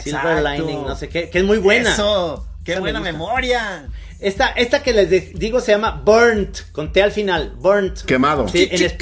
Silver 0.03 0.39
Exacto. 0.39 0.49
Lining, 0.67 0.83
no 0.85 0.97
sé 0.97 1.09
qué, 1.09 1.29
que 1.31 1.39
es 1.39 1.45
muy 1.45 1.59
buena. 1.59 1.93
Eso, 1.93 2.47
qué 2.65 2.73
Esa 2.73 2.81
buena 2.81 3.01
memoria. 3.01 3.87
Esta, 4.19 4.49
esta 4.49 4.83
que 4.83 4.93
les 4.95 5.11
de- 5.11 5.33
digo 5.35 5.61
se 5.61 5.73
llama 5.73 6.03
Burnt, 6.05 6.59
con 6.73 6.91
T 6.93 7.03
al 7.03 7.13
final, 7.13 7.55
Burnt. 7.59 8.01
Quemado. 8.07 8.49
Sí, 8.49 8.67
en, 8.71 8.83
es- 8.83 8.95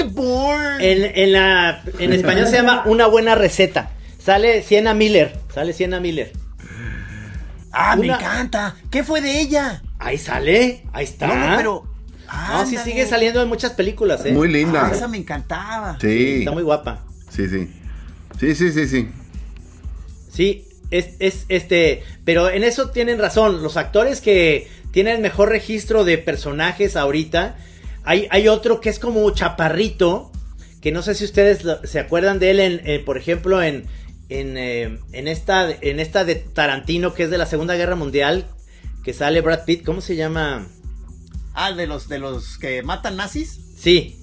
en- 0.80 1.12
en 1.18 1.32
la, 1.32 1.82
en 2.00 2.12
español 2.12 2.46
se 2.48 2.56
llama 2.56 2.82
Una 2.86 3.06
buena 3.06 3.34
receta. 3.36 3.90
Sale 4.18 4.62
Sienna 4.62 4.92
Miller, 4.92 5.36
sale 5.54 5.72
Sienna 5.72 6.00
Miller. 6.00 6.32
Ah, 7.74 7.96
me 7.96 8.06
encanta. 8.06 8.76
¿Qué 8.90 9.02
fue 9.04 9.20
de 9.20 9.40
ella? 9.40 9.82
Ahí 9.98 10.18
sale, 10.18 10.84
ahí 10.92 11.04
está. 11.04 11.26
No, 11.26 11.48
no, 11.50 11.56
pero. 11.56 11.84
No, 12.48 12.66
sí 12.66 12.76
sigue 12.78 13.06
saliendo 13.06 13.42
en 13.42 13.48
muchas 13.48 13.72
películas, 13.72 14.24
¿eh? 14.24 14.32
Muy 14.32 14.48
linda. 14.48 14.86
Ah, 14.86 14.92
esa 14.94 15.08
me 15.08 15.18
encantaba. 15.18 15.98
Sí. 16.00 16.36
Está 16.40 16.50
muy 16.52 16.62
guapa. 16.62 17.04
Sí, 17.30 17.48
sí. 17.48 17.70
Sí, 18.40 18.54
sí, 18.54 18.72
sí, 18.72 18.88
sí. 18.88 19.08
Sí, 20.30 20.66
es, 20.90 21.10
es 21.20 21.44
este, 21.48 22.02
pero 22.24 22.50
en 22.50 22.64
eso 22.64 22.90
tienen 22.90 23.18
razón. 23.18 23.62
Los 23.62 23.76
actores 23.76 24.20
que 24.20 24.68
tienen 24.90 25.22
mejor 25.22 25.48
registro 25.50 26.04
de 26.04 26.18
personajes 26.18 26.96
ahorita, 26.96 27.56
hay, 28.04 28.26
hay 28.30 28.48
otro 28.48 28.80
que 28.80 28.90
es 28.90 28.98
como 28.98 29.28
chaparrito, 29.30 30.32
que 30.80 30.92
no 30.92 31.02
sé 31.02 31.14
si 31.14 31.24
ustedes 31.24 31.64
lo- 31.64 31.84
se 31.86 32.00
acuerdan 32.00 32.38
de 32.38 32.50
él, 32.50 32.60
en, 32.60 32.80
eh, 32.84 32.98
por 33.04 33.16
ejemplo, 33.16 33.62
en, 33.62 33.86
en, 34.28 34.56
eh, 34.56 34.98
en, 35.12 35.28
esta, 35.28 35.70
en 35.70 36.00
esta 36.00 36.24
de 36.24 36.36
Tarantino, 36.36 37.14
que 37.14 37.24
es 37.24 37.30
de 37.30 37.38
la 37.38 37.46
Segunda 37.46 37.74
Guerra 37.74 37.96
Mundial, 37.96 38.46
que 39.02 39.12
sale 39.12 39.40
Brad 39.40 39.64
Pitt, 39.64 39.84
¿cómo 39.84 40.00
se 40.00 40.16
llama? 40.16 40.66
Ah, 41.54 41.72
de 41.72 41.86
los, 41.86 42.08
de 42.08 42.18
los 42.18 42.58
que 42.58 42.82
matan 42.82 43.16
nazis. 43.16 43.60
Sí, 43.76 44.16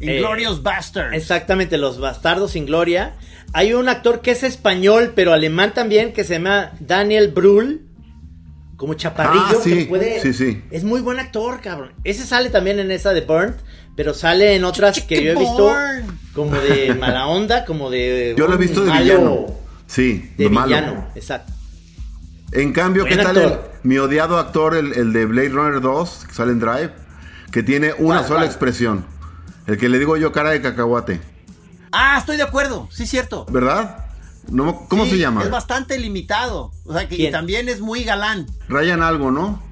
Inglorious 0.00 0.62
Bastards. 0.62 1.14
Exactamente, 1.16 1.76
Los 1.76 1.98
Bastardos 1.98 2.52
sin 2.52 2.66
Gloria. 2.66 3.14
Hay 3.52 3.72
un 3.72 3.88
actor 3.88 4.20
que 4.20 4.32
es 4.32 4.42
español, 4.42 5.12
pero 5.14 5.32
alemán 5.32 5.74
también, 5.74 6.12
que 6.12 6.24
se 6.24 6.34
llama 6.34 6.72
Daniel 6.80 7.28
Brühl. 7.28 7.87
Como 8.78 8.94
chaparrillo. 8.94 9.44
Ah, 9.44 9.54
sí, 9.62 9.74
que 9.74 9.84
puede- 9.86 10.22
sí, 10.22 10.32
sí. 10.32 10.62
Es 10.70 10.84
muy 10.84 11.00
buen 11.02 11.18
actor, 11.18 11.60
cabrón. 11.60 11.92
Ese 12.04 12.24
sale 12.24 12.48
también 12.48 12.78
en 12.78 12.90
esa 12.90 13.12
de 13.12 13.20
Burnt, 13.20 13.56
pero 13.96 14.14
sale 14.14 14.54
en 14.54 14.64
otras 14.64 15.00
que 15.02 15.22
yo 15.22 15.32
he 15.32 15.34
visto 15.34 15.64
Burn. 15.68 16.18
como 16.32 16.54
de 16.56 16.94
mala 16.94 17.26
onda, 17.26 17.64
como 17.66 17.90
de. 17.90 18.34
Yo 18.38 18.46
lo 18.48 18.54
he 18.54 18.56
visto 18.56 18.82
de 18.84 18.90
malo- 18.90 19.02
villano. 19.02 19.46
Sí, 19.86 20.32
De 20.38 20.44
de 20.44 20.50
malo. 20.50 20.66
villano, 20.68 21.08
exacto. 21.14 21.52
En 22.52 22.72
cambio, 22.72 23.04
¿qué 23.04 23.16
tal 23.18 23.36
el- 23.36 23.58
mi 23.82 23.98
odiado 23.98 24.38
actor, 24.38 24.74
el, 24.74 24.92
el 24.94 25.12
de 25.12 25.26
Blade 25.26 25.48
Runner 25.50 25.80
2, 25.82 26.24
que 26.28 26.34
sale 26.34 26.52
en 26.52 26.60
Drive? 26.60 26.92
Que 27.50 27.62
tiene 27.62 27.92
una 27.98 28.18
¿Cuál, 28.18 28.28
sola 28.28 28.46
expresión. 28.46 29.04
El 29.66 29.76
que 29.76 29.88
le 29.88 29.98
digo 29.98 30.16
yo 30.16 30.30
cara 30.32 30.50
de 30.50 30.62
cacahuate. 30.62 31.20
Ah, 31.90 32.16
estoy 32.18 32.36
de 32.36 32.42
acuerdo. 32.44 32.88
Sí, 32.92 33.06
cierto. 33.06 33.44
¿Verdad? 33.50 34.06
No, 34.50 34.86
¿Cómo 34.88 35.04
Sí, 35.04 35.10
se 35.12 35.18
llama? 35.18 35.42
Es 35.44 35.50
bastante 35.50 35.98
limitado. 35.98 36.72
O 36.84 36.92
sea, 36.92 37.08
que 37.08 37.16
y 37.16 37.30
también 37.30 37.68
es 37.68 37.80
muy 37.80 38.04
galán. 38.04 38.46
Ryan 38.68 39.02
algo, 39.02 39.30
¿no? 39.30 39.62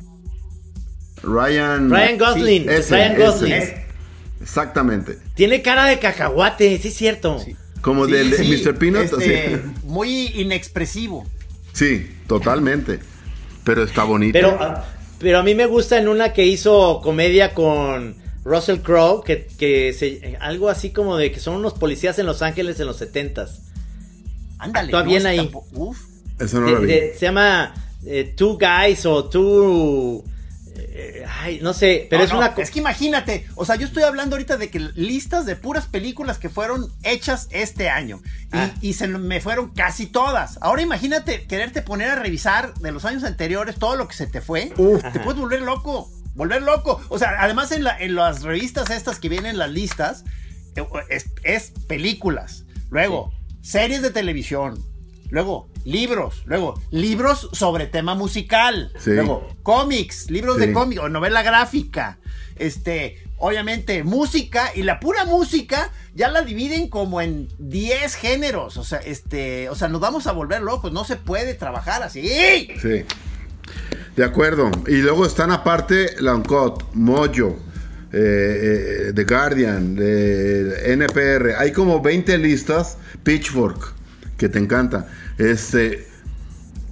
Ryan... 1.22 1.90
Ryan 1.90 2.18
Gosling. 2.18 2.68
Ese, 2.68 2.94
Ryan. 2.94 3.16
Gosling. 3.18 3.52
Es- 3.52 3.72
Exactamente. 4.42 5.18
Tiene 5.34 5.62
cara 5.62 5.86
de 5.86 5.98
cacahuate, 5.98 6.78
sí 6.78 6.88
es 6.88 6.94
cierto. 6.94 7.42
Como 7.80 8.06
Sí, 8.06 8.12
del 8.12 8.30
de 8.30 8.36
sí, 8.36 8.62
Mr. 8.64 8.76
Peanut. 8.78 9.02
este. 9.04 9.62
Muy 9.84 10.26
inexpresivo. 10.34 11.26
Sí, 11.72 12.14
totalmente. 12.28 13.00
Pero 13.64 13.82
está 13.82 14.04
bonito. 14.04 14.32
Pero, 14.34 14.56
ah, 14.60 14.84
pero 15.18 15.38
a 15.38 15.42
mí 15.42 15.54
me 15.54 15.66
gusta 15.66 15.98
en 15.98 16.06
una 16.08 16.32
que 16.32 16.46
hizo 16.46 17.00
comedia 17.02 17.54
con 17.54 18.14
Russell 18.44 18.78
Crowe, 18.80 19.24
que, 19.24 19.48
que 19.58 19.92
se, 19.92 20.36
algo 20.40 20.68
así 20.68 20.90
como 20.90 21.16
de 21.16 21.32
que 21.32 21.40
son 21.40 21.56
unos 21.56 21.74
policías 21.74 22.18
en 22.20 22.26
Los 22.26 22.42
Ángeles 22.42 22.78
en 22.78 22.86
los 22.86 22.98
setentas. 22.98 23.62
Ándale. 24.58 24.86
Actúa 24.88 25.02
bien 25.02 25.26
ahí. 25.26 25.36
tampoco- 25.38 25.66
Uf. 25.72 25.98
Eso 26.38 26.60
no 26.60 26.66
De- 26.66 26.72
lo 26.72 26.80
vi. 26.80 26.86
de- 26.88 27.14
se 27.18 27.26
llama 27.26 27.74
eh, 28.06 28.34
Two 28.36 28.58
Guys 28.58 29.04
o 29.06 29.24
Two... 29.28 30.22
eh, 30.78 31.24
ay, 31.40 31.58
no 31.62 31.72
sé, 31.72 32.06
pero 32.10 32.20
No, 32.20 32.24
es 32.26 32.32
no, 32.32 32.38
una... 32.38 32.46
Es 32.58 32.70
que 32.70 32.78
imagínate, 32.78 33.46
o 33.54 33.64
sea, 33.64 33.76
yo 33.76 33.86
estoy 33.86 34.02
hablando 34.02 34.36
ahorita 34.36 34.56
de 34.58 34.68
que 34.70 34.78
listas 34.78 35.46
de 35.46 35.56
puras 35.56 35.86
películas 35.86 36.38
que 36.38 36.48
fueron 36.50 36.92
hechas 37.02 37.48
este 37.50 37.88
año. 37.88 38.20
Y, 38.24 38.48
Ah. 38.52 38.74
y 38.82 38.92
se 38.92 39.08
me 39.08 39.40
fueron 39.40 39.70
casi 39.70 40.06
todas. 40.06 40.58
Ahora 40.60 40.82
imagínate 40.82 41.46
quererte 41.46 41.80
poner 41.82 42.10
a 42.10 42.14
revisar 42.16 42.74
de 42.74 42.92
los 42.92 43.04
años 43.06 43.24
anteriores 43.24 43.76
todo 43.76 43.96
lo 43.96 44.06
que 44.08 44.14
se 44.14 44.26
te 44.26 44.40
fue. 44.40 44.66
te 45.12 45.20
puedes 45.20 45.40
volver 45.40 45.62
loco. 45.62 46.10
Volver 46.34 46.60
loco. 46.62 47.00
O 47.08 47.18
sea, 47.18 47.36
además 47.40 47.72
en, 47.72 47.82
la- 47.84 47.98
en 47.98 48.14
las 48.14 48.42
revistas 48.42 48.90
estas 48.90 49.18
que 49.18 49.30
vienen 49.30 49.56
las 49.56 49.70
listas, 49.70 50.24
eh, 50.76 50.84
es, 51.08 51.26
es 51.42 51.72
películas. 51.88 52.64
Luego, 52.90 53.32
series 53.66 54.00
de 54.00 54.10
televisión. 54.10 54.78
Luego, 55.28 55.68
libros. 55.84 56.42
Luego, 56.46 56.80
libros 56.90 57.48
sobre 57.52 57.86
tema 57.86 58.14
musical. 58.14 58.92
Sí. 58.98 59.10
Luego, 59.10 59.48
cómics, 59.64 60.30
libros 60.30 60.58
de 60.58 60.72
cómics 60.72 61.00
o 61.00 61.08
novela 61.08 61.42
gráfica. 61.42 62.18
Este, 62.54 63.24
obviamente, 63.38 64.04
música 64.04 64.70
y 64.74 64.84
la 64.84 65.00
pura 65.00 65.24
música 65.24 65.90
ya 66.14 66.28
la 66.28 66.42
dividen 66.42 66.88
como 66.88 67.20
en 67.20 67.48
10 67.58 68.14
géneros. 68.14 68.76
O 68.76 68.84
sea, 68.84 68.98
este, 68.98 69.68
o 69.68 69.74
sea, 69.74 69.88
nos 69.88 70.00
vamos 70.00 70.28
a 70.28 70.32
volver 70.32 70.62
locos. 70.62 70.92
No 70.92 71.04
se 71.04 71.16
puede 71.16 71.54
trabajar 71.54 72.04
así. 72.04 72.22
Sí. 72.80 73.04
De 74.14 74.24
acuerdo. 74.24 74.70
Y 74.86 74.98
luego 74.98 75.26
están 75.26 75.50
aparte 75.50 76.14
Lancot, 76.20 76.88
Mojo, 76.94 77.58
eh, 78.18 79.08
eh, 79.08 79.12
The 79.14 79.24
Guardian, 79.24 79.96
eh, 80.00 80.92
NPR. 80.92 81.56
Hay 81.58 81.72
como 81.72 82.00
20 82.00 82.38
listas, 82.38 82.96
Pitchfork, 83.22 83.92
que 84.38 84.48
te 84.48 84.58
encanta. 84.58 85.08
Este, 85.36 86.08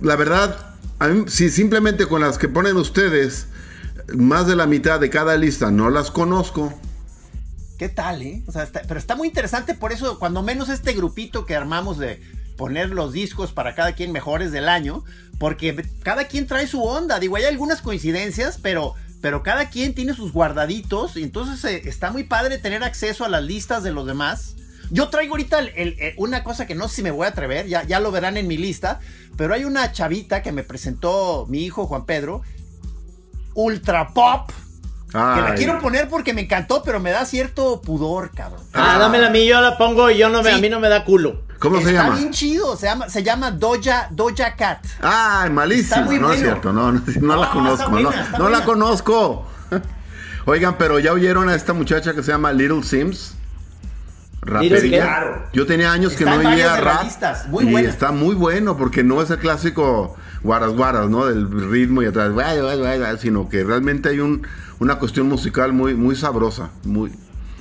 la 0.03 0.17
verdad, 0.17 0.75
si 1.27 1.49
simplemente 1.49 2.07
con 2.07 2.21
las 2.21 2.37
que 2.37 2.49
ponen 2.49 2.77
ustedes, 2.77 3.47
más 4.15 4.47
de 4.47 4.57
la 4.57 4.67
mitad 4.67 5.01
de 5.01 5.09
cada 5.09 5.37
lista 5.37 5.71
no 5.71 5.89
las 5.89 6.11
conozco. 6.11 6.73
¿Qué 7.79 7.89
tal, 7.89 8.23
eh? 8.23 8.43
O 8.47 8.53
sea, 8.53 8.69
pero 8.87 9.01
está 9.01 9.17
muy 9.17 9.29
interesante 9.29 9.75
por 9.75 9.93
eso, 9.93 10.19
cuando 10.19 10.43
menos 10.43 10.69
este 10.69 10.93
grupito 10.93 11.47
que 11.47 11.57
armamos 11.57 11.99
de 11.99 12.21
poner 12.57 12.91
los 12.91 13.13
discos 13.13 13.53
para 13.53 13.75
cada 13.75 13.95
quien 13.95 14.13
mejores 14.13 14.53
del 14.53 14.69
año, 14.69 15.05
porque 15.39 15.85
cada 16.03 16.29
quien 16.29 16.47
trae 16.47 16.67
su 16.67 16.83
onda. 16.83 17.19
Digo, 17.19 17.37
hay 17.37 17.45
algunas 17.45 17.83
coincidencias, 17.83 18.59
pero, 18.63 18.95
pero 19.25 19.43
cada 19.43 19.71
quien 19.71 19.95
tiene 19.95 20.13
sus 20.13 20.33
guardaditos, 20.35 21.17
y 21.17 21.23
entonces 21.23 21.65
eh, 21.65 21.81
está 21.89 22.11
muy 22.13 22.25
padre 22.25 22.59
tener 22.59 22.85
acceso 22.85 23.25
a 23.25 23.31
las 23.31 23.43
listas 23.43 23.83
de 23.83 23.91
los 23.91 24.05
demás. 24.07 24.55
Yo 24.91 25.09
traigo 25.09 25.33
ahorita 25.33 25.61
el- 25.61 25.69
el- 25.77 25.97
el- 25.99 26.15
una 26.19 26.45
cosa 26.45 26.67
que 26.67 26.75
no 26.75 26.89
sé 26.89 26.97
si 26.97 27.03
me 27.05 27.11
voy 27.11 27.25
a 27.25 27.31
atrever, 27.31 27.67
ya, 27.67 27.85
ya 27.85 28.01
lo 28.01 28.11
verán 28.13 28.37
en 28.37 28.47
mi 28.47 28.59
lista, 28.59 29.01
pero 29.39 29.55
hay 29.55 29.65
una 29.65 29.91
chavita 29.93 30.43
que 30.43 30.53
me 30.53 30.63
presentó 30.63 31.47
mi 31.49 31.65
hijo 31.65 31.87
Juan 31.87 32.05
Pedro, 32.05 32.43
Ultra 33.55 34.09
Pop, 34.09 34.51
que 35.11 35.17
la 35.19 35.55
quiero 35.57 35.81
poner 35.81 36.09
porque 36.11 36.35
me 36.35 36.43
encantó, 36.43 36.83
pero 36.83 37.01
me 37.01 37.11
da 37.11 37.25
cierto 37.25 37.81
pudor, 37.81 38.31
cabrón. 38.35 38.61
Ah, 38.75 38.99
dámela 38.99 39.29
a 39.29 39.31
mí, 39.31 39.47
yo 39.47 39.59
la 39.63 39.79
pongo 39.79 40.11
y 40.11 40.19
yo 40.19 40.29
no 40.29 40.43
me, 40.43 40.51
Sí. 40.51 40.57
a 40.57 40.61
mí 40.61 40.69
no 40.69 40.81
me 40.81 40.91
da 40.91 41.03
culo. 41.05 41.45
¿Cómo 41.65 41.81
se 41.81 41.89
Está 41.91 42.03
llama? 42.05 42.17
bien 42.17 42.31
chido, 42.31 42.77
se 42.77 42.87
llama, 42.87 43.09
se 43.09 43.23
llama 43.23 43.51
Doja, 43.51 44.09
Doja 44.11 44.55
Cat. 44.55 44.85
Ay, 45.01 45.51
malísimo. 45.51 45.95
Está 45.97 46.01
muy 46.05 46.19
no 46.21 46.33
es 46.33 46.41
cierto, 46.41 46.73
no, 46.73 46.93
no, 46.93 47.03
no 47.21 47.37
la 47.37 47.47
No, 47.47 47.53
conozco. 47.53 47.75
está 47.83 47.89
buena, 47.89 48.11
no 48.11 48.23
está 48.23 48.39
no 48.39 48.49
la 48.51 48.65
conozco. 48.65 49.47
Oigan, 50.47 50.77
pero 50.79 50.99
ya 50.99 51.13
oyeron 51.13 51.49
a 51.49 51.55
esta 51.55 51.73
muchacha 51.73 52.13
que 52.15 52.23
se 52.23 52.31
llama 52.33 52.53
Little 52.53 52.83
Sims. 52.83 53.35
Claro. 54.43 55.47
Yo 55.55 55.65
tenía 55.67 55.91
años 55.91 56.13
que 56.13 56.25
Está 56.25 56.37
no 56.43 56.49
oía 56.51 56.77
rap. 56.77 57.07
muy 57.49 57.65
y 57.65 57.73
buena. 57.73 57.89
está 57.89 58.13
muy 58.13 58.35
bueno 58.35 58.77
porque 58.77 59.03
no 59.03 59.23
es 59.23 59.31
el 59.31 59.39
clásico 59.39 60.15
guaras 60.43 60.73
guaras, 60.73 61.09
¿no? 61.09 61.25
Del 61.25 61.71
ritmo 61.71 62.03
y 62.03 62.07
atrás, 62.07 62.33
sino 63.21 63.49
que 63.49 63.65
realmente 63.65 64.11
hay 64.11 64.21
un, 64.21 64.47
una 64.81 64.99
cuestión 64.99 65.29
musical 65.29 65.73
muy, 65.73 65.95
muy 65.95 66.15
sabrosa. 66.15 66.69
Muy, 66.85 67.11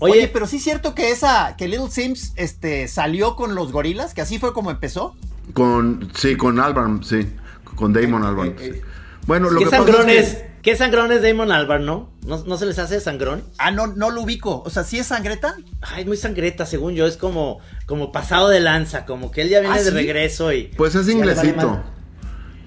Oye, 0.03 0.13
Oye, 0.13 0.27
pero 0.27 0.47
sí 0.47 0.57
es 0.57 0.63
cierto 0.63 0.93
que 0.95 1.11
esa, 1.11 1.55
que 1.57 1.67
Little 1.67 1.89
Sims 1.89 2.33
este, 2.35 2.87
salió 2.87 3.35
con 3.35 3.55
los 3.55 3.71
gorilas, 3.71 4.13
que 4.13 4.21
así 4.21 4.37
fue 4.39 4.53
como 4.53 4.69
empezó. 4.71 5.15
con, 5.53 6.09
sí, 6.15 6.35
con 6.35 6.59
Albarn, 6.59 7.03
sí. 7.03 7.27
Con 7.75 7.93
Damon 7.93 8.23
Albarn. 8.23 8.49
eh, 8.49 8.55
sí. 8.59 8.65
eh. 8.65 8.81
Bueno, 9.25 9.49
lo 9.49 9.59
¿qué 9.59 9.65
que 9.65 9.71
pasa 9.71 9.83
sangrón 9.85 10.09
es 10.09 10.27
es? 10.27 10.35
que- 10.35 10.53
¿Qué 10.63 10.77
sangrón 10.77 11.11
es 11.11 11.21
Damon 11.21 11.51
Albarn, 11.51 11.85
no? 11.85 12.09
no? 12.25 12.41
¿No 12.45 12.57
se 12.57 12.65
les 12.65 12.79
hace 12.79 13.01
sangrón? 13.01 13.43
Ah, 13.57 13.71
no, 13.71 13.87
no 13.87 14.11
lo 14.11 14.21
ubico. 14.21 14.63
O 14.65 14.69
sea, 14.69 14.85
¿sí 14.85 14.97
es 14.97 15.07
sangreta? 15.07 15.55
Ay, 15.81 16.05
muy 16.05 16.15
sangreta, 16.15 16.65
según 16.65 16.93
yo, 16.95 17.05
es 17.05 17.17
como, 17.17 17.59
como 17.85 18.13
pasado 18.13 18.47
de 18.47 18.61
lanza, 18.61 19.05
como 19.05 19.29
que 19.29 19.41
él 19.41 19.49
ya 19.49 19.59
viene 19.59 19.75
¿Ah, 19.75 19.79
de 19.79 19.89
sí? 19.89 19.91
regreso 19.91 20.53
y... 20.53 20.71
Pues 20.77 20.95
es 20.95 21.09
inglesito. 21.09 21.83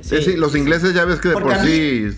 Sí. 0.02 0.34
Los 0.36 0.54
ingleses 0.54 0.92
ya 0.92 1.04
ves 1.06 1.20
que 1.20 1.28
de 1.28 1.34
Porque 1.34 1.54
por 1.54 1.64
sí 1.64 2.08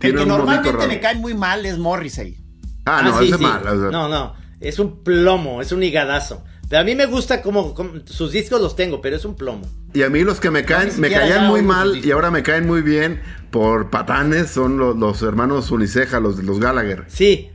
El 0.00 0.16
que 0.16 0.26
normalmente 0.26 0.86
me 0.86 1.00
cae 1.00 1.16
muy 1.16 1.34
mal 1.34 1.64
es 1.66 1.76
Morrissey. 1.78 2.38
Ah, 2.86 3.02
no, 3.02 3.18
sí, 3.18 3.28
ese 3.28 3.38
sí. 3.38 3.42
mal. 3.42 3.66
o 3.66 3.80
sea, 3.80 3.90
No, 3.90 4.08
no, 4.08 4.34
es 4.60 4.78
un 4.78 5.02
plomo, 5.02 5.60
es 5.62 5.72
un 5.72 5.82
higadazo. 5.82 6.44
Pero 6.68 6.80
a 6.80 6.84
mí 6.84 6.94
me 6.94 7.06
gusta 7.06 7.42
como, 7.42 7.74
como- 7.74 8.00
sus 8.06 8.32
discos 8.32 8.60
los 8.60 8.74
tengo, 8.74 9.00
pero 9.00 9.16
es 9.16 9.24
un 9.24 9.36
plomo. 9.36 9.66
Y 9.92 10.02
a 10.02 10.08
mí 10.10 10.22
los 10.24 10.40
que 10.40 10.50
me 10.50 10.64
caen, 10.64 10.98
me 10.98 11.10
caían 11.10 11.46
muy 11.46 11.62
mal 11.62 12.04
y 12.04 12.10
ahora 12.10 12.30
me 12.30 12.42
caen 12.42 12.66
muy 12.66 12.80
bien 12.82 13.20
por 13.50 13.90
patanes, 13.90 14.50
son 14.50 14.78
los, 14.78 14.96
los 14.96 15.22
hermanos 15.22 15.70
Uniceja, 15.70 16.20
los, 16.20 16.42
los 16.42 16.58
Gallagher. 16.58 17.04
Sí, 17.08 17.50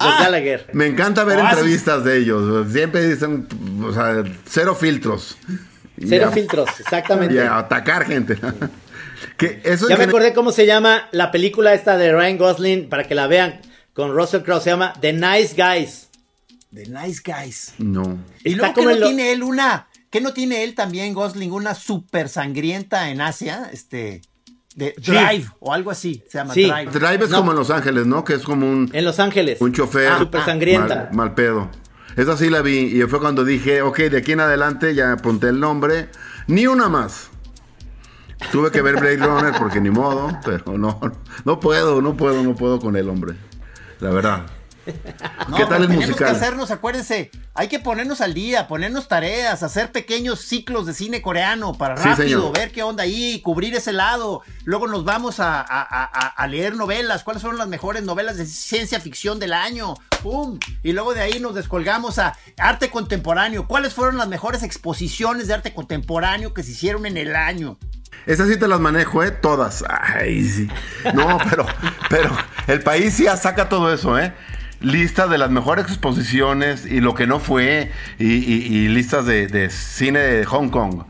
los 0.00 0.08
Ah. 0.08 0.18
Gallagher. 0.24 0.68
Me 0.72 0.86
encanta 0.86 1.22
ver 1.24 1.38
Oasis. 1.38 1.52
entrevistas 1.58 2.04
de 2.04 2.18
ellos. 2.18 2.72
Siempre 2.72 3.06
dicen, 3.08 3.46
o 3.84 3.92
sea, 3.92 4.24
cero 4.46 4.74
filtros. 4.74 5.36
Cero 6.04 6.26
a- 6.28 6.32
filtros, 6.32 6.68
exactamente. 6.80 7.34
Y 7.34 7.38
a 7.38 7.58
atacar 7.58 8.04
gente. 8.06 8.36
que 9.36 9.60
eso 9.64 9.88
Ya 9.88 9.96
me 9.96 10.04
acordé 10.04 10.32
cómo 10.34 10.50
se 10.50 10.66
llama 10.66 11.08
la 11.12 11.30
película 11.30 11.72
esta 11.74 11.96
de 11.96 12.10
Ryan 12.12 12.38
Gosling, 12.38 12.88
para 12.88 13.04
que 13.04 13.14
la 13.14 13.26
vean, 13.26 13.60
con 13.96 14.14
Russell 14.14 14.42
Crowe, 14.42 14.60
se 14.60 14.70
llama 14.70 14.92
The 15.00 15.12
Nice 15.12 15.54
Guys. 15.56 16.08
The 16.72 16.86
Nice 16.86 17.22
Guys. 17.24 17.74
No. 17.78 18.18
Y 18.44 18.54
luego 18.54 18.74
que 18.74 18.84
no 18.84 18.94
lo- 18.94 19.06
tiene 19.06 19.32
él 19.32 19.42
una, 19.42 19.88
que 20.10 20.20
no 20.20 20.32
tiene 20.32 20.62
él 20.62 20.74
también 20.74 21.14
Gosling 21.14 21.50
una 21.50 21.74
super 21.74 22.28
sangrienta 22.28 23.10
en 23.10 23.20
Asia, 23.22 23.70
este, 23.72 24.20
de 24.74 24.94
Sí. 25.00 25.10
Drive 25.12 25.46
o 25.60 25.72
algo 25.72 25.90
así, 25.90 26.22
se 26.28 26.36
llama 26.38 26.52
Sí. 26.52 26.64
Drive. 26.70 26.90
Drive 26.92 27.24
es 27.24 27.30
No. 27.30 27.38
como 27.38 27.52
en 27.52 27.56
Los 27.58 27.70
Ángeles, 27.70 28.06
¿no? 28.06 28.22
Que 28.24 28.34
es 28.34 28.42
como 28.42 28.70
un, 28.70 28.90
En 28.92 29.04
Los 29.06 29.18
Ángeles. 29.18 29.60
un 29.62 29.72
chofer. 29.72 30.08
Ah, 30.12 30.18
Súper 30.18 30.44
sangrienta. 30.44 30.94
Mal, 31.06 31.14
mal 31.14 31.34
pedo. 31.34 31.70
Esa 32.16 32.36
sí 32.36 32.50
la 32.50 32.60
vi 32.62 32.78
y 32.78 33.02
fue 33.08 33.18
cuando 33.20 33.44
dije, 33.44 33.80
ok, 33.82 33.98
de 34.10 34.18
aquí 34.18 34.32
en 34.32 34.40
adelante 34.40 34.94
ya 34.94 35.12
apunté 35.12 35.48
el 35.48 35.58
nombre. 35.60 36.10
Ni 36.46 36.66
una 36.66 36.88
más. 36.90 37.30
Tuve 38.52 38.70
que 38.70 38.82
ver 38.82 38.96
Blade 39.00 39.16
Runner 39.16 39.54
porque 39.58 39.80
ni 39.80 39.88
modo, 39.90 40.38
pero 40.44 40.76
no, 40.76 41.00
no 41.46 41.58
puedo, 41.60 42.02
no 42.02 42.16
puedo, 42.16 42.42
no 42.42 42.54
puedo 42.54 42.78
con 42.78 42.96
el 42.96 43.08
hombre. 43.08 43.34
La 44.00 44.10
verdad. 44.10 44.46
No, 45.48 45.56
¿Qué 45.56 45.64
tal 45.66 45.82
el 45.82 45.88
tenemos 45.88 46.08
musical? 46.10 46.30
que 46.30 46.36
hacernos, 46.36 46.70
acuérdense, 46.70 47.32
hay 47.54 47.66
que 47.66 47.80
ponernos 47.80 48.20
al 48.20 48.34
día, 48.34 48.68
ponernos 48.68 49.08
tareas, 49.08 49.64
hacer 49.64 49.90
pequeños 49.90 50.40
ciclos 50.42 50.86
de 50.86 50.94
cine 50.94 51.22
coreano 51.22 51.72
para 51.74 51.96
rápido, 51.96 52.52
ver 52.52 52.70
qué 52.70 52.84
onda 52.84 53.02
ahí, 53.02 53.40
cubrir 53.42 53.74
ese 53.74 53.92
lado. 53.92 54.42
Luego 54.64 54.86
nos 54.86 55.04
vamos 55.04 55.40
a, 55.40 55.60
a- 55.60 55.62
a- 55.62 56.04
a- 56.04 56.28
a 56.28 56.46
leer 56.46 56.76
novelas, 56.76 57.24
cuáles 57.24 57.42
son 57.42 57.58
las 57.58 57.66
mejores 57.66 58.04
novelas 58.04 58.36
de 58.36 58.46
ciencia 58.46 59.00
ficción 59.00 59.40
del 59.40 59.52
año. 59.54 59.94
¡Pum! 60.22 60.58
Y 60.84 60.92
luego 60.92 61.14
de 61.14 61.20
ahí 61.22 61.40
nos 61.40 61.56
descolgamos 61.56 62.20
a 62.20 62.36
arte 62.56 62.88
contemporáneo. 62.88 63.66
¿Cuáles 63.66 63.92
fueron 63.92 64.16
las 64.18 64.28
mejores 64.28 64.62
exposiciones 64.62 65.48
de 65.48 65.54
arte 65.54 65.74
contemporáneo 65.74 66.54
que 66.54 66.62
se 66.62 66.70
hicieron 66.72 67.06
en 67.06 67.16
el 67.16 67.34
año? 67.34 67.76
Esas 68.24 68.48
sí 68.48 68.56
te 68.58 68.66
las 68.68 68.80
manejo, 68.80 69.22
¿eh? 69.22 69.30
Todas. 69.30 69.84
Ay, 69.88 70.42
sí. 70.42 70.68
No, 71.14 71.38
pero, 71.50 71.66
pero 72.08 72.30
el 72.66 72.80
país 72.80 73.14
sí 73.14 73.26
saca 73.36 73.68
todo 73.68 73.92
eso, 73.92 74.18
¿eh? 74.18 74.32
Lista 74.80 75.26
de 75.26 75.38
las 75.38 75.50
mejores 75.50 75.86
exposiciones 75.86 76.84
y 76.86 77.00
lo 77.00 77.14
que 77.14 77.26
no 77.26 77.38
fue, 77.40 77.90
y, 78.18 78.26
y- 78.34 78.66
y 78.66 78.88
listas 78.88 79.24
de, 79.26 79.46
de 79.46 79.70
cine 79.70 80.18
de 80.18 80.44
Hong 80.44 80.68
Kong. 80.70 81.04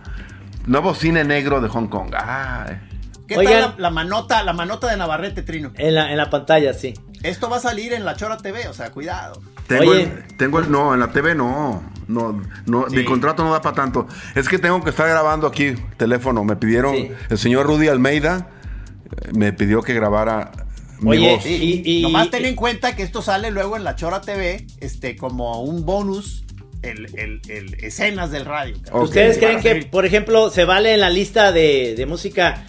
Nuevo 0.67 0.95
cine 0.95 1.25
negro 1.25 1.61
de 1.61 1.69
Hong 1.69 1.89
Kong. 1.89 2.15
Ay. 2.17 2.79
¿Qué 3.27 3.37
Oigan. 3.37 3.53
tal 3.53 3.71
la, 3.73 3.75
la 3.79 3.91
manota, 3.91 4.43
la 4.45 4.53
manota 4.53 4.89
de 4.89 4.97
Navarrete, 4.97 5.43
Trino? 5.43 5.73
En 5.77 5.97
la, 5.97 6.11
en 6.13 6.17
la 6.17 6.31
pantalla, 6.31 6.75
sí. 6.75 6.95
Esto 7.25 7.51
va 7.51 7.57
a 7.57 7.61
salir 7.61 7.93
en 7.93 8.05
la 8.05 8.15
Chora 8.15 8.37
TV, 8.37 8.69
o 8.69 8.73
sea, 8.73 8.91
cuidado. 8.93 9.43
Tengo, 9.67 9.91
Oye. 9.91 10.03
el, 10.05 10.37
tengo 10.37 10.59
el- 10.61 10.71
no, 10.71 10.95
en 10.95 11.01
la 11.01 11.11
TV 11.13 11.35
no, 11.35 11.83
no, 12.09 12.41
no, 12.67 12.87
mi 12.91 13.05
contrato 13.05 13.43
no 13.45 13.53
da 13.53 13.61
para 13.61 13.75
tanto. 13.75 14.07
Es 14.35 14.49
que 14.49 14.59
tengo 14.59 14.83
que 14.83 14.91
estar 14.91 15.09
grabando 15.09 15.47
aquí, 15.47 15.75
teléfono. 15.97 16.45
Me 16.45 16.57
pidieron, 16.57 16.95
Sí. 16.95 17.11
el 17.31 17.39
señor 17.39 17.67
Rudy 17.67 17.89
Almeida 17.89 18.51
eh, 19.23 19.31
me 19.37 19.53
pidió 19.53 19.83
que 19.83 19.93
grabara 19.95 20.53
mi 21.01 21.11
Oye, 21.11 21.35
voz. 21.37 21.47
y- 21.47 21.83
y- 21.85 22.03
Nomás 22.03 22.31
ten 22.31 22.45
en 22.47 22.55
cuenta 22.55 22.95
que 22.97 23.03
esto 23.03 23.23
sale 23.23 23.51
luego 23.51 23.77
en 23.77 23.85
la 23.85 23.97
Chora 23.97 24.21
TV, 24.21 24.67
este, 24.81 25.17
como 25.17 25.63
un 25.63 25.85
bonus, 25.85 26.45
el, 26.83 27.07
el- 27.19 27.41
el- 27.49 27.75
escenas 27.85 28.31
del 28.31 28.45
radio. 28.45 28.77
¿Ustedes 28.93 29.39
creen 29.39 29.61
que, 29.61 29.69
seguir. 29.71 29.91
por 29.91 30.07
ejemplo, 30.07 30.51
se 30.51 30.65
vale 30.65 30.95
en 30.95 31.01
la 31.01 31.11
lista 31.11 31.51
de, 31.53 31.95
de 31.97 32.07
música 32.07 32.65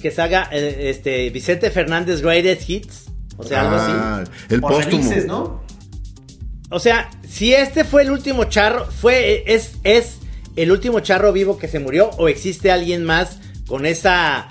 que 0.00 0.10
se 0.10 0.22
haga 0.22 0.48
eh, 0.50 0.88
este 0.90 1.28
Vicente 1.30 1.70
Fernández 1.70 2.22
Greatest 2.22 2.68
Hits? 2.70 3.04
O 3.36 3.44
sea, 3.44 3.60
algo 3.60 3.76
así. 3.76 3.92
Ah, 3.94 4.24
el 4.48 4.60
póstumo. 4.60 5.12
¿no? 5.26 5.67
O 6.70 6.78
sea, 6.78 7.10
si 7.26 7.54
este 7.54 7.84
fue 7.84 8.02
el 8.02 8.10
último 8.10 8.44
charro, 8.44 8.86
fue 8.86 9.44
es 9.46 9.76
es 9.84 10.18
el 10.56 10.72
último 10.72 11.00
charro 11.00 11.32
vivo 11.32 11.56
que 11.56 11.68
se 11.68 11.78
murió 11.78 12.10
o 12.18 12.28
existe 12.28 12.70
alguien 12.70 13.04
más 13.04 13.38
con 13.66 13.86
esa 13.86 14.48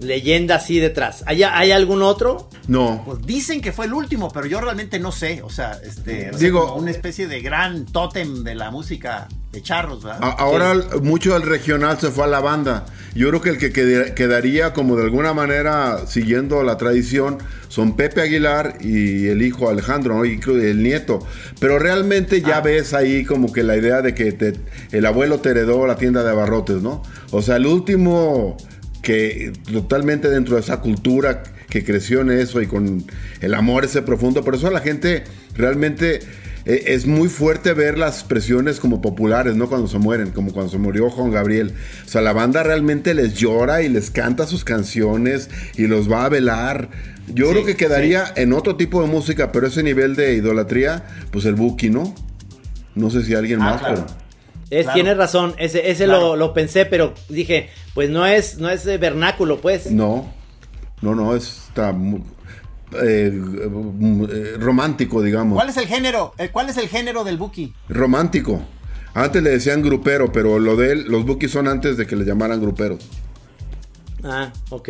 leyenda 0.00 0.56
así 0.56 0.78
detrás. 0.78 1.22
¿Hay, 1.26 1.42
hay 1.42 1.70
algún 1.72 2.02
otro? 2.02 2.48
No. 2.66 3.02
Pues 3.04 3.18
dicen 3.26 3.60
que 3.60 3.72
fue 3.72 3.86
el 3.86 3.94
último, 3.94 4.30
pero 4.32 4.46
yo 4.46 4.60
realmente 4.60 4.98
no 4.98 5.12
sé. 5.12 5.42
O 5.42 5.50
sea, 5.50 5.78
este, 5.84 6.28
o 6.30 6.32
sea, 6.32 6.38
Digo- 6.38 6.68
como 6.68 6.82
una 6.82 6.90
especie 6.90 7.26
de 7.28 7.40
gran 7.40 7.86
tótem 7.86 8.44
de 8.44 8.54
la 8.54 8.70
música 8.70 9.28
de 9.52 9.62
charros, 9.62 10.04
¿verdad? 10.04 10.20
A- 10.22 10.30
ahora 10.32 10.74
mucho 11.02 11.32
del 11.32 11.42
regional 11.42 11.98
se 11.98 12.10
fue 12.10 12.24
a 12.24 12.26
la 12.26 12.40
banda. 12.40 12.84
Yo 13.14 13.28
creo 13.30 13.40
que 13.40 13.50
el 13.50 13.58
que 13.58 14.12
quedaría 14.14 14.72
como 14.74 14.94
de 14.96 15.04
alguna 15.04 15.32
manera 15.32 16.06
siguiendo 16.06 16.62
la 16.62 16.76
tradición 16.76 17.38
son 17.68 17.96
Pepe 17.96 18.20
Aguilar 18.20 18.76
y 18.80 19.26
el 19.28 19.42
hijo 19.42 19.68
Alejandro, 19.70 20.16
¿no? 20.16 20.24
y 20.26 20.38
el 20.44 20.82
nieto. 20.82 21.20
Pero 21.58 21.78
realmente 21.78 22.42
ya 22.42 22.60
ves 22.60 22.92
ahí 22.94 23.24
como 23.24 23.50
que 23.52 23.62
la 23.62 23.76
idea 23.76 24.02
de 24.02 24.14
que 24.14 24.32
te- 24.32 24.52
el 24.92 25.06
abuelo 25.06 25.40
te 25.40 25.50
heredó 25.50 25.86
la 25.86 25.96
tienda 25.96 26.22
de 26.22 26.30
abarrotes, 26.30 26.82
¿no? 26.82 27.02
O 27.30 27.40
sea, 27.42 27.56
el 27.56 27.66
último 27.66 28.56
que 29.02 29.52
totalmente 29.72 30.28
dentro 30.28 30.54
de 30.56 30.60
esa 30.62 30.80
cultura 30.80 31.42
que 31.70 31.84
creció 31.84 32.20
en 32.22 32.30
eso 32.30 32.60
y 32.62 32.66
con 32.66 33.04
el 33.40 33.54
amor 33.54 33.84
ese 33.84 34.02
profundo. 34.02 34.42
Por 34.44 34.54
eso 34.54 34.70
la 34.70 34.80
gente 34.80 35.24
realmente 35.54 36.20
eh, 36.64 36.84
es 36.88 37.06
muy 37.06 37.28
fuerte 37.28 37.72
ver 37.74 37.98
las 37.98 38.20
expresiones 38.20 38.80
como 38.80 39.00
populares, 39.02 39.54
¿no? 39.54 39.68
Cuando 39.68 39.86
se 39.88 39.98
mueren, 39.98 40.30
como 40.30 40.52
cuando 40.52 40.72
se 40.72 40.78
murió 40.78 41.10
Juan 41.10 41.30
Gabriel. 41.30 41.72
O 42.06 42.08
sea, 42.08 42.22
la 42.22 42.32
banda 42.32 42.62
realmente 42.62 43.14
les 43.14 43.34
llora 43.34 43.82
y 43.82 43.88
les 43.88 44.10
canta 44.10 44.46
sus 44.46 44.64
canciones 44.64 45.50
y 45.76 45.86
los 45.86 46.10
va 46.10 46.24
a 46.24 46.28
velar. 46.28 46.88
Yo 47.28 47.46
Sí, 47.48 47.52
creo 47.52 47.64
que 47.66 47.76
quedaría 47.76 48.24
en 48.36 48.54
otro 48.54 48.76
tipo 48.76 49.02
de 49.02 49.08
música, 49.08 49.52
pero 49.52 49.66
ese 49.66 49.82
nivel 49.82 50.16
de 50.16 50.34
idolatría, 50.34 51.04
pues 51.30 51.44
el 51.44 51.54
Buki, 51.54 51.90
¿no? 51.90 52.14
No 52.94 53.10
sé 53.10 53.22
si 53.22 53.34
alguien 53.34 53.60
Ah, 53.60 53.64
más, 53.72 53.80
claro. 53.80 54.06
pero... 54.06 54.27
Es, 54.70 54.84
Claro. 54.84 54.94
Tienes 54.94 55.16
razón, 55.16 55.54
ese, 55.58 55.90
ese 55.90 56.04
Claro. 56.04 56.20
lo, 56.20 56.36
lo 56.36 56.52
pensé, 56.54 56.84
pero 56.84 57.14
dije, 57.28 57.70
pues 57.94 58.10
no 58.10 58.26
es, 58.26 58.58
no 58.58 58.68
es 58.68 58.86
eh, 58.86 58.98
vernáculo, 58.98 59.60
pues. 59.60 59.90
No, 59.90 60.30
no, 61.00 61.14
no, 61.14 61.34
está 61.34 61.92
mu- 61.92 62.18
eh, 63.02 63.30
eh, 63.32 64.54
romántico, 64.58 65.22
digamos. 65.22 65.54
¿Cuál 65.56 65.70
es 65.70 65.76
el 65.78 65.86
género? 65.86 66.34
Eh, 66.38 66.50
¿Cuál 66.52 66.68
es 66.68 66.76
el 66.76 66.88
género 66.88 67.24
del 67.24 67.38
Buki? 67.38 67.72
Romántico. 67.88 68.60
Antes 69.14 69.42
le 69.42 69.50
decían 69.50 69.82
grupero, 69.82 70.30
pero 70.32 70.58
lo 70.58 70.76
de 70.76 70.92
él, 70.92 71.04
los 71.08 71.24
bookies 71.24 71.50
son 71.50 71.66
antes 71.66 71.96
de 71.96 72.06
que 72.06 72.14
le 72.14 72.24
llamaran 72.24 72.60
gruperos. 72.60 72.98
Ah, 74.22 74.52
ok. 74.70 74.88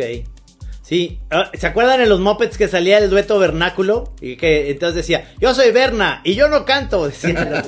Sí, 0.89 1.19
ah, 1.29 1.51
¿se 1.53 1.67
acuerdan 1.67 2.01
en 2.01 2.09
los 2.09 2.19
Muppets 2.19 2.57
que 2.57 2.67
salía 2.67 2.97
el 2.97 3.11
dueto 3.11 3.37
vernáculo? 3.37 4.15
Y 4.21 4.37
que 4.37 4.71
entonces 4.71 4.95
decía, 4.95 5.31
yo 5.39 5.53
soy 5.53 5.69
Berna 5.69 6.21
y 6.23 6.33
yo 6.33 6.49
no 6.49 6.65
canto. 6.65 7.05
decía. 7.07 7.63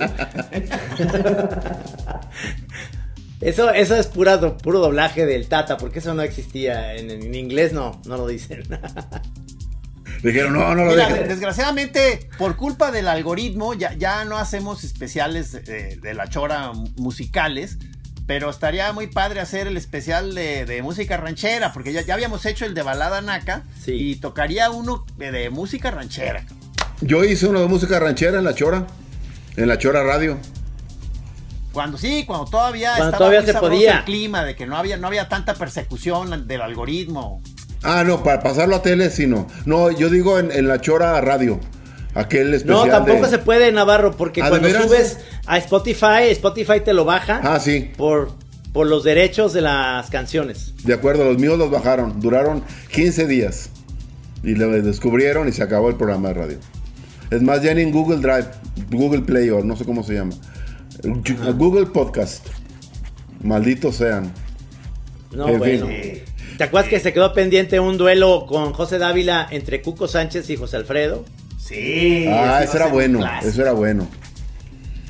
eso, 3.41 3.69
eso 3.69 3.95
es 3.95 4.07
pura 4.07 4.57
puro 4.57 4.79
doblaje 4.79 5.27
del 5.27 5.47
Tata, 5.47 5.77
porque 5.77 5.99
eso 5.99 6.15
no 6.15 6.23
existía. 6.23 6.95
En, 6.95 7.11
en 7.11 7.35
inglés 7.35 7.73
no, 7.73 8.01
no 8.07 8.17
lo 8.17 8.25
dicen. 8.25 8.63
Dijeron, 10.23 10.53
no, 10.53 10.73
no 10.73 10.85
lo 10.85 10.89
Mira, 10.89 11.09
dejen. 11.09 11.27
desgraciadamente, 11.27 12.27
por 12.39 12.57
culpa 12.57 12.91
del 12.91 13.07
algoritmo, 13.07 13.75
ya, 13.75 13.93
ya 13.93 14.25
no 14.25 14.39
hacemos 14.39 14.83
especiales 14.83 15.51
de, 15.51 15.97
de 15.97 16.13
la 16.15 16.27
chora 16.27 16.71
musicales. 16.97 17.77
Pero 18.31 18.49
estaría 18.49 18.93
muy 18.93 19.07
padre 19.07 19.41
hacer 19.41 19.67
el 19.67 19.75
especial 19.75 20.33
de, 20.33 20.65
de 20.65 20.81
música 20.81 21.17
ranchera, 21.17 21.73
porque 21.73 21.91
ya, 21.91 21.99
ya 21.99 22.13
habíamos 22.13 22.45
hecho 22.45 22.63
el 22.63 22.73
de 22.73 22.81
balada 22.81 23.19
naca 23.21 23.63
Sí. 23.83 23.91
y 23.91 24.15
tocaría 24.15 24.69
uno 24.69 25.05
de, 25.17 25.33
de 25.33 25.49
música 25.49 25.91
ranchera. 25.91 26.45
Yo 27.01 27.25
hice 27.25 27.47
uno 27.47 27.59
de 27.59 27.67
música 27.67 27.99
ranchera 27.99 28.37
en 28.37 28.45
la 28.45 28.55
Chora, 28.55 28.87
en 29.57 29.67
la 29.67 29.77
Chora 29.77 30.03
Radio. 30.03 30.37
Cuando 31.73 31.97
sí, 31.97 32.23
cuando 32.25 32.45
todavía 32.45 32.91
Cuando 32.95 33.05
estaba 33.07 33.17
todavía 33.17 33.41
muy 33.41 33.51
se 33.51 33.59
podía. 33.59 33.97
el 33.97 34.03
clima, 34.05 34.45
de 34.45 34.55
que 34.55 34.65
no 34.65 34.77
había, 34.77 34.95
no 34.95 35.07
había 35.07 35.27
tanta 35.27 35.53
persecución 35.53 36.47
del 36.47 36.61
algoritmo. 36.61 37.41
Ah, 37.83 38.05
no, 38.05 38.23
para 38.23 38.41
pasarlo 38.41 38.77
a 38.77 38.81
tele, 38.81 39.09
sí, 39.09 39.27
no. 39.27 39.47
No, 39.65 39.91
yo 39.91 40.09
digo 40.09 40.39
en, 40.39 40.53
en 40.53 40.69
la 40.69 40.79
Chora 40.79 41.19
Radio. 41.19 41.59
Aquel 42.13 42.53
especial 42.53 42.85
No, 42.87 42.91
tampoco 42.91 43.23
de- 43.23 43.29
se 43.29 43.37
puede, 43.39 43.71
Navarro, 43.71 44.11
porque 44.17 44.41
¿Ah, 44.41 44.49
cuando 44.49 44.67
veras? 44.67 44.83
subes 44.83 45.17
a 45.45 45.57
Spotify, 45.57 46.29
Spotify 46.31 46.81
te 46.83 46.93
lo 46.93 47.05
baja 47.05 47.39
Ah, 47.43 47.59
sí. 47.59 47.91
por, 47.95 48.33
por 48.73 48.87
los 48.87 49.03
derechos 49.03 49.53
de 49.53 49.61
las 49.61 50.09
canciones. 50.09 50.73
De 50.83 50.93
acuerdo, 50.93 51.23
los 51.25 51.37
míos 51.37 51.57
los 51.57 51.71
bajaron. 51.71 52.19
Duraron 52.19 52.63
15 52.91 53.27
días. 53.27 53.69
Y 54.43 54.55
lo 54.55 54.69
descubrieron 54.81 55.47
y 55.47 55.51
se 55.51 55.61
acabó 55.63 55.89
el 55.89 55.95
programa 55.95 56.29
de 56.29 56.33
radio. 56.33 56.57
Es 57.29 57.41
más, 57.41 57.61
ya 57.61 57.73
ni 57.73 57.81
en 57.83 57.91
Google 57.91 58.17
Drive, 58.17 58.47
Google 58.89 59.21
Play 59.21 59.49
o 59.51 59.63
no 59.63 59.75
sé 59.77 59.85
cómo 59.85 60.03
se 60.03 60.15
llama. 60.15 60.33
Google 61.55 61.85
Podcast. 61.85 62.47
Malditos 63.43 63.95
sean. 63.95 64.33
No, 65.31 65.47
En 65.47 65.59
bueno. 65.59 65.87
fin. 65.87 66.23
¿Te 66.57 66.63
acuerdas 66.65 66.89
que 66.89 66.99
se 66.99 67.13
quedó 67.13 67.33
pendiente 67.33 67.79
un 67.79 67.97
duelo 67.97 68.45
con 68.47 68.73
José 68.73 68.97
Dávila 68.99 69.47
entre 69.49 69.81
Cuco 69.81 70.07
Sánchez 70.07 70.49
y 70.49 70.57
José 70.57 70.77
Alfredo? 70.77 71.23
Sí. 71.61 72.25
Ah, 72.29 72.61
eso 72.63 72.77
era 72.77 72.87
bueno. 72.87 73.19
Eso 73.43 73.61
era 73.61 73.71
bueno. 73.73 74.07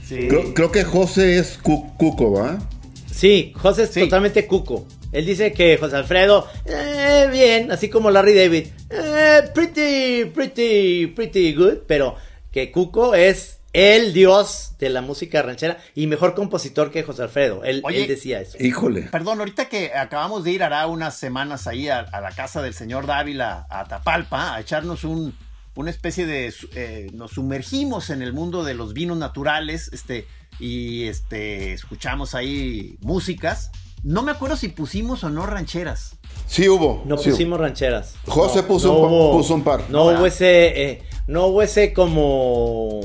Sí. 0.07 0.27
Creo, 0.27 0.53
creo 0.53 0.71
que 0.71 0.83
José 0.83 1.37
es 1.37 1.57
Cu- 1.61 1.95
Cuco, 1.97 2.31
¿va? 2.33 2.59
Sí, 3.11 3.53
José 3.55 3.83
es 3.83 3.91
Sí. 3.91 4.01
totalmente 4.01 4.45
Cuco. 4.47 4.85
Él 5.11 5.25
dice 5.25 5.51
que 5.53 5.77
José 5.77 5.97
Alfredo, 5.97 6.47
eh, 6.65 7.27
bien, 7.31 7.71
así 7.71 7.89
como 7.89 8.11
Larry 8.11 8.33
David, 8.33 8.67
eh, 8.89 9.41
pretty, 9.53 10.25
pretty, 10.33 11.07
pretty 11.07 11.53
good, 11.53 11.79
pero 11.87 12.15
que 12.51 12.71
Cuco 12.71 13.13
es 13.15 13.57
el 13.73 14.13
dios 14.13 14.73
de 14.79 14.89
la 14.89 15.01
música 15.01 15.41
ranchera 15.41 15.77
y 15.95 16.07
mejor 16.07 16.33
compositor 16.35 16.91
que 16.91 17.03
José 17.03 17.23
Alfredo. 17.23 17.63
Él, 17.63 17.81
Oye, 17.85 18.01
él 18.03 18.07
decía 18.07 18.41
eso. 18.41 18.57
Híjole. 18.59 19.03
Perdón, 19.03 19.39
ahorita 19.39 19.67
que 19.69 19.93
acabamos 19.93 20.43
de 20.43 20.51
ir 20.51 20.63
hará 20.63 20.87
unas 20.87 21.17
semanas 21.17 21.67
ahí 21.67 21.87
a, 21.89 21.99
a 21.99 22.21
la 22.21 22.31
casa 22.31 22.61
del 22.61 22.73
señor 22.73 23.05
Dávila, 23.05 23.65
a 23.69 23.85
Tapalpa, 23.85 24.55
a 24.55 24.59
echarnos 24.61 25.03
un, 25.05 25.35
una 25.81 25.91
especie 25.91 26.25
de... 26.25 26.53
eh, 26.75 27.09
nos 27.13 27.31
sumergimos 27.31 28.09
en 28.09 28.21
el 28.21 28.31
mundo 28.33 28.63
de 28.63 28.73
los 28.73 28.93
vinos 28.93 29.17
naturales 29.17 29.89
este, 29.93 30.25
y 30.59 31.03
este, 31.03 31.73
escuchamos 31.73 32.33
ahí 32.35 32.97
músicas. 33.01 33.71
No 34.03 34.23
me 34.23 34.31
acuerdo 34.31 34.55
si 34.57 34.69
pusimos 34.69 35.23
o 35.23 35.29
no 35.29 35.45
rancheras. 35.45 36.15
Sí 36.47 36.67
hubo. 36.69 37.03
No 37.05 37.17
sí 37.17 37.29
hubo. 37.29 37.35
pusimos 37.35 37.59
rancheras. 37.59 38.15
José 38.25 38.61
No, 38.61 38.67
puso, 38.67 38.87
no 38.87 38.99
un, 38.99 39.05
hubo- 39.11 39.31
puso 39.37 39.53
un 39.53 39.63
par. 39.63 39.83
No 39.89 40.05
hubo 40.05 40.25
ese, 40.25 40.81
eh, 40.89 41.03
no 41.27 41.47
hubo 41.47 41.61
ese 41.61 41.93
como 41.93 43.01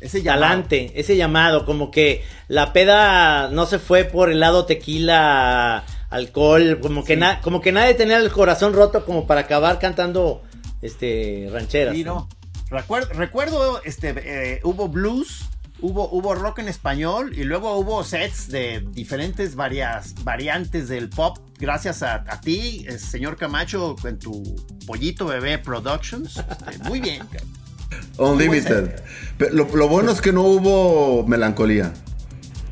Ese 0.00 0.20
talante, 0.22 0.92
ese 0.94 1.16
llamado, 1.16 1.64
como 1.66 1.90
que 1.90 2.22
la 2.48 2.72
peda 2.72 3.48
no 3.48 3.66
se 3.66 3.78
fue 3.78 4.04
por 4.04 4.30
el 4.30 4.40
lado 4.40 4.64
tequila, 4.64 5.84
alcohol, 6.08 6.78
como 6.80 7.04
que 7.04 7.16
na- 7.16 7.40
como 7.42 7.60
que 7.60 7.70
nadie 7.72 7.94
tenía 7.94 8.16
el 8.16 8.30
corazón 8.30 8.72
roto 8.72 9.04
como 9.04 9.26
para 9.26 9.42
acabar 9.42 9.78
cantando 9.78 10.42
este 10.82 11.48
rancheras. 11.52 11.94
Sí, 11.94 12.04
no. 12.04 12.28
Recuerdo, 12.70 13.12
recuerdo 13.14 13.82
este, 13.82 14.14
eh, 14.16 14.60
hubo 14.62 14.88
blues, 14.88 15.48
hubo, 15.80 16.08
hubo 16.10 16.34
rock 16.34 16.60
en 16.60 16.68
español 16.68 17.32
y 17.36 17.42
luego 17.42 17.76
hubo 17.76 18.04
sets 18.04 18.48
de 18.48 18.86
diferentes 18.92 19.56
varias, 19.56 20.14
variantes 20.22 20.88
del 20.88 21.08
pop. 21.08 21.38
Gracias 21.58 22.02
a, 22.02 22.24
a 22.28 22.40
ti, 22.40 22.86
eh, 22.88 22.98
señor 22.98 23.36
Camacho, 23.36 23.96
en 24.04 24.18
tu 24.18 24.56
Pollito 24.86 25.26
Bebé 25.26 25.58
Productions. 25.58 26.36
Este, 26.70 26.88
muy 26.88 27.00
bien. 27.00 27.22
Unlimited. 28.18 29.02
Pero 29.36 29.54
lo, 29.54 29.76
lo 29.76 29.88
bueno 29.88 30.12
es 30.12 30.20
que 30.20 30.32
no 30.32 30.42
hubo 30.42 31.26
melancolía. 31.26 31.92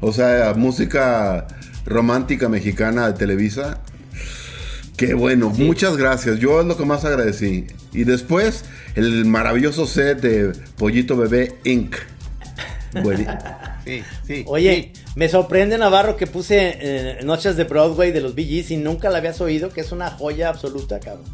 O 0.01 0.13
sea, 0.13 0.55
música 0.55 1.49
romántica 1.85 2.49
mexicana 2.49 3.09
de 3.09 3.19
Televisa. 3.19 3.81
Qué 4.99 5.15
bueno, 5.15 5.51
muchas 5.51 5.97
gracias. 5.97 6.41
Yo 6.41 6.61
es 6.61 6.67
lo 6.67 6.77
que 6.77 6.85
más 6.85 7.05
agradecí. 7.05 7.69
Y 7.93 8.03
después, 8.03 8.65
el 8.97 9.27
maravilloso 9.27 9.87
set 9.87 10.21
de 10.21 10.53
Pollito 10.77 11.17
Bebé 11.17 11.55
Inc. 11.63 11.95
Bueno, 13.05 13.25
Sí, 13.85 14.03
sí. 14.27 14.45
Oye, 14.49 14.91
sí. 14.93 15.03
me 15.15 15.29
sorprende 15.29 15.79
Navarro 15.79 16.17
que 16.17 16.27
puse 16.27 16.79
eh, 16.81 17.19
Noches 17.23 17.57
de 17.57 17.63
Broadway 17.63 18.11
de 18.11 18.21
los 18.21 18.35
Gees 18.35 18.73
y 18.73 18.77
nunca 18.77 19.09
la 19.09 19.19
habías 19.19 19.41
oído, 19.41 19.71
que 19.71 19.83
es 19.83 19.93
una 19.93 20.11
joya 20.11 20.49
absoluta, 20.49 20.99
cabrón. 20.99 21.27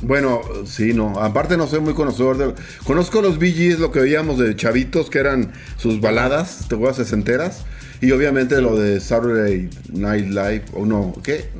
Bueno, 0.00 0.40
sí, 0.64 0.94
no. 0.94 1.20
Aparte 1.20 1.58
no 1.58 1.66
soy 1.66 1.80
muy 1.80 1.92
conocedor 1.92 2.38
de... 2.38 2.54
Conozco 2.84 3.20
los 3.20 3.38
Gees, 3.38 3.80
lo 3.80 3.92
que 3.92 4.00
veíamos 4.00 4.38
de 4.38 4.56
chavitos, 4.56 5.10
que 5.10 5.18
eran 5.18 5.52
sus 5.76 6.00
baladas, 6.00 6.64
te 6.68 6.74
acuerdas, 6.74 6.96
sesenteras. 6.96 7.66
Y 8.00 8.12
obviamente 8.12 8.62
lo 8.62 8.76
de 8.76 8.98
Saturday 8.98 9.68
Night 9.92 10.28
Live, 10.28 10.64
o 10.72 10.86
no, 10.86 11.12
¿qué? 11.22 11.50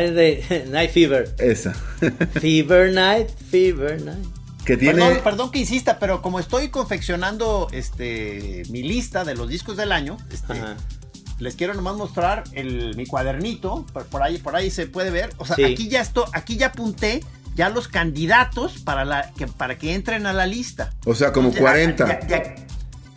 Saturday 0.00 0.64
Night 0.70 0.92
Fever. 0.92 1.34
Esa. 1.38 1.72
Fever 2.40 2.92
Night, 2.92 3.28
Fever 3.50 4.00
Night. 4.02 4.24
que 4.64 4.76
tiene... 4.76 5.00
Perdón, 5.02 5.20
perdón 5.24 5.50
que 5.50 5.58
insista, 5.58 5.98
pero 5.98 6.22
como 6.22 6.38
estoy 6.38 6.68
confeccionando 6.68 7.66
este 7.72 8.62
mi 8.70 8.84
lista 8.84 9.24
de 9.24 9.34
los 9.34 9.48
discos 9.48 9.76
del 9.76 9.90
año, 9.90 10.16
este, 10.30 10.54
les 11.40 11.56
quiero 11.56 11.74
nomás 11.74 11.96
mostrar 11.96 12.44
el, 12.52 12.94
mi 12.96 13.04
cuadernito, 13.04 13.84
por, 13.92 14.06
por 14.06 14.22
ahí, 14.22 14.38
por 14.38 14.54
ahí 14.54 14.70
se 14.70 14.86
puede 14.86 15.10
ver. 15.10 15.30
O 15.38 15.44
sea, 15.44 15.56
Sí. 15.56 15.64
aquí 15.64 15.88
ya 15.88 16.00
esto, 16.02 16.24
aquí 16.34 16.56
ya 16.56 16.68
apunté 16.68 17.24
ya 17.56 17.68
los 17.68 17.88
candidatos 17.88 18.78
para 18.84 19.04
la 19.04 19.32
que 19.36 19.48
para 19.48 19.76
que 19.76 19.94
entren 19.94 20.24
a 20.26 20.32
la 20.32 20.46
lista. 20.46 20.92
O 21.04 21.16
sea, 21.16 21.32
como 21.32 21.50
Ya- 21.50 21.58
40. 21.58 22.06
ya- 22.06 22.26
ya- 22.28 22.54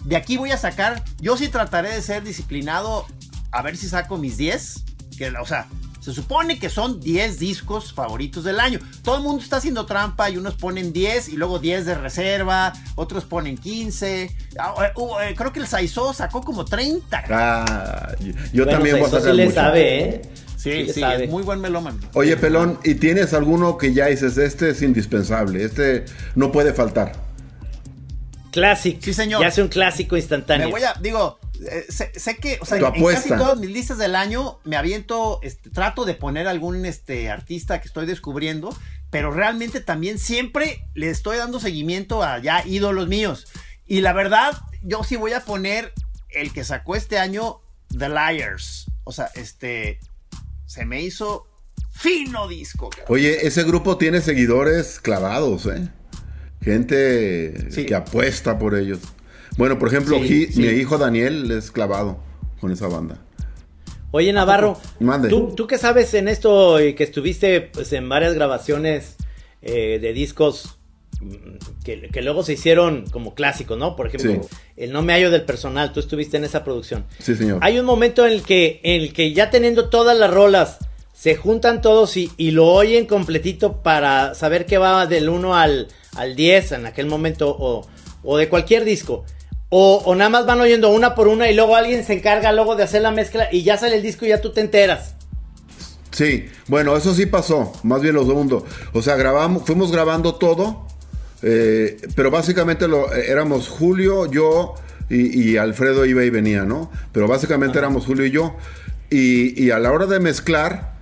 de 0.05 0.15
aquí 0.15 0.38
voy 0.38 0.49
a 0.49 0.57
sacar, 0.57 1.03
yo 1.21 1.38
sí 1.38 1.49
trataré 1.49 1.89
de 1.93 2.01
ser 2.01 2.24
disciplinado, 2.24 3.05
a 3.51 3.61
ver 3.61 3.78
si 3.78 3.88
saco 3.88 4.17
mis 4.17 4.38
10, 4.38 4.84
que 5.19 5.30
o 5.30 5.45
sea, 5.45 5.67
Se 6.04 6.12
supone 6.14 6.60
que 6.60 6.70
son 6.70 6.99
10 6.99 7.39
discos 7.39 7.93
favoritos 7.93 8.43
del 8.43 8.60
año. 8.60 8.78
Todo 9.04 9.16
el 9.16 9.24
mundo 9.24 9.41
está 9.41 9.56
haciendo 9.56 9.86
trampa 9.86 10.30
y 10.30 10.36
unos 10.36 10.56
ponen 10.56 10.91
10 10.91 11.30
y 11.30 11.38
luego 11.38 11.60
10 11.60 11.86
de 11.86 11.95
reserva, 11.95 12.74
otros 12.95 13.24
ponen 13.24 13.58
15. 13.58 14.30
Ah, 14.60 14.74
eh, 14.84 14.91
uh, 14.97 15.20
eh, 15.20 15.34
creo 15.34 15.54
que 15.54 15.62
el 15.62 15.68
Saizó 15.68 16.14
sacó 16.14 16.41
como 16.41 16.66
30. 16.66 17.24
Ah, 17.30 18.16
yo 18.51 18.66
Bueno, 18.66 18.72
también 18.72 18.99
voy 18.99 19.06
a 19.08 19.12
sacar 19.12 19.32
sí 19.32 19.38
le 19.38 19.45
mucho. 19.45 19.56
sabe, 19.56 19.99
¿eh? 20.04 20.22
Sí, 20.58 20.89
sí, 20.93 21.01
es 21.01 21.30
muy 21.30 21.41
buen 21.43 21.62
melómano. 21.62 21.97
Oye, 22.16 22.36
Pelón, 22.36 22.80
¿y 22.84 22.95
tienes 22.95 23.34
alguno 23.34 23.78
que 23.78 23.93
ya 23.93 24.08
dices, 24.08 24.38
este 24.38 24.72
es 24.72 24.82
indispensable, 24.82 25.64
este 25.64 26.04
no 26.36 26.51
puede 26.51 26.74
faltar? 26.74 27.14
Clásico. 28.51 28.99
Sí, 29.01 29.14
señor. 29.14 29.41
Ya 29.41 29.47
hace 29.47 29.62
un 29.62 29.70
clásico 29.70 30.18
instantáneo. 30.18 30.68
Me 30.68 30.72
voy 30.74 30.84
a, 30.84 30.93
digo, 31.01 31.39
eh, 31.70 31.86
sé, 31.89 32.11
sé 32.16 32.38
que, 32.38 32.57
o 32.61 32.66
sea, 32.66 32.78
en 32.78 33.03
casi 33.05 33.30
todas 33.30 33.59
mis 33.59 33.70
listas 33.72 33.97
del 33.97 34.16
año 34.16 34.59
me 34.64 34.76
aviento, 34.76 35.39
este, 35.43 35.70
trato 35.70 36.05
de 36.05 36.14
poner 36.14 36.47
algún 36.47 36.86
este, 36.86 37.30
artista 37.30 37.80
que 37.82 37.88
estoy 37.88 38.05
descubriendo, 38.05 38.76
pero 39.09 39.32
realmente 39.32 39.80
también 39.82 40.20
siempre 40.20 40.86
le 40.93 41.09
estoy 41.09 41.38
dando 41.38 41.59
seguimiento 41.59 42.24
a 42.24 42.39
ya 42.39 42.66
ídolos 42.66 43.07
míos. 43.07 43.47
Y 43.86 44.01
la 44.01 44.14
verdad, 44.14 44.57
yo 44.82 45.03
sí 45.03 45.16
voy 45.16 45.34
a 45.34 45.41
poner 45.41 45.93
el 46.30 46.51
que 46.53 46.64
sacó 46.64 46.95
este 46.95 47.20
año, 47.20 47.61
The 47.97 48.09
Liars. 48.09 48.86
O 49.03 49.11
sea, 49.11 49.30
este, 49.36 49.99
se 50.66 50.86
me 50.86 51.01
hizo 51.01 51.47
fino 51.91 52.47
disco. 52.47 52.89
cabrón. 52.89 53.07
Oye, 53.09 53.45
ese 53.45 53.64
grupo 53.64 53.97
tiene 53.97 54.22
seguidores 54.22 54.99
clavados, 54.99 55.68
¿eh? 55.68 55.89
Gente 56.61 57.70
Sí. 57.72 57.86
que 57.86 57.93
apuesta 57.95 58.57
por 58.57 58.76
ellos. 58.76 58.99
Bueno, 59.58 59.78
por 59.80 59.88
ejemplo, 59.88 60.20
Sí, 60.20 60.49
mi 60.56 60.66
hijo 60.68 60.97
Daniel 60.97 61.49
es 61.51 61.72
clavado 61.72 62.18
con 62.60 62.72
esa 62.72 62.88
banda. 62.88 63.20
Oye, 64.12 64.32
Navarro. 64.32 64.78
¿tú, 65.30 65.54
tú 65.56 65.68
qué 65.68 65.78
sabes 65.78 66.14
en 66.14 66.28
esto 66.28 66.80
y 66.84 66.93
que 66.93 67.04
estuviste 67.04 67.62
pues, 67.62 67.91
en 67.93 68.08
varias 68.10 68.34
grabaciones 68.36 69.16
eh, 69.64 69.97
de 69.99 70.14
discos 70.14 70.78
mm, 71.20 71.84
que, 71.84 72.10
que 72.10 72.22
luego 72.22 72.43
se 72.43 72.54
hicieron 72.54 73.06
como 73.12 73.34
clásicos, 73.34 73.78
¿no? 73.78 73.95
Por 73.95 74.08
ejemplo, 74.08 74.34
Sí. 74.34 74.56
el 74.78 74.91
No 74.91 75.01
me 75.01 75.14
hallo 75.14 75.32
del 75.32 75.43
personal, 75.43 75.93
tú 75.93 75.99
estuviste 75.99 76.38
en 76.38 76.43
esa 76.43 76.64
producción. 76.64 77.06
Sí, 77.20 77.36
señor. 77.36 77.58
Hay 77.62 77.80
un 77.80 77.86
momento 77.86 78.26
en 78.26 78.34
el 78.34 78.43
que, 78.43 78.80
en 78.84 79.01
el 79.01 79.14
que 79.14 79.34
ya 79.34 79.49
teniendo 79.49 79.89
todas 79.89 80.18
las 80.18 80.32
rolas, 80.32 80.78
se 81.14 81.36
juntan 81.36 81.82
todos 81.82 82.16
y, 82.18 82.32
y 82.38 82.51
lo 82.51 82.68
oyen 82.68 83.06
completito 83.08 83.82
para 83.82 84.36
saber 84.36 84.66
qué 84.68 84.78
va 84.78 85.08
del 85.08 85.28
1 85.30 85.56
al, 85.56 85.88
al 86.16 86.36
10 86.36 86.74
en 86.74 86.86
aquel 86.86 87.08
momento 87.08 87.49
o, 87.49 87.88
o 88.24 88.38
de 88.38 88.47
cualquier 88.49 88.84
disco. 88.86 89.26
O, 89.76 90.03
o 90.05 90.13
nada 90.13 90.30
más 90.30 90.45
van 90.45 90.61
oyendo 90.61 90.89
una 90.89 91.15
por 91.15 91.28
una 91.28 91.49
y 91.49 91.55
luego 91.55 91.76
alguien 91.76 92.05
se 92.05 92.13
encarga 92.13 92.51
luego 92.51 92.76
de 92.76 92.84
hacer 92.84 93.01
la 93.01 93.09
mezcla 93.09 93.49
y 93.51 93.63
ya 93.63 93.76
sale 93.76 93.95
el 93.95 94.03
disco 94.03 94.24
y 94.24 94.28
ya 94.30 94.39
tú 94.39 94.51
te 94.53 94.61
enteras. 94.61 95.15
Sí, 96.11 96.45
bueno, 96.67 96.95
eso 96.95 97.15
sí 97.15 97.26
pasó, 97.26 97.74
más 97.82 97.99
bien 98.03 98.13
lo 98.13 98.24
segundo. 98.24 98.67
O 98.91 99.01
sea, 99.01 99.15
grabamos, 99.15 99.63
fuimos 99.65 99.91
grabando 99.91 100.36
todo, 100.36 100.86
eh, 101.41 101.97
pero 102.15 102.30
básicamente 102.30 102.88
lo, 102.88 103.11
eh, 103.15 103.32
éramos 103.32 103.67
Julio, 103.67 104.32
yo 104.32 104.76
y, 105.09 105.41
y 105.41 105.57
Alfredo 105.57 106.05
iba 106.05 106.24
y 106.24 106.30
venía, 106.30 106.65
¿no? 106.65 106.91
Pero 107.11 107.28
básicamente 107.28 107.80
éramos 107.80 108.05
Julio 108.05 108.28
y 108.28 108.30
yo. 108.30 108.55
Y, 109.09 109.59
y 109.59 109.71
a 109.71 109.80
la 109.80 109.91
hora 109.91 110.05
de 110.05 110.19
mezclar 110.19 110.93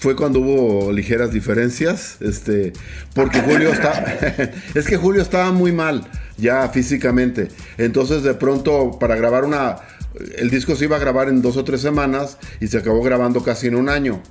fue 0.00 0.16
cuando 0.16 0.40
hubo 0.40 0.92
ligeras 0.92 1.32
diferencias, 1.32 2.18
este, 2.20 2.74
porque 3.14 3.40
Julio 3.40 3.72
está, 3.72 4.52
es 4.74 4.86
que 4.86 4.98
Julio 4.98 5.22
estaba 5.22 5.50
muy 5.50 5.72
mal 5.72 6.06
ya 6.38 6.68
físicamente. 6.68 7.48
Entonces 7.76 8.22
de 8.22 8.34
pronto 8.34 8.98
para 8.98 9.16
grabar 9.16 9.44
una, 9.44 9.76
el 10.36 10.50
disco 10.50 10.74
se 10.74 10.84
iba 10.84 10.96
a 10.96 11.00
grabar 11.00 11.28
en 11.28 11.42
dos 11.42 11.56
o 11.56 11.64
tres 11.64 11.80
semanas 11.80 12.38
y 12.60 12.68
se 12.68 12.78
acabó 12.78 13.02
grabando 13.02 13.42
casi 13.42 13.66
en 13.66 13.76
un 13.76 13.88
año 13.88 14.22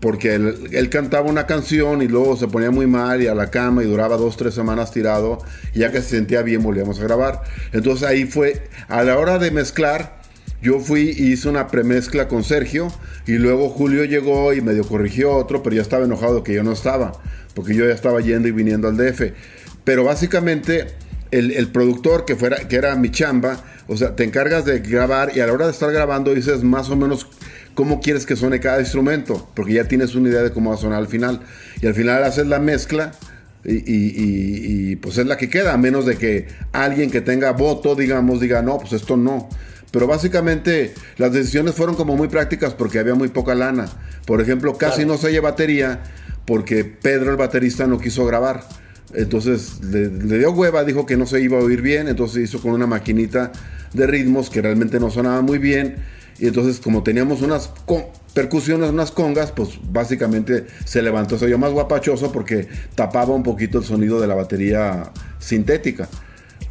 porque 0.00 0.34
él, 0.34 0.68
él 0.72 0.90
cantaba 0.90 1.28
una 1.28 1.46
canción 1.46 2.02
y 2.02 2.08
luego 2.08 2.36
se 2.36 2.48
ponía 2.48 2.70
muy 2.70 2.86
mal 2.86 3.22
y 3.22 3.26
a 3.28 3.34
la 3.34 3.50
cama 3.50 3.82
y 3.82 3.86
duraba 3.86 4.16
dos, 4.16 4.36
tres 4.36 4.54
semanas 4.54 4.92
tirado 4.92 5.38
y 5.74 5.80
ya 5.80 5.90
que 5.90 6.02
se 6.02 6.10
sentía 6.16 6.42
bien 6.42 6.62
volvíamos 6.62 7.00
a 7.00 7.02
grabar. 7.02 7.42
Entonces 7.72 8.06
ahí 8.06 8.24
fue, 8.24 8.68
a 8.88 9.02
la 9.04 9.18
hora 9.18 9.38
de 9.38 9.50
mezclar, 9.50 10.20
yo 10.62 10.80
fui 10.80 11.14
y 11.16 11.32
hice 11.32 11.48
una 11.48 11.68
premezcla 11.68 12.28
con 12.28 12.44
Sergio 12.44 12.88
y 13.26 13.32
luego 13.32 13.68
Julio 13.68 14.04
llegó 14.04 14.52
y 14.52 14.60
medio 14.60 14.84
corrigió 14.86 15.32
otro, 15.32 15.62
pero 15.62 15.76
ya 15.76 15.82
estaba 15.82 16.04
enojado 16.04 16.42
que 16.42 16.54
yo 16.54 16.62
no 16.62 16.72
estaba, 16.72 17.12
porque 17.54 17.74
yo 17.74 17.86
ya 17.86 17.94
estaba 17.94 18.20
yendo 18.20 18.48
y 18.48 18.52
viniendo 18.52 18.88
al 18.88 18.96
DF. 18.96 19.32
Pero 19.84 20.04
básicamente 20.04 20.86
el, 21.38 21.50
el 21.52 21.68
productor 21.68 22.24
que, 22.24 22.36
fuera, 22.36 22.68
que 22.68 22.76
era 22.76 22.94
mi 22.96 23.10
chamba, 23.10 23.62
o 23.88 23.96
sea, 23.96 24.16
te 24.16 24.24
encargas 24.24 24.64
de 24.64 24.80
grabar 24.80 25.32
y 25.36 25.40
a 25.40 25.46
la 25.46 25.52
hora 25.52 25.66
de 25.66 25.72
estar 25.72 25.92
grabando 25.92 26.34
dices 26.34 26.62
más 26.62 26.88
o 26.90 26.96
menos 26.96 27.28
cómo 27.74 28.00
quieres 28.00 28.24
que 28.26 28.36
suene 28.36 28.58
cada 28.60 28.80
instrumento, 28.80 29.48
porque 29.54 29.74
ya 29.74 29.84
tienes 29.84 30.14
una 30.14 30.28
idea 30.30 30.42
de 30.42 30.50
cómo 30.50 30.70
va 30.70 30.76
a 30.76 30.78
sonar 30.78 30.98
al 30.98 31.08
final. 31.08 31.40
Y 31.80 31.86
al 31.86 31.94
final 31.94 32.24
haces 32.24 32.46
la 32.46 32.58
mezcla 32.58 33.12
y, 33.64 33.74
y- 33.74 33.82
y- 34.16 34.90
y, 34.92 34.96
pues 34.96 35.18
es 35.18 35.26
la 35.26 35.36
que 35.36 35.50
queda, 35.50 35.74
a 35.74 35.76
menos 35.76 36.06
de 36.06 36.16
que 36.16 36.46
alguien 36.72 37.10
que 37.10 37.20
tenga 37.20 37.52
voto, 37.52 37.94
digamos, 37.94 38.40
diga, 38.40 38.62
no, 38.62 38.78
pues 38.78 38.92
esto 38.94 39.16
no. 39.16 39.48
Pero 39.90 40.06
básicamente 40.06 40.94
las 41.16 41.32
decisiones 41.32 41.74
fueron 41.74 41.94
como 41.96 42.16
muy 42.16 42.28
prácticas 42.28 42.74
porque 42.74 42.98
había 42.98 43.14
muy 43.14 43.28
poca 43.28 43.54
lana. 43.54 43.88
Por 44.26 44.40
ejemplo, 44.40 44.76
casi 44.78 44.96
Claro. 45.02 45.12
no 45.12 45.18
se 45.18 45.26
oye 45.28 45.40
batería 45.40 46.00
porque 46.44 46.84
Pedro, 46.84 47.30
el 47.30 47.36
baterista, 47.36 47.86
no 47.86 47.98
quiso 47.98 48.24
grabar. 48.24 48.62
Entonces 49.16 49.80
le, 49.82 50.08
le 50.10 50.38
dio 50.38 50.52
hueva, 50.52 50.84
dijo 50.84 51.06
que 51.06 51.16
no 51.16 51.26
se 51.26 51.40
iba 51.40 51.58
a 51.58 51.62
oír 51.62 51.80
bien, 51.82 52.06
entonces 52.08 52.44
hizo 52.44 52.60
con 52.60 52.72
una 52.72 52.86
maquinita 52.86 53.50
de 53.92 54.06
ritmos 54.06 54.50
que 54.50 54.60
realmente 54.62 55.00
no 55.00 55.10
sonaba 55.10 55.40
muy 55.42 55.58
bien. 55.58 55.96
Y 56.38 56.46
entonces 56.48 56.80
como 56.80 57.02
teníamos 57.02 57.40
unas 57.42 57.68
con- 57.86 58.04
percusiones, 58.34 58.90
unas 58.90 59.10
congas, 59.10 59.52
pues 59.52 59.78
básicamente 59.90 60.66
se 60.84 61.00
levantó, 61.00 61.38
se 61.38 61.46
oyó 61.46 61.56
más 61.56 61.72
guapachoso 61.72 62.30
porque 62.30 62.68
tapaba 62.94 63.34
un 63.34 63.42
poquito 63.42 63.78
el 63.78 63.84
sonido 63.84 64.20
de 64.20 64.26
la 64.26 64.34
batería 64.34 65.10
sintética. 65.38 66.08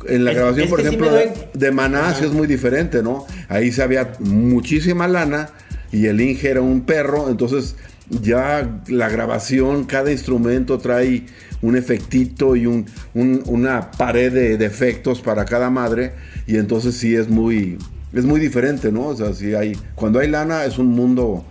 En 0.08 0.24
la 0.24 0.32
Es- 0.32 0.38
grabación, 0.38 0.66
es 0.66 0.70
por 0.70 0.82
sí 0.82 0.88
ejemplo, 0.88 1.12
de, 1.12 1.26
doy- 1.26 1.34
de 1.56 1.72
Maná 1.72 2.14
sí 2.14 2.26
es 2.26 2.32
muy 2.32 2.46
diferente, 2.46 3.02
¿no? 3.02 3.26
Ahí 3.50 3.72
se 3.72 3.82
había 3.82 4.12
muchísima 4.20 5.08
lana 5.08 5.50
y 5.92 6.06
el 6.06 6.22
Inge 6.22 6.50
era 6.52 6.62
un 6.62 6.82
perro, 6.82 7.30
entonces 7.32 7.76
ya 8.10 8.82
la 8.88 9.10
grabación, 9.10 9.86
cada 9.86 10.12
instrumento 10.12 10.78
trae 10.78 11.26
un 11.62 11.76
efectito 11.76 12.56
y 12.56 12.66
un, 12.68 12.86
un- 13.14 13.42
una 13.48 13.92
pared 13.92 14.32
de, 14.32 14.58
de 14.58 14.66
efectos 14.66 15.22
para 15.22 15.46
cada 15.46 15.70
madre 15.70 16.14
y 16.46 16.58
entonces 16.58 16.96
sí 16.96 17.16
es 17.16 17.28
muy 17.30 17.78
es 18.14 18.24
muy 18.24 18.40
diferente, 18.40 18.92
¿no? 18.92 19.08
O 19.08 19.16
sea, 19.16 19.34
sí 19.34 19.54
hay 19.56 19.76
cuando 19.96 20.20
hay 20.20 20.30
lana 20.30 20.66
es 20.66 20.78
un 20.78 20.88
mundo 20.88 21.44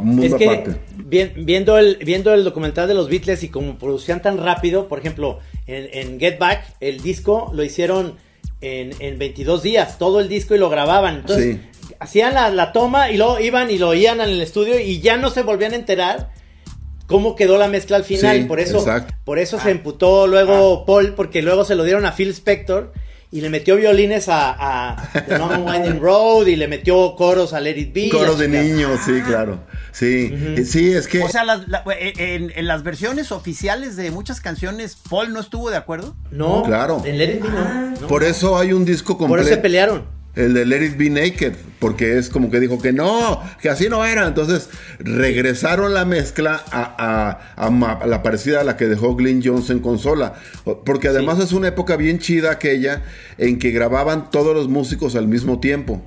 un 0.00 0.06
mundo 0.16 0.24
Es 0.24 0.34
que 0.34 0.44
aparte. 0.48 0.76
vi- 1.06 1.30
viendo, 1.44 1.78
el, 1.78 1.96
viendo 2.04 2.34
el 2.34 2.42
documental 2.42 2.88
de 2.88 2.94
los 2.94 3.08
Beatles 3.08 3.44
y 3.44 3.48
como 3.48 3.78
producían 3.78 4.20
tan 4.20 4.38
rápido, 4.38 4.88
por 4.88 4.98
ejemplo, 4.98 5.38
en, 5.68 5.86
en 5.92 6.18
Get 6.18 6.38
Back, 6.40 6.64
el 6.80 7.00
disco 7.00 7.52
lo 7.54 7.62
hicieron 7.62 8.14
en, 8.60 8.90
en 9.00 9.18
22 9.18 9.62
días, 9.62 9.98
todo 9.98 10.18
el 10.20 10.28
disco 10.28 10.54
y 10.56 10.58
lo 10.58 10.68
grababan. 10.68 11.16
Entonces, 11.18 11.58
hacían 12.02 12.34
la, 12.34 12.50
la 12.50 12.72
toma 12.72 13.10
y 13.10 13.16
luego 13.16 13.38
iban 13.40 13.70
y 13.70 13.78
lo 13.78 13.88
oían 13.88 14.20
en 14.20 14.28
el 14.30 14.40
estudio 14.42 14.78
y 14.80 15.00
ya 15.00 15.16
no 15.16 15.30
se 15.30 15.42
volvían 15.42 15.72
a 15.72 15.76
enterar 15.76 16.30
cómo 17.06 17.36
quedó 17.36 17.58
la 17.58 17.68
mezcla 17.68 17.96
al 17.96 18.04
final. 18.04 18.38
Sí, 18.38 18.44
por 18.44 18.60
eso, 18.60 18.78
exacto. 18.78 19.14
por 19.24 19.38
eso 19.38 19.58
se 19.60 19.70
emputó 19.70 20.26
luego 20.26 20.84
Paul, 20.86 21.14
porque 21.14 21.42
luego 21.42 21.64
se 21.64 21.74
lo 21.74 21.84
dieron 21.84 22.04
a 22.06 22.12
Phil 22.12 22.30
Spector. 22.30 22.92
Y 23.34 23.40
le 23.40 23.48
metió 23.48 23.76
violines 23.76 24.28
a, 24.28 24.92
a 24.92 25.10
The 25.26 25.38
Long 25.38 25.66
Winding 25.66 26.00
Road 26.02 26.48
y 26.48 26.56
le 26.56 26.68
metió 26.68 27.16
coros 27.16 27.54
a 27.54 27.60
Let 27.60 27.78
It 27.78 27.94
Be. 27.94 28.10
Coros 28.10 28.38
de 28.38 28.46
niños, 28.46 29.00
sí, 29.06 29.22
claro. 29.26 29.60
Sí, 29.90 30.30
Eh, 30.30 30.66
sí, 30.66 30.92
es 30.92 31.08
que 31.08 31.22
O 31.22 31.28
sea, 31.30 31.42
las- 31.42 31.66
la- 31.66 31.82
en, 31.98 32.52
en 32.54 32.66
las 32.66 32.82
versiones 32.82 33.32
oficiales 33.32 33.96
de 33.96 34.10
muchas 34.10 34.42
canciones, 34.42 34.98
Paul 35.08 35.32
no 35.32 35.40
estuvo 35.40 35.70
de 35.70 35.78
acuerdo. 35.78 36.14
No, 36.30 36.62
Claro. 36.62 37.00
En 37.06 37.16
Let 37.16 37.36
It 37.36 37.42
Be 37.42 37.48
no. 37.48 37.90
no. 38.02 38.06
por 38.06 38.22
eso 38.22 38.58
hay 38.58 38.74
un 38.74 38.84
disco 38.84 39.16
Por 39.16 39.28
completo. 39.28 39.46
eso 39.48 39.54
se 39.54 39.62
pelearon. 39.62 40.04
El 40.34 40.54
de 40.54 40.64
Let 40.64 40.82
It 40.82 40.96
Be 40.96 41.10
Naked, 41.10 41.52
porque 41.78 42.16
es 42.16 42.30
como 42.30 42.50
que 42.50 42.58
dijo 42.58 42.80
que 42.80 42.92
no, 42.92 43.42
que 43.60 43.68
así 43.68 43.88
no 43.90 44.04
era. 44.04 44.26
Entonces 44.26 44.70
regresaron 44.98 45.92
la 45.92 46.04
mezcla 46.06 46.62
a, 46.70 48.04
la 48.06 48.22
parecida 48.22 48.62
a 48.62 48.64
la 48.64 48.76
que 48.76 48.86
dejó 48.86 49.14
Glenn 49.14 49.42
Jones 49.44 49.68
en 49.68 49.80
consola. 49.80 50.34
Porque 50.84 51.08
además 51.08 51.38
es 51.38 51.52
una 51.52 51.68
época 51.68 51.96
bien 51.96 52.18
chida 52.18 52.50
aquella 52.50 53.02
en 53.36 53.58
que 53.58 53.72
grababan 53.72 54.30
todos 54.30 54.54
los 54.54 54.68
músicos 54.68 55.16
al 55.16 55.28
mismo 55.28 55.60
tiempo. 55.60 56.02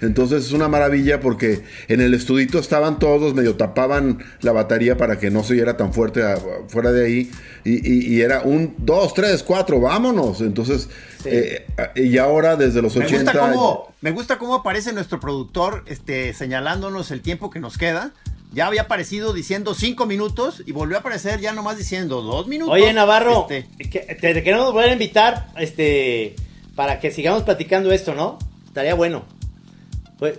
Entonces 0.00 0.44
es 0.46 0.52
una 0.52 0.68
maravilla 0.68 1.20
porque 1.20 1.62
en 1.88 2.00
el 2.00 2.12
estudito 2.14 2.58
estaban 2.58 2.98
todos, 2.98 3.34
medio 3.34 3.56
tapaban 3.56 4.18
la 4.42 4.52
batería 4.52 4.96
para 4.96 5.18
que 5.18 5.30
no 5.30 5.42
se 5.42 5.54
oyera 5.54 5.76
tan 5.76 5.92
fuerte 5.92 6.22
fuera 6.68 6.92
de 6.92 7.06
ahí. 7.06 7.30
Y, 7.64 7.74
y- 7.90 8.14
y 8.16 8.20
era 8.20 8.42
un, 8.42 8.74
dos, 8.78 9.14
tres, 9.14 9.42
cuatro, 9.42 9.80
vámonos. 9.80 10.40
Entonces, 10.40 10.88
eh, 11.24 11.66
y 11.94 12.18
ahora 12.18 12.56
desde 12.56 12.82
los 12.82 12.94
Me 12.96 13.06
80... 13.06 13.32
gusta 13.32 13.40
cómo, 13.52 13.94
me 14.00 14.10
gusta 14.10 14.38
cómo 14.38 14.54
aparece 14.54 14.92
nuestro 14.92 15.18
productor 15.18 15.82
este, 15.86 16.32
señalándonos 16.34 17.10
el 17.10 17.22
tiempo 17.22 17.50
que 17.50 17.58
nos 17.60 17.78
queda. 17.78 18.12
Ya 18.52 18.68
había 18.68 18.82
aparecido 18.82 19.32
diciendo 19.32 19.74
cinco 19.74 20.06
minutos 20.06 20.62
y 20.64 20.72
volvió 20.72 20.96
a 20.96 21.00
aparecer 21.00 21.40
ya 21.40 21.52
nomás 21.52 21.76
diciendo 21.76 22.22
dos 22.22 22.46
minutos. 22.46 22.74
Oye, 22.74 22.92
Navarro, 22.92 23.46
Este, 23.50 23.66
que- 23.90 24.00
te, 24.14 24.14
te 24.34 24.42
queremos 24.42 24.72
volver 24.72 24.90
a 24.90 24.92
invitar 24.92 25.48
este, 25.58 26.36
para 26.74 27.00
que 27.00 27.10
sigamos 27.10 27.42
platicando 27.42 27.90
esto, 27.92 28.14
¿no? 28.14 28.38
Estaría 28.66 28.94
bueno. 28.94 29.24
Pues, 30.18 30.38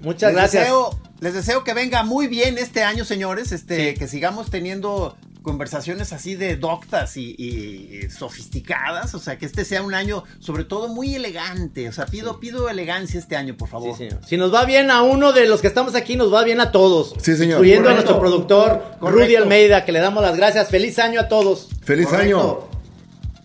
muchas 0.00 0.30
les 0.32 0.36
gracias. 0.36 0.64
deseo 0.64 0.98
Les 1.20 1.34
deseo 1.34 1.62
que 1.64 1.74
venga 1.74 2.02
muy 2.02 2.26
bien 2.26 2.58
este 2.58 2.82
año, 2.82 3.04
señores. 3.04 3.52
Este, 3.52 3.94
que 3.94 4.08
sigamos 4.08 4.50
teniendo 4.50 5.16
conversaciones 5.42 6.12
así 6.12 6.36
de 6.36 6.56
doctas 6.56 7.16
y, 7.16 7.34
y 7.38 8.08
sofisticadas. 8.10 9.14
O 9.14 9.18
sea, 9.18 9.38
que 9.38 9.46
este 9.46 9.64
sea 9.64 9.82
un 9.82 9.94
año, 9.94 10.24
sobre 10.40 10.64
todo, 10.64 10.88
muy 10.88 11.14
elegante. 11.14 11.88
O 11.88 11.92
sea, 11.92 12.06
pido, 12.06 12.40
pido 12.40 12.68
elegancia 12.68 13.18
este 13.20 13.36
año, 13.36 13.56
por 13.56 13.68
favor. 13.68 13.92
Sí, 13.96 14.08
señor. 14.08 14.20
Si 14.26 14.36
nos 14.36 14.52
va 14.52 14.64
bien 14.64 14.90
a 14.90 15.02
uno 15.02 15.32
de 15.32 15.46
los 15.46 15.60
que 15.60 15.66
estamos 15.68 15.94
aquí, 15.94 16.16
nos 16.16 16.32
va 16.32 16.42
bien 16.44 16.60
a 16.60 16.72
todos. 16.72 17.14
Sí, 17.22 17.36
señor. 17.36 17.58
Incluyendo 17.58 17.90
a 17.90 17.94
nuestro 17.94 18.18
productor, 18.18 18.82
Correcto. 18.98 19.24
Rudy 19.24 19.36
Almeida, 19.36 19.84
que 19.84 19.92
le 19.92 20.00
damos 20.00 20.22
las 20.22 20.36
gracias. 20.36 20.68
Feliz 20.68 20.98
año 20.98 21.20
a 21.20 21.28
todos. 21.28 21.68
Feliz 21.82 22.06
Correcto. 22.08 22.24
año. 22.24 22.58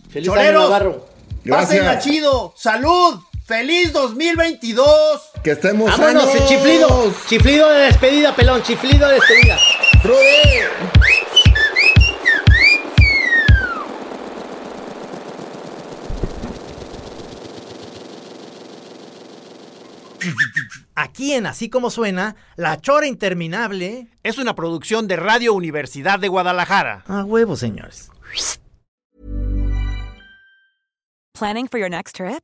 Feliz 0.09 0.29
año, 0.29 0.53
Navarro. 0.53 1.05
Gracias. 1.43 1.69
Pásenla 1.69 1.99
chido. 1.99 2.53
¡Salud! 2.57 3.19
¡Feliz 3.47 3.93
2022! 3.93 5.31
Que 5.41 5.51
estemos 5.51 5.89
Vámonos, 5.97 6.25
sanos. 6.25 6.49
chiflido. 6.49 7.13
Chiflido 7.29 7.69
de 7.69 7.79
despedida, 7.85 8.35
pelón. 8.35 8.61
Chiflido 8.61 9.07
de 9.07 9.13
despedida. 9.13 9.57
Rudy. 10.03 10.67
Aquí 20.95 21.33
en 21.33 21.45
Así 21.45 21.69
Como 21.69 21.89
Suena, 21.89 22.35
La 22.57 22.81
Chora 22.81 23.07
Interminable. 23.07 24.07
Es 24.23 24.37
una 24.37 24.55
producción 24.55 25.07
de 25.07 25.15
Radio 25.15 25.53
Universidad 25.53 26.19
de 26.19 26.27
Guadalajara. 26.27 27.03
A 27.07 27.23
huevo, 27.23 27.55
señores. 27.55 28.11
Planning 31.33 31.67
for 31.69 31.79
your 31.79 31.89
next 31.89 32.15
trip? 32.15 32.43